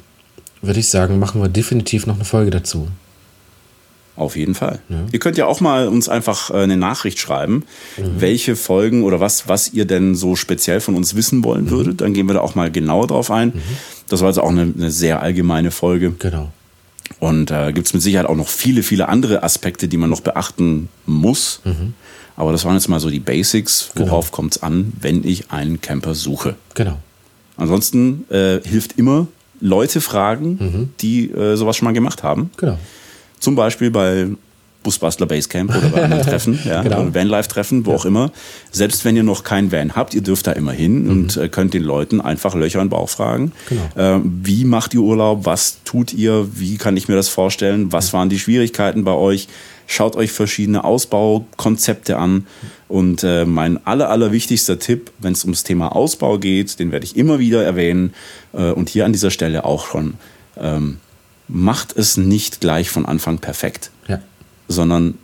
würde 0.62 0.80
ich 0.80 0.88
sagen, 0.88 1.20
machen 1.20 1.42
wir 1.42 1.50
definitiv 1.50 2.08
noch 2.08 2.16
eine 2.16 2.24
Folge 2.24 2.50
dazu. 2.50 2.88
Auf 4.16 4.38
jeden 4.38 4.54
Fall. 4.54 4.80
Ihr 5.12 5.20
könnt 5.20 5.38
ja 5.38 5.48
auch 5.48 5.60
mal 5.60 5.88
uns 5.88 6.08
einfach 6.08 6.52
äh, 6.52 6.58
eine 6.58 6.78
Nachricht 6.78 7.20
schreiben, 7.20 7.64
welche 7.98 8.56
Folgen 8.56 9.04
oder 9.04 9.20
was, 9.20 9.50
was 9.50 9.74
ihr 9.74 9.86
denn 9.86 10.14
so 10.14 10.36
speziell 10.36 10.82
von 10.82 10.96
uns 10.96 11.16
wissen 11.16 11.44
wollen 11.44 11.72
würdet. 11.72 12.02
Dann 12.02 12.14
gehen 12.14 12.28
wir 12.28 12.36
da 12.36 12.42
auch 12.42 12.54
mal 12.54 12.72
genauer 12.72 13.08
drauf 13.08 13.32
ein. 13.32 13.54
Das 14.08 14.22
war 14.22 14.28
also 14.28 14.44
auch 14.44 14.52
eine, 14.52 14.72
eine 14.78 14.92
sehr 14.92 15.22
allgemeine 15.22 15.72
Folge. 15.72 16.14
Genau. 16.20 16.52
Und 17.20 17.52
äh, 17.52 17.72
gibt 17.74 17.88
es 17.88 17.94
mit 17.94 18.02
Sicherheit 18.02 18.28
auch 18.28 18.36
noch 18.36 18.48
viele, 18.48 18.84
viele 18.84 19.10
andere 19.10 19.44
Aspekte, 19.44 19.88
die 19.88 19.98
man 19.98 20.10
noch 20.10 20.22
beachten 20.22 20.90
muss. 21.06 21.62
Aber 22.36 22.52
das 22.52 22.66
waren 22.66 22.74
jetzt 22.74 22.88
mal 22.88 23.00
so 23.00 23.10
die 23.10 23.20
Basics. 23.20 23.92
Worauf 23.96 24.32
kommt 24.32 24.56
es 24.56 24.64
an, 24.64 24.94
wenn 25.00 25.24
ich 25.24 25.52
einen 25.52 25.82
Camper 25.82 26.16
suche? 26.16 26.56
Genau. 26.74 26.98
Ansonsten 27.58 28.26
äh, 28.30 28.60
hilft 28.64 28.98
immer 28.98 29.28
Leute 29.60 30.02
fragen, 30.02 30.90
die 31.00 31.30
äh, 31.30 31.56
sowas 31.56 31.78
schon 31.78 31.86
mal 31.86 31.94
gemacht 31.94 32.24
haben. 32.24 32.50
Genau. 32.58 32.78
Zum 33.40 33.56
Beispiel 33.56 33.92
bei 33.92 34.28
Busbastler 34.84 35.26
Basecamp 35.26 35.76
oder 35.76 35.90
bei 35.90 36.04
anderen 36.04 36.24
Treffen, 36.28 36.60
ja, 36.66 36.82
Genau. 36.84 37.14
Vanlife-Treffen, 37.14 37.86
wo 37.86 37.94
auch 37.94 38.06
immer. 38.06 38.32
Selbst 38.72 39.06
wenn 39.06 39.16
ihr 39.16 39.24
noch 39.24 39.44
kein 39.44 39.72
Van 39.72 39.96
habt, 39.96 40.14
ihr 40.14 40.22
dürft 40.22 40.46
da 40.48 40.52
immer 40.52 40.72
hin 40.74 41.10
und 41.10 41.38
äh, 41.38 41.50
könnt 41.50 41.74
den 41.74 41.84
Leuten 41.84 42.22
einfach 42.22 42.54
Löcher 42.56 42.80
in 42.82 42.86
den 42.88 42.90
Bauch 42.92 43.10
fragen. 43.10 43.52
Genau. 43.70 43.82
Ähm, 43.98 44.42
wie 44.44 44.66
macht 44.66 44.94
ihr 44.94 45.02
Urlaub? 45.02 45.46
Was 45.46 45.78
tut 45.86 46.14
ihr? 46.14 46.48
Wie 46.54 46.78
kann 46.78 46.98
ich 46.98 47.08
mir 47.08 47.16
das 47.16 47.30
vorstellen? 47.30 47.92
Was 47.92 48.14
waren 48.14 48.30
die 48.30 48.40
Schwierigkeiten 48.40 49.04
bei 49.04 49.14
euch? 49.14 49.48
Schaut 49.88 50.16
euch 50.16 50.32
verschiedene 50.32 50.84
Ausbaukonzepte 50.84 52.18
an. 52.18 52.46
Und 52.88 53.24
äh, 53.24 53.46
mein 53.46 53.86
aller, 53.86 54.10
allerwichtigster 54.10 54.80
Tipp, 54.80 55.12
wenn 55.20 55.34
es 55.34 55.44
ums 55.44 55.64
Thema 55.64 55.96
Ausbau 55.96 56.38
geht, 56.38 56.80
den 56.80 56.92
werde 56.92 57.06
ich 57.06 57.18
immer 57.18 57.40
wieder 57.40 57.64
erwähnen 57.64 58.14
äh, 58.54 58.72
und 58.72 58.90
hier 58.90 59.06
an 59.06 59.14
dieser 59.14 59.32
Stelle 59.32 59.66
auch 59.66 59.88
schon, 59.88 60.16
ähm, 60.58 60.98
macht 61.48 61.98
es 61.98 62.18
nicht 62.18 62.62
gleich 62.62 62.90
von 62.90 63.06
Anfang 63.06 63.40
perfekt 63.40 63.92
Ja. 64.08 64.20
Sondern 64.68 65.18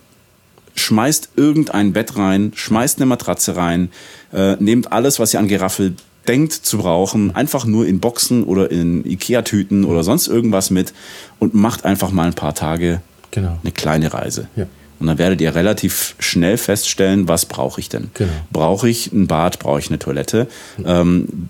schmeißt 0.74 1.30
irgendein 1.36 1.92
Bett 1.92 2.16
rein, 2.16 2.52
schmeißt 2.54 2.98
eine 2.98 3.06
Matratze 3.06 3.56
rein, 3.56 3.90
äh, 4.32 4.56
nehmt 4.60 4.92
alles, 4.92 5.18
was 5.18 5.34
ihr 5.34 5.40
an 5.40 5.48
Geraffel 5.48 5.94
denkt 6.28 6.52
zu 6.52 6.78
brauchen, 6.78 7.34
einfach 7.34 7.64
nur 7.64 7.86
in 7.86 7.98
Boxen 8.00 8.44
oder 8.44 8.70
in 8.70 9.04
Ikea-Tüten 9.04 9.84
oder 9.84 10.04
sonst 10.04 10.28
irgendwas 10.28 10.70
mit 10.70 10.92
und 11.38 11.54
macht 11.54 11.84
einfach 11.84 12.10
mal 12.12 12.26
ein 12.26 12.34
paar 12.34 12.54
Tage 12.54 13.00
Genau. 13.30 13.58
eine 13.62 13.72
kleine 13.72 14.12
Reise. 14.12 14.48
Ja. 14.56 14.66
Und 14.98 15.06
dann 15.06 15.18
werdet 15.18 15.40
ihr 15.40 15.54
relativ 15.54 16.14
schnell 16.18 16.58
feststellen, 16.58 17.26
was 17.26 17.46
brauche 17.46 17.80
ich 17.80 17.88
denn? 17.88 18.10
Genau. 18.14 18.32
Brauche 18.52 18.88
ich 18.88 19.12
ein 19.12 19.26
Bad, 19.26 19.58
brauche 19.58 19.78
ich 19.78 19.88
eine 19.88 19.98
Toilette? 19.98 20.46
Ähm, 20.84 21.48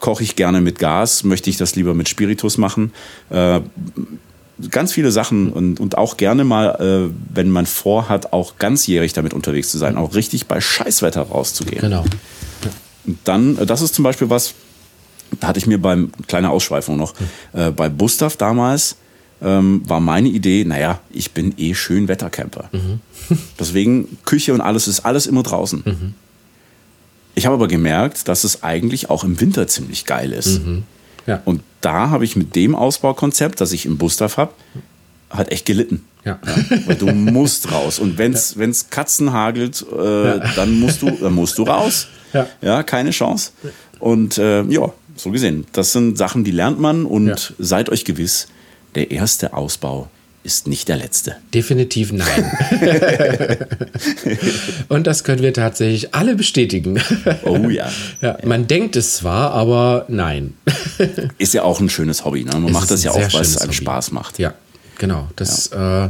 koche 0.00 0.22
ich 0.22 0.36
gerne 0.36 0.60
mit 0.60 0.78
Gas? 0.78 1.24
Möchte 1.24 1.48
ich 1.48 1.56
das 1.56 1.74
lieber 1.76 1.94
mit 1.94 2.08
Spiritus 2.08 2.58
machen? 2.58 2.92
Äh, 3.30 3.60
ganz 4.70 4.92
viele 4.92 5.12
Sachen 5.12 5.52
und, 5.52 5.80
und 5.80 5.96
auch 5.98 6.16
gerne 6.16 6.44
mal, 6.44 6.76
äh, 6.80 7.14
wenn 7.34 7.50
man 7.50 7.66
vorhat, 7.66 8.32
auch 8.32 8.58
ganzjährig 8.58 9.12
damit 9.12 9.34
unterwegs 9.34 9.70
zu 9.70 9.78
sein, 9.78 9.96
auch 9.96 10.14
richtig 10.14 10.46
bei 10.46 10.60
Scheißwetter 10.60 11.22
rauszugehen. 11.22 11.80
Genau. 11.80 12.04
Und 13.06 13.18
dann, 13.24 13.58
äh, 13.58 13.66
das 13.66 13.82
ist 13.82 13.94
zum 13.94 14.02
Beispiel 14.02 14.30
was, 14.30 14.54
da 15.40 15.48
hatte 15.48 15.58
ich 15.58 15.66
mir 15.66 15.80
beim, 15.80 16.10
kleine 16.26 16.50
Ausschweifung 16.50 16.96
noch, 16.96 17.14
äh, 17.52 17.70
bei 17.70 17.88
Bustav 17.88 18.36
damals 18.36 18.96
ähm, 19.42 19.82
war 19.86 20.00
meine 20.00 20.28
Idee, 20.28 20.64
naja, 20.64 21.00
ich 21.10 21.30
bin 21.32 21.54
eh 21.56 21.74
schön 21.74 22.08
Wettercamper. 22.08 22.68
Deswegen 23.58 24.18
Küche 24.24 24.52
und 24.52 24.60
alles 24.60 24.88
ist 24.88 25.00
alles 25.00 25.26
immer 25.26 25.42
draußen. 25.42 26.14
Ich 27.34 27.46
habe 27.46 27.54
aber 27.54 27.68
gemerkt, 27.68 28.28
dass 28.28 28.44
es 28.44 28.62
eigentlich 28.64 29.08
auch 29.08 29.24
im 29.24 29.40
Winter 29.40 29.66
ziemlich 29.68 30.04
geil 30.04 30.32
ist. 30.32 30.60
Ja. 31.30 31.42
Und 31.44 31.62
da 31.80 32.10
habe 32.10 32.24
ich 32.24 32.36
mit 32.36 32.54
dem 32.56 32.74
Ausbaukonzept, 32.74 33.60
das 33.60 33.72
ich 33.72 33.86
im 33.86 33.96
Bustav 33.98 34.36
habe, 34.36 34.52
halt 35.30 35.50
echt 35.52 35.64
gelitten. 35.64 36.04
ja. 36.24 36.38
Weil 36.86 36.96
du 36.96 37.06
musst 37.12 37.70
raus. 37.72 37.98
Und 37.98 38.18
wenn's 38.18 38.58
wenn's 38.58 38.90
Katzen 38.90 39.32
hagelt, 39.32 39.82
äh, 39.92 40.40
dann 40.56 40.78
musst 40.80 41.02
du, 41.02 41.10
dann 41.10 41.34
musst 41.34 41.56
du 41.58 41.62
raus. 41.62 42.08
Ja. 42.32 42.46
ja 42.60 42.82
keine 42.82 43.10
Chance. 43.10 43.52
Und 44.00 44.38
äh, 44.38 44.62
ja, 44.64 44.92
so 45.16 45.30
gesehen. 45.30 45.66
Das 45.72 45.92
sind 45.92 46.18
Sachen, 46.18 46.44
die 46.44 46.50
lernt 46.50 46.80
man 46.80 47.04
und 47.06 47.28
Ja. 47.28 47.36
seid 47.58 47.88
euch 47.90 48.04
gewiss, 48.04 48.48
der 48.96 49.10
erste 49.12 49.52
Ausbau 49.54 50.08
ist 50.42 50.66
nicht 50.66 50.88
der 50.88 50.96
letzte. 50.96 51.36
Definitiv 51.52 52.12
nein. 52.12 52.50
Und 54.88 55.06
das 55.06 55.24
können 55.24 55.42
wir 55.42 55.52
tatsächlich 55.52 56.14
alle 56.14 56.34
bestätigen. 56.34 57.00
Oh 57.44 57.68
ja. 57.68 57.90
Ja, 58.20 58.38
man 58.44 58.66
denkt 58.66 58.96
es 58.96 59.16
zwar, 59.16 59.52
aber 59.52 60.06
nein. 60.08 60.54
Ist 61.38 61.52
ja 61.54 61.62
auch 61.62 61.80
ein 61.80 61.90
schönes 61.90 62.24
Hobby. 62.24 62.44
Ne? 62.44 62.52
Man 62.52 62.66
Es 62.66 62.72
macht 62.72 62.90
das 62.90 63.04
ja 63.04 63.10
auch, 63.10 63.16
weil 63.16 63.42
es 63.42 63.58
einem 63.58 63.68
Hobby. 63.68 63.76
Spaß 63.76 64.12
macht. 64.12 64.38
Ja, 64.38 64.54
genau. 64.98 65.28
Das 65.36 65.66
Äh, 65.68 66.08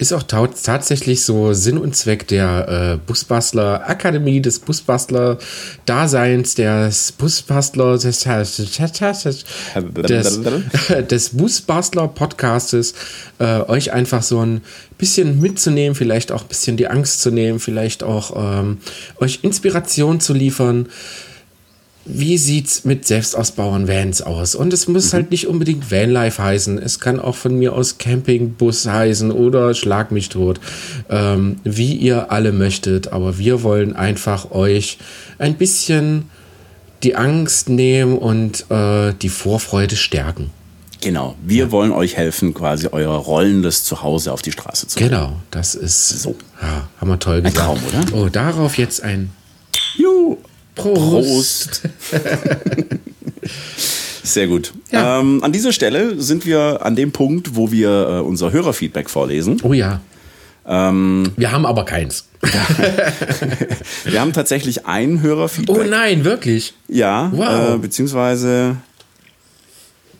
ist 0.00 0.14
auch 0.14 0.22
tatsächlich 0.22 1.26
so 1.26 1.52
Sinn 1.52 1.76
und 1.76 1.94
Zweck 1.94 2.26
der 2.26 2.94
äh, 2.94 3.06
Busbastler 3.06 3.86
Akademie, 3.86 4.40
des 4.40 4.58
Busbastler 4.58 5.36
Daseins, 5.84 6.54
des 6.54 7.12
Busbastler 7.12 7.98
des, 7.98 8.20
des, 9.84 10.40
des 11.10 11.28
Busbastler 11.28 12.08
Podcastes, 12.08 12.94
äh, 13.38 13.60
euch 13.68 13.92
einfach 13.92 14.22
so 14.22 14.40
ein 14.40 14.62
bisschen 14.96 15.38
mitzunehmen, 15.38 15.94
vielleicht 15.94 16.32
auch 16.32 16.42
ein 16.42 16.48
bisschen 16.48 16.78
die 16.78 16.88
Angst 16.88 17.20
zu 17.20 17.30
nehmen, 17.30 17.60
vielleicht 17.60 18.02
auch 18.02 18.32
ähm, 18.62 18.78
euch 19.20 19.40
Inspiration 19.42 20.18
zu 20.18 20.32
liefern 20.32 20.88
wie 22.12 22.38
sieht's 22.38 22.84
mit 22.84 23.06
selbstausbauern 23.06 23.88
Vans 23.88 24.22
aus? 24.22 24.54
Und 24.54 24.72
es 24.72 24.88
muss 24.88 25.12
halt 25.12 25.30
nicht 25.30 25.46
unbedingt 25.46 25.90
Vanlife 25.90 26.42
heißen. 26.42 26.78
Es 26.78 27.00
kann 27.00 27.20
auch 27.20 27.36
von 27.36 27.58
mir 27.58 27.72
aus 27.74 27.98
Campingbus 27.98 28.86
heißen 28.86 29.30
oder 29.30 29.74
Schlag 29.74 30.10
mich 30.12 30.28
tot. 30.28 30.60
Ähm, 31.08 31.56
wie 31.64 31.94
ihr 31.94 32.30
alle 32.30 32.52
möchtet. 32.52 33.12
Aber 33.12 33.38
wir 33.38 33.62
wollen 33.62 33.94
einfach 33.94 34.50
euch 34.50 34.98
ein 35.38 35.54
bisschen 35.54 36.30
die 37.02 37.16
Angst 37.16 37.68
nehmen 37.68 38.18
und 38.18 38.70
äh, 38.70 39.14
die 39.20 39.30
Vorfreude 39.30 39.96
stärken. 39.96 40.50
Genau. 41.00 41.34
Wir 41.42 41.72
wollen 41.72 41.92
euch 41.92 42.16
helfen, 42.16 42.52
quasi 42.52 42.88
euer 42.92 43.14
rollendes 43.16 43.84
Zuhause 43.84 44.32
auf 44.32 44.42
die 44.42 44.52
Straße 44.52 44.86
zu 44.86 44.98
bringen. 44.98 45.10
Genau, 45.10 45.32
das 45.50 45.74
ist 45.74 46.08
So. 46.08 46.36
Ja, 46.60 46.88
haben 47.00 47.08
wir 47.08 47.18
toll 47.18 47.40
gesagt. 47.40 47.56
Traum, 47.56 47.78
oder? 47.88 48.16
Oh, 48.16 48.28
darauf 48.28 48.76
jetzt 48.76 49.02
ein 49.02 49.30
Juhu. 49.96 50.36
Prost. 50.82 51.82
Prost. 51.82 51.82
Sehr 54.22 54.46
gut. 54.46 54.72
Ja. 54.92 55.20
Ähm, 55.20 55.42
an 55.42 55.52
dieser 55.52 55.72
Stelle 55.72 56.20
sind 56.20 56.46
wir 56.46 56.80
an 56.84 56.94
dem 56.94 57.10
Punkt, 57.12 57.56
wo 57.56 57.72
wir 57.72 57.88
äh, 58.08 58.20
unser 58.20 58.52
Hörerfeedback 58.52 59.10
vorlesen. 59.10 59.60
Oh 59.62 59.72
ja. 59.72 60.00
Ähm, 60.66 61.32
Wir 61.36 61.50
haben 61.52 61.66
aber 61.66 61.84
keins. 61.84 62.26
wir 64.04 64.20
haben 64.20 64.32
tatsächlich 64.32 64.86
ein 64.86 65.16
Oh 65.18 65.22
Hörerfeedback. 65.22 65.90
nein, 65.90 66.24
wirklich. 66.24 66.74
Ja, 66.88 67.30
Wow. 67.34 67.74
äh, 67.74 67.78
beziehungsweise 67.78 68.76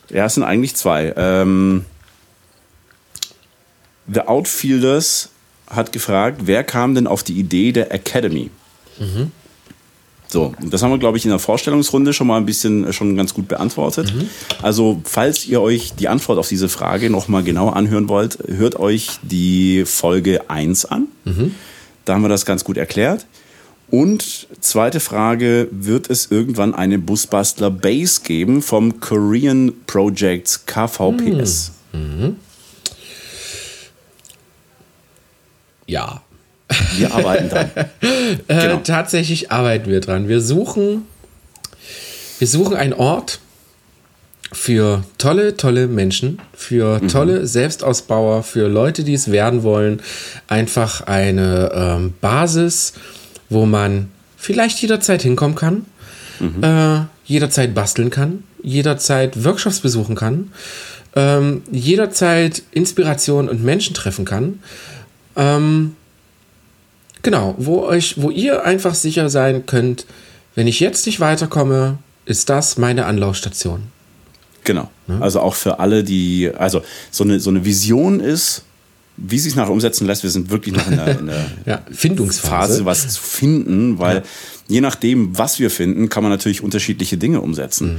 Ja, 0.08 0.24
es 0.26 0.34
sind 0.34 0.42
eigentlich 0.44 0.74
zwei. 0.74 1.12
Ähm, 1.16 1.84
The 4.12 4.22
Outfielders 4.22 5.28
hat 5.68 5.92
gefragt, 5.92 6.40
wer 6.46 6.64
kam 6.64 6.94
denn 6.96 7.06
auf 7.06 7.22
die 7.22 7.34
Idee 7.38 7.70
der 7.70 7.92
Academy? 7.94 8.50
Mhm. 8.98 9.30
So, 10.30 10.54
das 10.60 10.82
haben 10.82 10.92
wir, 10.92 10.98
glaube 10.98 11.18
ich, 11.18 11.24
in 11.24 11.30
der 11.30 11.40
Vorstellungsrunde 11.40 12.12
schon 12.12 12.28
mal 12.28 12.36
ein 12.36 12.46
bisschen 12.46 12.86
äh, 12.86 12.92
schon 12.92 13.16
ganz 13.16 13.34
gut 13.34 13.48
beantwortet. 13.48 14.14
Mhm. 14.14 14.28
Also, 14.62 15.00
falls 15.04 15.44
ihr 15.46 15.60
euch 15.60 15.94
die 15.94 16.06
Antwort 16.06 16.38
auf 16.38 16.48
diese 16.48 16.68
Frage 16.68 17.10
noch 17.10 17.26
mal 17.26 17.42
genauer 17.42 17.74
anhören 17.74 18.08
wollt, 18.08 18.38
hört 18.46 18.78
euch 18.78 19.18
die 19.22 19.84
Folge 19.86 20.48
1 20.48 20.84
an. 20.84 21.08
Mhm. 21.24 21.54
Da 22.04 22.14
haben 22.14 22.22
wir 22.22 22.28
das 22.28 22.46
ganz 22.46 22.62
gut 22.62 22.76
erklärt. 22.76 23.26
Und 23.90 24.46
zweite 24.60 25.00
Frage, 25.00 25.66
wird 25.72 26.08
es 26.08 26.30
irgendwann 26.30 26.76
eine 26.76 27.00
Busbastler 27.00 27.72
Base 27.72 28.20
geben 28.22 28.62
vom 28.62 29.00
Korean 29.00 29.72
Projects 29.88 30.64
KVPS? 30.64 31.72
Mhm. 31.92 32.36
Ja. 35.86 36.22
Wir 36.96 37.14
arbeiten 37.14 37.48
dran. 37.48 37.70
Äh, 38.48 38.62
genau. 38.62 38.80
tatsächlich 38.84 39.50
arbeiten 39.50 39.90
wir 39.90 40.00
dran. 40.00 40.28
Wir 40.28 40.40
suchen, 40.40 41.02
wir 42.38 42.46
suchen 42.46 42.76
einen 42.76 42.92
Ort 42.92 43.40
für 44.52 45.04
tolle, 45.18 45.56
tolle 45.56 45.86
Menschen, 45.86 46.40
für 46.52 47.00
mhm. 47.00 47.08
tolle 47.08 47.46
Selbstausbauer, 47.46 48.42
für 48.42 48.68
Leute, 48.68 49.04
die 49.04 49.14
es 49.14 49.30
werden 49.30 49.62
wollen. 49.62 50.00
Einfach 50.48 51.02
eine 51.02 51.70
ähm, 51.74 52.14
Basis, 52.20 52.94
wo 53.48 53.66
man 53.66 54.10
vielleicht 54.36 54.80
jederzeit 54.80 55.22
hinkommen 55.22 55.56
kann, 55.56 55.86
mhm. 56.40 56.62
äh, 56.62 57.00
jederzeit 57.24 57.74
basteln 57.74 58.10
kann, 58.10 58.44
jederzeit 58.62 59.44
Workshops 59.44 59.80
besuchen 59.80 60.16
kann, 60.16 60.52
ähm, 61.14 61.62
jederzeit 61.70 62.62
Inspiration 62.72 63.48
und 63.48 63.62
Menschen 63.62 63.94
treffen 63.94 64.24
kann. 64.24 64.60
Ähm, 65.36 65.96
Genau, 67.22 67.54
wo 67.58 67.82
euch, 67.82 68.20
wo 68.20 68.30
ihr 68.30 68.64
einfach 68.64 68.94
sicher 68.94 69.28
sein 69.28 69.66
könnt, 69.66 70.06
wenn 70.54 70.66
ich 70.66 70.80
jetzt 70.80 71.06
nicht 71.06 71.20
weiterkomme, 71.20 71.98
ist 72.24 72.48
das 72.48 72.78
meine 72.78 73.06
Anlaufstation. 73.06 73.82
Genau. 74.64 74.90
Ne? 75.06 75.18
Also 75.20 75.40
auch 75.40 75.54
für 75.54 75.78
alle, 75.80 76.04
die, 76.04 76.50
also 76.56 76.82
so 77.10 77.24
eine, 77.24 77.40
so 77.40 77.50
eine 77.50 77.64
Vision 77.64 78.20
ist, 78.20 78.64
wie 79.16 79.38
sich 79.38 79.54
nachher 79.54 79.72
umsetzen 79.72 80.06
lässt, 80.06 80.22
wir 80.22 80.30
sind 80.30 80.50
wirklich 80.50 80.74
noch 80.74 80.90
in 80.90 80.96
der, 80.96 81.18
in 81.18 81.26
der 81.26 81.46
ja, 81.66 81.82
Findungsphase, 81.90 82.72
Phase, 82.72 82.84
was 82.84 83.14
zu 83.14 83.20
finden, 83.20 83.98
weil 83.98 84.18
ja. 84.18 84.22
je 84.68 84.80
nachdem, 84.80 85.36
was 85.36 85.58
wir 85.58 85.70
finden, 85.70 86.08
kann 86.08 86.22
man 86.22 86.30
natürlich 86.30 86.62
unterschiedliche 86.62 87.18
Dinge 87.18 87.40
umsetzen. 87.40 87.94
Mhm. 87.94 87.98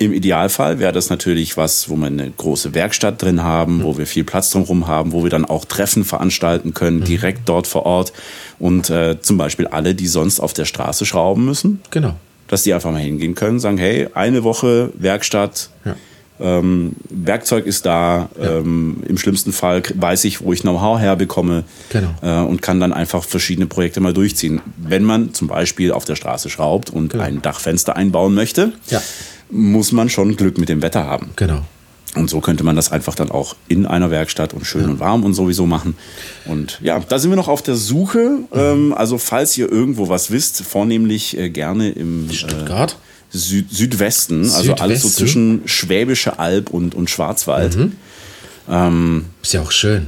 Im 0.00 0.12
Idealfall 0.12 0.78
wäre 0.78 0.92
das 0.92 1.10
natürlich 1.10 1.56
was, 1.56 1.88
wo 1.88 1.96
wir 1.96 2.06
eine 2.06 2.30
große 2.30 2.72
Werkstatt 2.74 3.20
drin 3.20 3.42
haben, 3.42 3.78
mhm. 3.78 3.82
wo 3.82 3.98
wir 3.98 4.06
viel 4.06 4.22
Platz 4.22 4.50
drumherum 4.50 4.86
haben, 4.86 5.12
wo 5.12 5.24
wir 5.24 5.30
dann 5.30 5.44
auch 5.44 5.64
Treffen 5.64 6.04
veranstalten 6.04 6.72
können, 6.72 7.00
mhm. 7.00 7.04
direkt 7.04 7.48
dort 7.48 7.66
vor 7.66 7.84
Ort. 7.84 8.12
Und 8.60 8.90
äh, 8.90 9.20
zum 9.20 9.38
Beispiel 9.38 9.66
alle, 9.66 9.94
die 9.94 10.06
sonst 10.06 10.38
auf 10.38 10.52
der 10.52 10.66
Straße 10.66 11.04
schrauben 11.04 11.44
müssen. 11.44 11.80
Genau. 11.90 12.14
Dass 12.46 12.62
die 12.62 12.72
einfach 12.72 12.92
mal 12.92 13.00
hingehen 13.00 13.34
können, 13.34 13.58
sagen, 13.58 13.76
hey, 13.76 14.08
eine 14.14 14.44
Woche 14.44 14.90
Werkstatt, 14.94 15.68
ja. 15.84 15.96
ähm, 16.40 16.92
Werkzeug 17.10 17.66
ist 17.66 17.84
da, 17.84 18.28
ja. 18.40 18.58
ähm, 18.58 19.02
im 19.06 19.18
schlimmsten 19.18 19.52
Fall 19.52 19.82
weiß 19.94 20.24
ich, 20.24 20.42
wo 20.42 20.52
ich 20.52 20.60
Know-how 20.60 21.00
herbekomme 21.00 21.64
genau. 21.90 22.14
äh, 22.22 22.46
und 22.46 22.62
kann 22.62 22.78
dann 22.78 22.92
einfach 22.92 23.24
verschiedene 23.24 23.66
Projekte 23.66 24.00
mal 24.00 24.14
durchziehen. 24.14 24.60
Wenn 24.76 25.02
man 25.02 25.34
zum 25.34 25.48
Beispiel 25.48 25.90
auf 25.90 26.04
der 26.04 26.14
Straße 26.14 26.48
schraubt 26.50 26.88
und 26.88 27.10
genau. 27.12 27.24
ein 27.24 27.42
Dachfenster 27.42 27.96
einbauen 27.96 28.34
möchte, 28.34 28.72
ja 28.88 29.02
muss 29.50 29.92
man 29.92 30.08
schon 30.08 30.36
Glück 30.36 30.58
mit 30.58 30.68
dem 30.68 30.82
Wetter 30.82 31.04
haben. 31.04 31.30
Genau. 31.36 31.62
Und 32.14 32.30
so 32.30 32.40
könnte 32.40 32.64
man 32.64 32.74
das 32.74 32.90
einfach 32.90 33.14
dann 33.14 33.30
auch 33.30 33.54
in 33.68 33.86
einer 33.86 34.10
Werkstatt 34.10 34.54
und 34.54 34.66
schön 34.66 34.82
ja. 34.82 34.88
und 34.88 35.00
warm 35.00 35.24
und 35.24 35.34
sowieso 35.34 35.66
machen. 35.66 35.94
Und 36.46 36.78
ja, 36.82 36.98
da 37.00 37.18
sind 37.18 37.30
wir 37.30 37.36
noch 37.36 37.48
auf 37.48 37.62
der 37.62 37.76
Suche. 37.76 38.38
Mhm. 38.52 38.94
also 38.94 39.18
falls 39.18 39.56
ihr 39.58 39.70
irgendwo 39.70 40.08
was 40.08 40.30
wisst, 40.30 40.62
vornehmlich 40.62 41.36
äh, 41.36 41.50
gerne 41.50 41.90
im 41.90 42.30
Stuttgart. 42.32 42.92
Äh, 42.92 43.04
Süd 43.30 43.70
Südwesten, 43.70 44.44
Südwesten, 44.44 44.56
also 44.56 44.74
alles 44.82 45.02
so 45.02 45.08
zwischen 45.10 45.60
Schwäbische 45.66 46.38
Alb 46.38 46.70
und, 46.70 46.94
und 46.94 47.10
Schwarzwald. 47.10 47.76
Mhm. 47.76 47.92
Ähm, 48.70 49.24
ist 49.42 49.52
ja 49.52 49.60
auch 49.60 49.70
schön. 49.70 50.06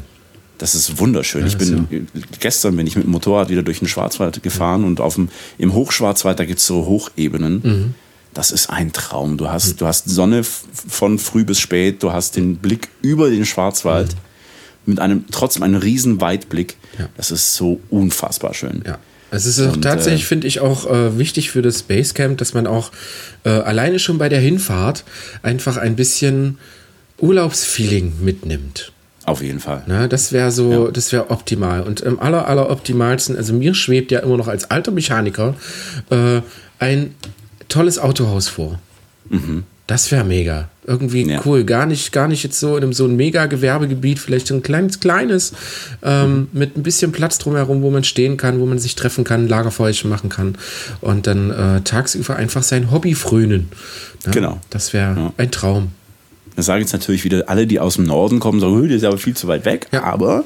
Das 0.57 0.75
ist 0.75 0.99
wunderschön. 0.99 1.43
Ja, 1.43 1.47
ich 1.47 1.59
bin 1.59 1.87
ja. 1.91 2.21
gestern 2.41 2.77
bin 2.77 2.87
ich 2.87 2.97
mit 2.97 3.05
dem 3.05 3.11
Motorrad 3.11 3.51
wieder 3.51 3.63
durch 3.63 3.81
den 3.81 3.89
Schwarzwald 3.89 4.43
gefahren 4.43 4.83
mhm. 4.83 4.87
und 4.87 5.01
auf 5.01 5.17
dem, 5.17 5.29
im 5.59 5.75
Hochschwarzwald, 5.75 6.39
da 6.39 6.47
gibt 6.47 6.61
es 6.61 6.67
so 6.67 6.87
Hochebenen. 6.87 7.95
Das 8.35 8.51
ist 8.51 8.71
ein 8.71 8.93
Traum. 8.93 9.37
Du 9.37 9.49
hast, 9.49 9.75
mhm. 9.75 9.77
du 9.79 9.87
hast 9.87 10.09
Sonne 10.09 10.43
von 10.45 11.19
früh 11.19 11.45
bis 11.45 11.59
spät, 11.61 12.03
du 12.03 12.13
hast 12.13 12.37
den 12.37 12.57
Blick 12.57 12.89
über 13.03 13.31
den 13.31 13.45
Schwarzwald 13.45 14.09
mhm. 14.15 14.19
mit 14.87 15.01
einem 15.01 15.25
trotzdem 15.31 15.63
einem 15.63 15.77
riesen 15.77 16.21
Weitblick. 16.21 16.77
Ja. 16.99 17.09
Das 17.17 17.31
ist 17.31 17.55
so 17.55 17.81
unfassbar 17.91 18.55
schön. 18.55 18.83
Ja. 18.87 18.99
Es 19.33 19.47
ist 19.47 19.61
auch 19.61 19.77
tatsächlich, 19.77 20.23
äh, 20.23 20.27
finde 20.27 20.47
ich, 20.49 20.61
auch 20.61 20.91
äh, 20.91 21.17
wichtig 21.19 21.51
für 21.51 21.63
das 21.63 21.83
Basecamp, 21.83 22.39
dass 22.39 22.53
man 22.53 22.67
auch 22.67 22.91
äh, 23.45 23.51
alleine 23.51 23.99
schon 23.99 24.19
bei 24.19 24.29
der 24.29 24.41
Hinfahrt 24.41 25.05
einfach 25.43 25.77
ein 25.77 25.97
bisschen 25.97 26.59
Urlaubsfeeling 27.19 28.15
mitnimmt. 28.21 28.93
Auf 29.27 29.43
jeden 29.43 29.61
Fall. 29.61 29.85
Na, 29.87 30.09
das 30.09 30.33
wäre 30.33 30.51
so, 30.51 30.87
ja. 30.87 30.91
das 30.91 31.13
wäre 31.13 31.31
optimal. 31.31 31.83
Und 31.83 32.01
im 32.01 32.19
aller, 32.19 32.49
aller 32.49 32.71
optimalsten, 32.71 33.37
also 33.37 33.53
mir 33.53 33.75
schwebt 33.75 34.11
ja 34.11 34.21
immer 34.21 34.37
noch 34.37 34.49
als 34.49 34.71
alter 34.71 34.91
Mechaniker 34.91 35.55
äh, 36.11 36.41
ein 36.79 37.15
tolles 37.71 37.99
Autohaus 37.99 38.49
vor. 38.49 38.79
Mhm. 39.31 39.65
Das 39.87 40.13
wäre 40.13 40.23
mega. 40.23 40.69
Irgendwie 40.87 41.29
ja. 41.29 41.41
cool. 41.45 41.65
Gar 41.65 41.87
nicht, 41.87 42.13
gar 42.13 42.29
nicht 42.29 42.45
jetzt 42.45 42.61
so 42.61 42.77
in 42.77 42.85
einem 42.85 42.93
so 42.93 43.07
ein 43.07 43.17
mega 43.17 43.47
Gewerbegebiet, 43.47 44.21
vielleicht 44.21 44.47
so 44.47 44.55
ein 44.55 44.63
kleines, 44.63 45.01
kleines, 45.01 45.53
ähm, 46.05 46.33
mhm. 46.33 46.49
mit 46.53 46.77
ein 46.77 46.85
bisschen 46.85 47.11
Platz 47.11 47.39
drumherum, 47.39 47.83
wo 47.83 47.91
man 47.91 48.05
stehen 48.05 48.37
kann, 48.37 48.61
wo 48.61 48.67
man 48.67 48.79
sich 48.79 48.95
treffen 48.95 49.25
kann, 49.25 49.49
Lagerfeuerchen 49.49 50.09
machen 50.09 50.31
kann 50.31 50.57
und 51.01 51.27
dann 51.27 51.51
äh, 51.51 51.81
tagsüber 51.81 52.37
einfach 52.37 52.63
sein 52.63 52.93
Hobby 52.93 53.17
frönen. 53.17 53.69
Ja, 54.27 54.31
genau. 54.31 54.61
Das 54.71 54.93
wäre 54.93 55.17
ja. 55.17 55.33
ein 55.37 55.51
Traum. 55.51 55.89
Da 56.55 56.63
sagen 56.63 56.83
jetzt 56.83 56.93
natürlich 56.93 57.25
wieder 57.25 57.49
alle, 57.49 57.67
die 57.67 57.81
aus 57.81 57.95
dem 57.97 58.05
Norden 58.05 58.39
kommen, 58.39 58.61
sagen, 58.61 58.87
das 58.89 58.99
ist 58.99 59.05
aber 59.05 59.19
viel 59.19 59.35
zu 59.35 59.49
weit 59.49 59.65
weg. 59.65 59.89
Ja. 59.91 60.05
Aber 60.05 60.45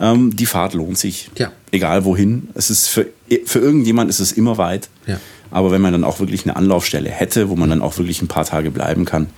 ähm, 0.00 0.36
die 0.36 0.46
Fahrt 0.46 0.74
lohnt 0.74 0.98
sich. 0.98 1.30
Ja. 1.38 1.50
Egal 1.70 2.04
wohin. 2.04 2.48
Es 2.54 2.68
ist 2.68 2.88
für, 2.88 3.06
für 3.46 3.58
irgendjemand 3.58 4.10
ist 4.10 4.20
es 4.20 4.32
immer 4.32 4.58
weit. 4.58 4.90
Ja. 5.06 5.18
Aber 5.52 5.70
wenn 5.70 5.80
man 5.80 5.92
dann 5.92 6.02
auch 6.02 6.18
wirklich 6.18 6.44
eine 6.44 6.56
Anlaufstelle 6.56 7.10
hätte, 7.10 7.48
wo 7.48 7.56
man 7.56 7.70
dann 7.70 7.82
auch 7.82 7.98
wirklich 7.98 8.22
ein 8.22 8.28
paar 8.28 8.44
Tage 8.44 8.70
bleiben 8.70 9.04
kann 9.04 9.28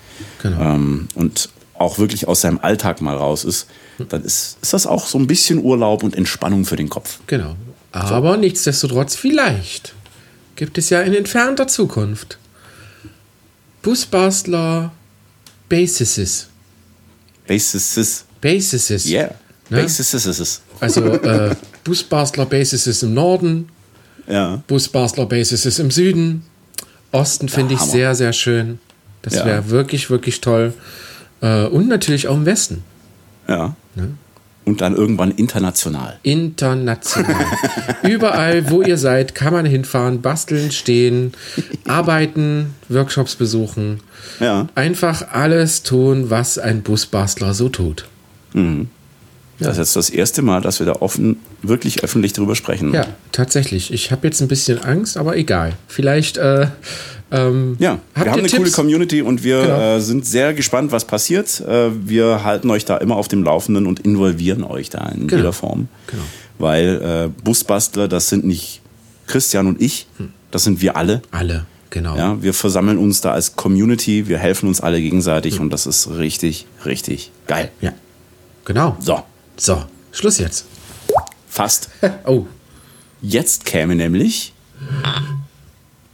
genau. 0.42 0.60
ähm, 0.60 1.08
und 1.14 1.50
auch 1.76 1.98
wirklich 1.98 2.28
aus 2.28 2.40
seinem 2.40 2.58
Alltag 2.62 3.00
mal 3.00 3.16
raus 3.16 3.44
ist, 3.44 3.66
dann 4.08 4.22
ist, 4.22 4.58
ist 4.62 4.72
das 4.72 4.86
auch 4.86 5.06
so 5.06 5.18
ein 5.18 5.26
bisschen 5.26 5.62
Urlaub 5.62 6.02
und 6.02 6.16
Entspannung 6.16 6.64
für 6.64 6.76
den 6.76 6.88
Kopf. 6.88 7.18
Genau. 7.26 7.56
Aber 7.92 8.34
so. 8.34 8.40
nichtsdestotrotz, 8.40 9.16
vielleicht 9.16 9.94
gibt 10.56 10.78
es 10.78 10.90
ja 10.90 11.02
in 11.02 11.14
entfernter 11.14 11.66
Zukunft 11.66 12.38
Busbastler 13.82 14.92
Bases. 15.68 16.48
Bases. 17.46 18.24
Bases. 18.40 19.06
Yeah. 19.06 19.34
Ne? 19.68 19.82
Bases. 19.82 20.62
Also 20.80 21.04
äh, 21.06 21.54
Busbastler 21.84 22.46
Bases 22.46 23.02
im 23.02 23.14
Norden, 23.14 23.68
ja. 24.27 24.62
Bus 24.66 24.89
Basler 24.89 25.27
Basis 25.27 25.66
ist 25.66 25.79
im 25.79 25.91
Süden. 25.91 26.43
Osten 27.12 27.49
finde 27.49 27.75
ich 27.75 27.81
sehr, 27.81 28.14
sehr 28.14 28.33
schön. 28.33 28.79
Das 29.22 29.35
ja. 29.35 29.47
wäre 29.47 29.70
wirklich, 29.70 30.11
wirklich 30.11 30.41
toll. 30.41 30.75
Äh, 31.41 31.66
und 31.66 31.89
natürlich 31.89 32.29
auch 32.29 32.37
im 32.37 32.47
Westen. 32.47 32.83
Ja. 33.49 33.77
Ne? 33.95 34.11
Und 34.64 34.81
dann 34.81 34.97
irgendwann 34.97 35.31
international. 35.31 36.18
International. 36.22 37.37
Überall, 38.03 38.70
wo 38.70 38.81
ihr 38.81 38.97
seid, 38.97 39.35
kann 39.35 39.53
man 39.53 39.66
hinfahren, 39.66 40.22
basteln, 40.22 40.70
stehen, 40.72 41.33
arbeiten, 41.87 42.75
Workshops 42.89 43.37
besuchen. 43.37 44.01
Ja. 44.41 44.68
Einfach 44.75 45.33
alles 45.33 45.83
tun, 45.83 46.31
was 46.31 46.59
ein 46.59 46.83
Busbastler 46.83 47.53
so 47.53 47.68
tut. 47.68 48.07
Mhm. 48.55 48.89
Ja. 49.59 49.68
Das 49.68 49.78
ist 49.78 49.78
jetzt 49.78 49.96
das 49.96 50.11
erste 50.11 50.42
Mal, 50.42 50.61
dass 50.61 50.80
wir 50.80 50.86
da 50.86 50.94
offen, 50.94 51.36
wirklich 51.62 52.02
öffentlich 52.02 52.32
darüber 52.32 52.57
sprechen. 52.57 52.92
Ja, 52.92 53.07
tatsächlich. 53.30 53.92
Ich 53.92 54.11
habe 54.11 54.26
jetzt 54.26 54.40
ein 54.42 54.48
bisschen 54.48 54.82
Angst, 54.82 55.16
aber 55.16 55.36
egal. 55.36 55.74
Vielleicht. 55.86 56.38
Äh, 56.38 56.66
ähm, 57.30 57.76
ja, 57.78 57.98
wir 58.14 58.30
haben 58.30 58.40
eine 58.40 58.48
Tipps? 58.48 58.57
coole 58.57 58.70
Community 58.70 59.22
und 59.22 59.44
wir 59.44 59.62
genau. 59.62 59.96
äh, 59.96 60.00
sind 60.00 60.26
sehr 60.26 60.55
gespannt, 60.55 60.92
was 60.92 61.05
passiert. 61.05 61.61
Äh, 61.61 61.90
wir 62.07 62.44
halten 62.44 62.70
euch 62.70 62.84
da 62.84 62.96
immer 62.96 63.16
auf 63.16 63.28
dem 63.28 63.44
Laufenden 63.44 63.86
und 63.86 64.00
involvieren 64.00 64.64
euch 64.64 64.90
da 64.90 65.09
in 65.09 65.28
genau. 65.28 65.36
jeder 65.36 65.52
Form. 65.52 65.88
Genau. 66.09 66.22
Weil 66.59 67.30
äh, 67.34 67.42
Busbastler, 67.42 68.09
das 68.09 68.28
sind 68.28 68.44
nicht 68.44 68.80
Christian 69.26 69.66
und 69.66 69.80
ich, 69.80 70.07
hm. 70.18 70.32
das 70.50 70.64
sind 70.64 70.80
wir 70.80 70.96
alle. 70.96 71.22
Alle, 71.30 71.66
genau. 71.90 72.16
Ja, 72.16 72.42
wir 72.42 72.55
versammeln 72.55 72.98
uns 72.98 73.20
da 73.20 73.32
als 73.32 73.57
Community, 73.57 74.28
wir 74.28 74.38
helfen 74.38 74.68
uns 74.68 74.80
alle 74.80 75.00
gegenseitig 75.00 75.55
hm. 75.57 75.62
und 75.62 75.72
das 75.72 75.86
ist 75.86 76.11
richtig, 76.11 76.66
richtig 76.84 77.32
geil. 77.46 77.70
Ja, 77.80 77.92
genau. 78.64 78.96
So. 79.00 79.22
So, 79.57 79.84
Schluss 80.12 80.38
jetzt. 80.38 80.66
Fast. 81.48 81.88
oh. 82.26 82.46
Jetzt 83.22 83.64
käme 83.64 83.94
nämlich. 83.94 84.52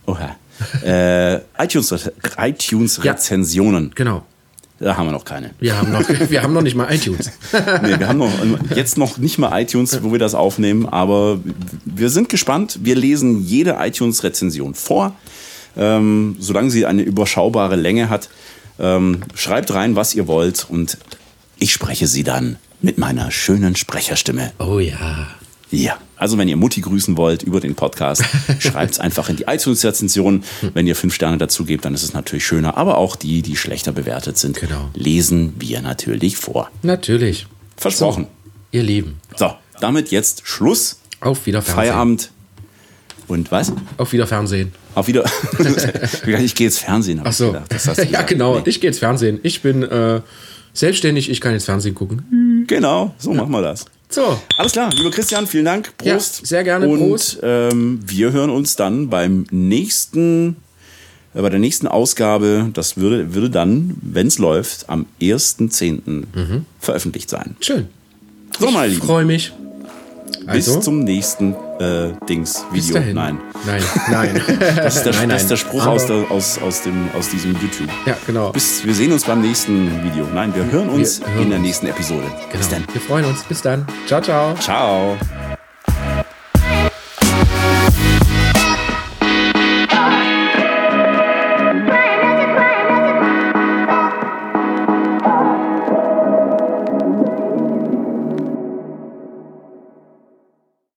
Oha. 0.07 0.36
äh, 0.84 1.36
iTunes-Rezensionen. 1.59 2.49
iTunes 2.49 3.01
ja, 3.03 3.14
genau. 3.95 4.22
Da 4.78 4.97
haben 4.97 5.07
wir 5.07 5.12
noch 5.12 5.24
keine. 5.24 5.51
Wir 5.59 5.76
haben 5.76 5.91
noch, 5.91 6.07
wir 6.30 6.43
haben 6.43 6.53
noch 6.53 6.62
nicht 6.62 6.74
mal 6.74 6.93
iTunes. 6.93 7.30
nee, 7.82 7.99
wir 7.99 8.09
haben 8.09 8.18
noch, 8.18 8.30
jetzt 8.74 8.99
noch 8.99 9.18
nicht 9.18 9.38
mal 9.38 9.61
iTunes, 9.61 10.03
wo 10.03 10.12
wir 10.12 10.18
das 10.18 10.34
aufnehmen, 10.34 10.86
aber 10.86 11.41
wir 11.84 12.11
sind 12.11 12.28
gespannt. 12.28 12.80
Wir 12.82 12.95
lesen 12.95 13.45
jede 13.45 13.76
iTunes-Rezension 13.80 14.74
vor, 14.74 15.14
ähm, 15.76 16.36
solange 16.38 16.70
sie 16.70 16.86
eine 16.86 17.03
überschaubare 17.03 17.76
Länge 17.76 18.11
hat. 18.11 18.28
Ähm, 18.78 19.22
schreibt 19.34 19.72
rein, 19.74 19.97
was 19.97 20.14
ihr 20.14 20.26
wollt 20.26 20.66
und 20.68 20.99
ich 21.59 21.72
spreche 21.72 22.07
sie 22.07 22.24
dann 22.24 22.57
mit 22.83 22.99
meiner 22.99 23.31
schönen 23.31 23.76
Sprecherstimme. 23.76 24.53
Oh 24.59 24.78
ja. 24.78 25.28
Ja, 25.72 25.99
also 26.16 26.37
wenn 26.37 26.49
ihr 26.49 26.57
Mutti 26.57 26.81
grüßen 26.81 27.16
wollt 27.16 27.45
über 27.45 27.61
den 27.61 27.76
Podcast, 27.76 28.24
schreibt 28.59 28.95
es 28.95 29.01
einfach 29.01 29.28
in 29.28 29.37
die 29.37 29.45
iTunes-Rezension. 29.45 30.43
Wenn 30.74 30.87
ihr 30.89 30.97
fünf 30.97 31.14
Sterne 31.14 31.39
dazu 31.39 31.64
gebt, 31.64 31.85
dann 31.85 31.95
ist 31.95 32.03
es 32.03 32.12
natürlich 32.12 32.45
schöner. 32.45 32.76
Aber 32.76 32.99
auch 32.99 33.14
die, 33.14 33.43
die 33.43 33.57
schlechter 33.57 33.93
bewertet 33.93 34.37
sind, 34.37 34.59
Genau. 34.59 34.91
lesen 34.95 35.55
wir 35.59 35.81
natürlich 35.81 36.37
vor. 36.37 36.70
Natürlich. 36.83 37.47
Versprochen. 37.76 38.26
Ihr 38.72 38.83
Lieben. 38.83 39.20
So, 39.37 39.53
damit 39.81 40.11
jetzt 40.11 40.43
Schluss. 40.45 40.99
Auf 41.20 41.47
wieder 41.47 41.62
Fernsehen. 41.62 41.74
Feierabend. 41.85 42.31
Und 43.28 43.53
was? 43.53 43.72
Auf 43.97 44.12
wieder 44.12 44.26
Fernsehen. 44.26 44.72
Auf 44.97 45.07
wieder. 45.07 45.24
ich 46.26 46.55
gehe 46.57 46.66
jetzt 46.66 46.81
Fernsehen. 46.81 47.20
Ach 47.22 47.31
ich 47.31 47.37
so. 47.37 47.53
gedacht. 47.53 47.66
Das 47.72 47.87
hast 47.87 47.99
du 47.99 48.07
ja, 48.11 48.22
genau. 48.22 48.57
Nee. 48.59 48.62
Ich 48.66 48.81
gehe 48.81 48.89
ins 48.89 48.99
Fernsehen. 48.99 49.39
Ich 49.45 49.62
bin 49.62 49.85
äh, 49.85 50.20
selbstständig. 50.73 51.31
Ich 51.31 51.41
kann 51.41 51.53
ins 51.55 51.64
Fernsehen 51.64 51.95
gucken. 51.95 52.64
Genau, 52.66 53.14
so 53.18 53.33
machen 53.33 53.51
wir 53.53 53.62
das. 53.62 53.85
So. 54.09 54.41
Alles 54.57 54.73
klar, 54.73 54.91
lieber 54.93 55.11
Christian, 55.11 55.47
vielen 55.47 55.64
Dank. 55.64 55.93
Ja, 56.03 56.14
Prost. 56.14 56.45
sehr 56.47 56.64
gerne, 56.64 56.89
Und 56.89 56.99
Prost. 56.99 57.39
Ähm, 57.43 58.01
wir 58.05 58.33
hören 58.33 58.51
uns 58.51 58.75
dann 58.77 59.09
beim 59.09 59.47
nächsten, 59.53 60.57
äh, 61.35 61.43
bei 61.43 61.49
der 61.49 61.61
nächsten 61.61 61.87
Ausgabe. 61.87 62.71
Das 62.75 62.97
würde, 62.97 63.35
würde 63.35 63.51
dann, 63.51 63.97
wenn 64.03 64.27
es 64.27 64.39
läuft, 64.39 64.89
am 64.89 65.07
1.10. 65.21 66.25
Mhm. 66.35 66.66
veröffentlicht 66.81 67.31
sein. 67.31 67.57
Schön. 67.61 67.87
So, 68.59 68.71
meine 68.71 68.93
Lieben. 68.93 69.07
Freue 69.07 69.25
mich. 69.25 69.53
Bis 70.53 70.68
Also, 70.68 70.81
zum 70.81 71.01
nächsten 71.05 71.55
äh, 71.78 72.12
Dings 72.28 72.64
bis 72.72 72.89
Video. 72.89 73.01
dahin. 73.01 73.14
Nein. 73.14 73.39
Nein, 73.66 73.83
nein. 74.11 74.43
Das 74.76 74.97
ist 74.97 75.05
der, 75.05 75.12
Nein, 75.14 75.28
das 75.28 75.43
ist 75.43 75.45
nein. 75.45 75.49
der 75.49 75.57
Spruch 75.57 75.87
aus, 75.87 76.07
der, 76.07 76.31
aus, 76.31 76.59
aus, 76.62 76.83
dem, 76.83 77.09
aus 77.16 77.28
diesem 77.28 77.53
YouTube. 77.53 77.89
Ja, 78.07 78.16
genau. 78.26 78.51
Bis, 78.53 78.85
wir 78.85 78.95
sehen 78.95 79.12
uns 79.12 79.24
beim 79.24 79.41
nächsten 79.43 80.03
Video. 80.03 80.26
Nein, 80.35 80.55
wir 80.55 80.64
hören 80.70 80.89
uns 80.89 81.20
Wir 81.20 81.28
hören 81.35 81.43
in 81.45 81.51
der 81.51 81.59
nächsten 81.59 81.87
Episode. 81.87 82.24
Bis 82.53 82.68
genau. 82.68 82.83
dann. 82.87 82.95
Wir 82.95 83.01
freuen 83.01 83.24
uns. 83.26 83.43
Bis 83.45 83.62
dann. 83.62 83.87
Ciao, 84.07 84.20
ciao. 84.20 84.55
Ciao. 84.57 85.16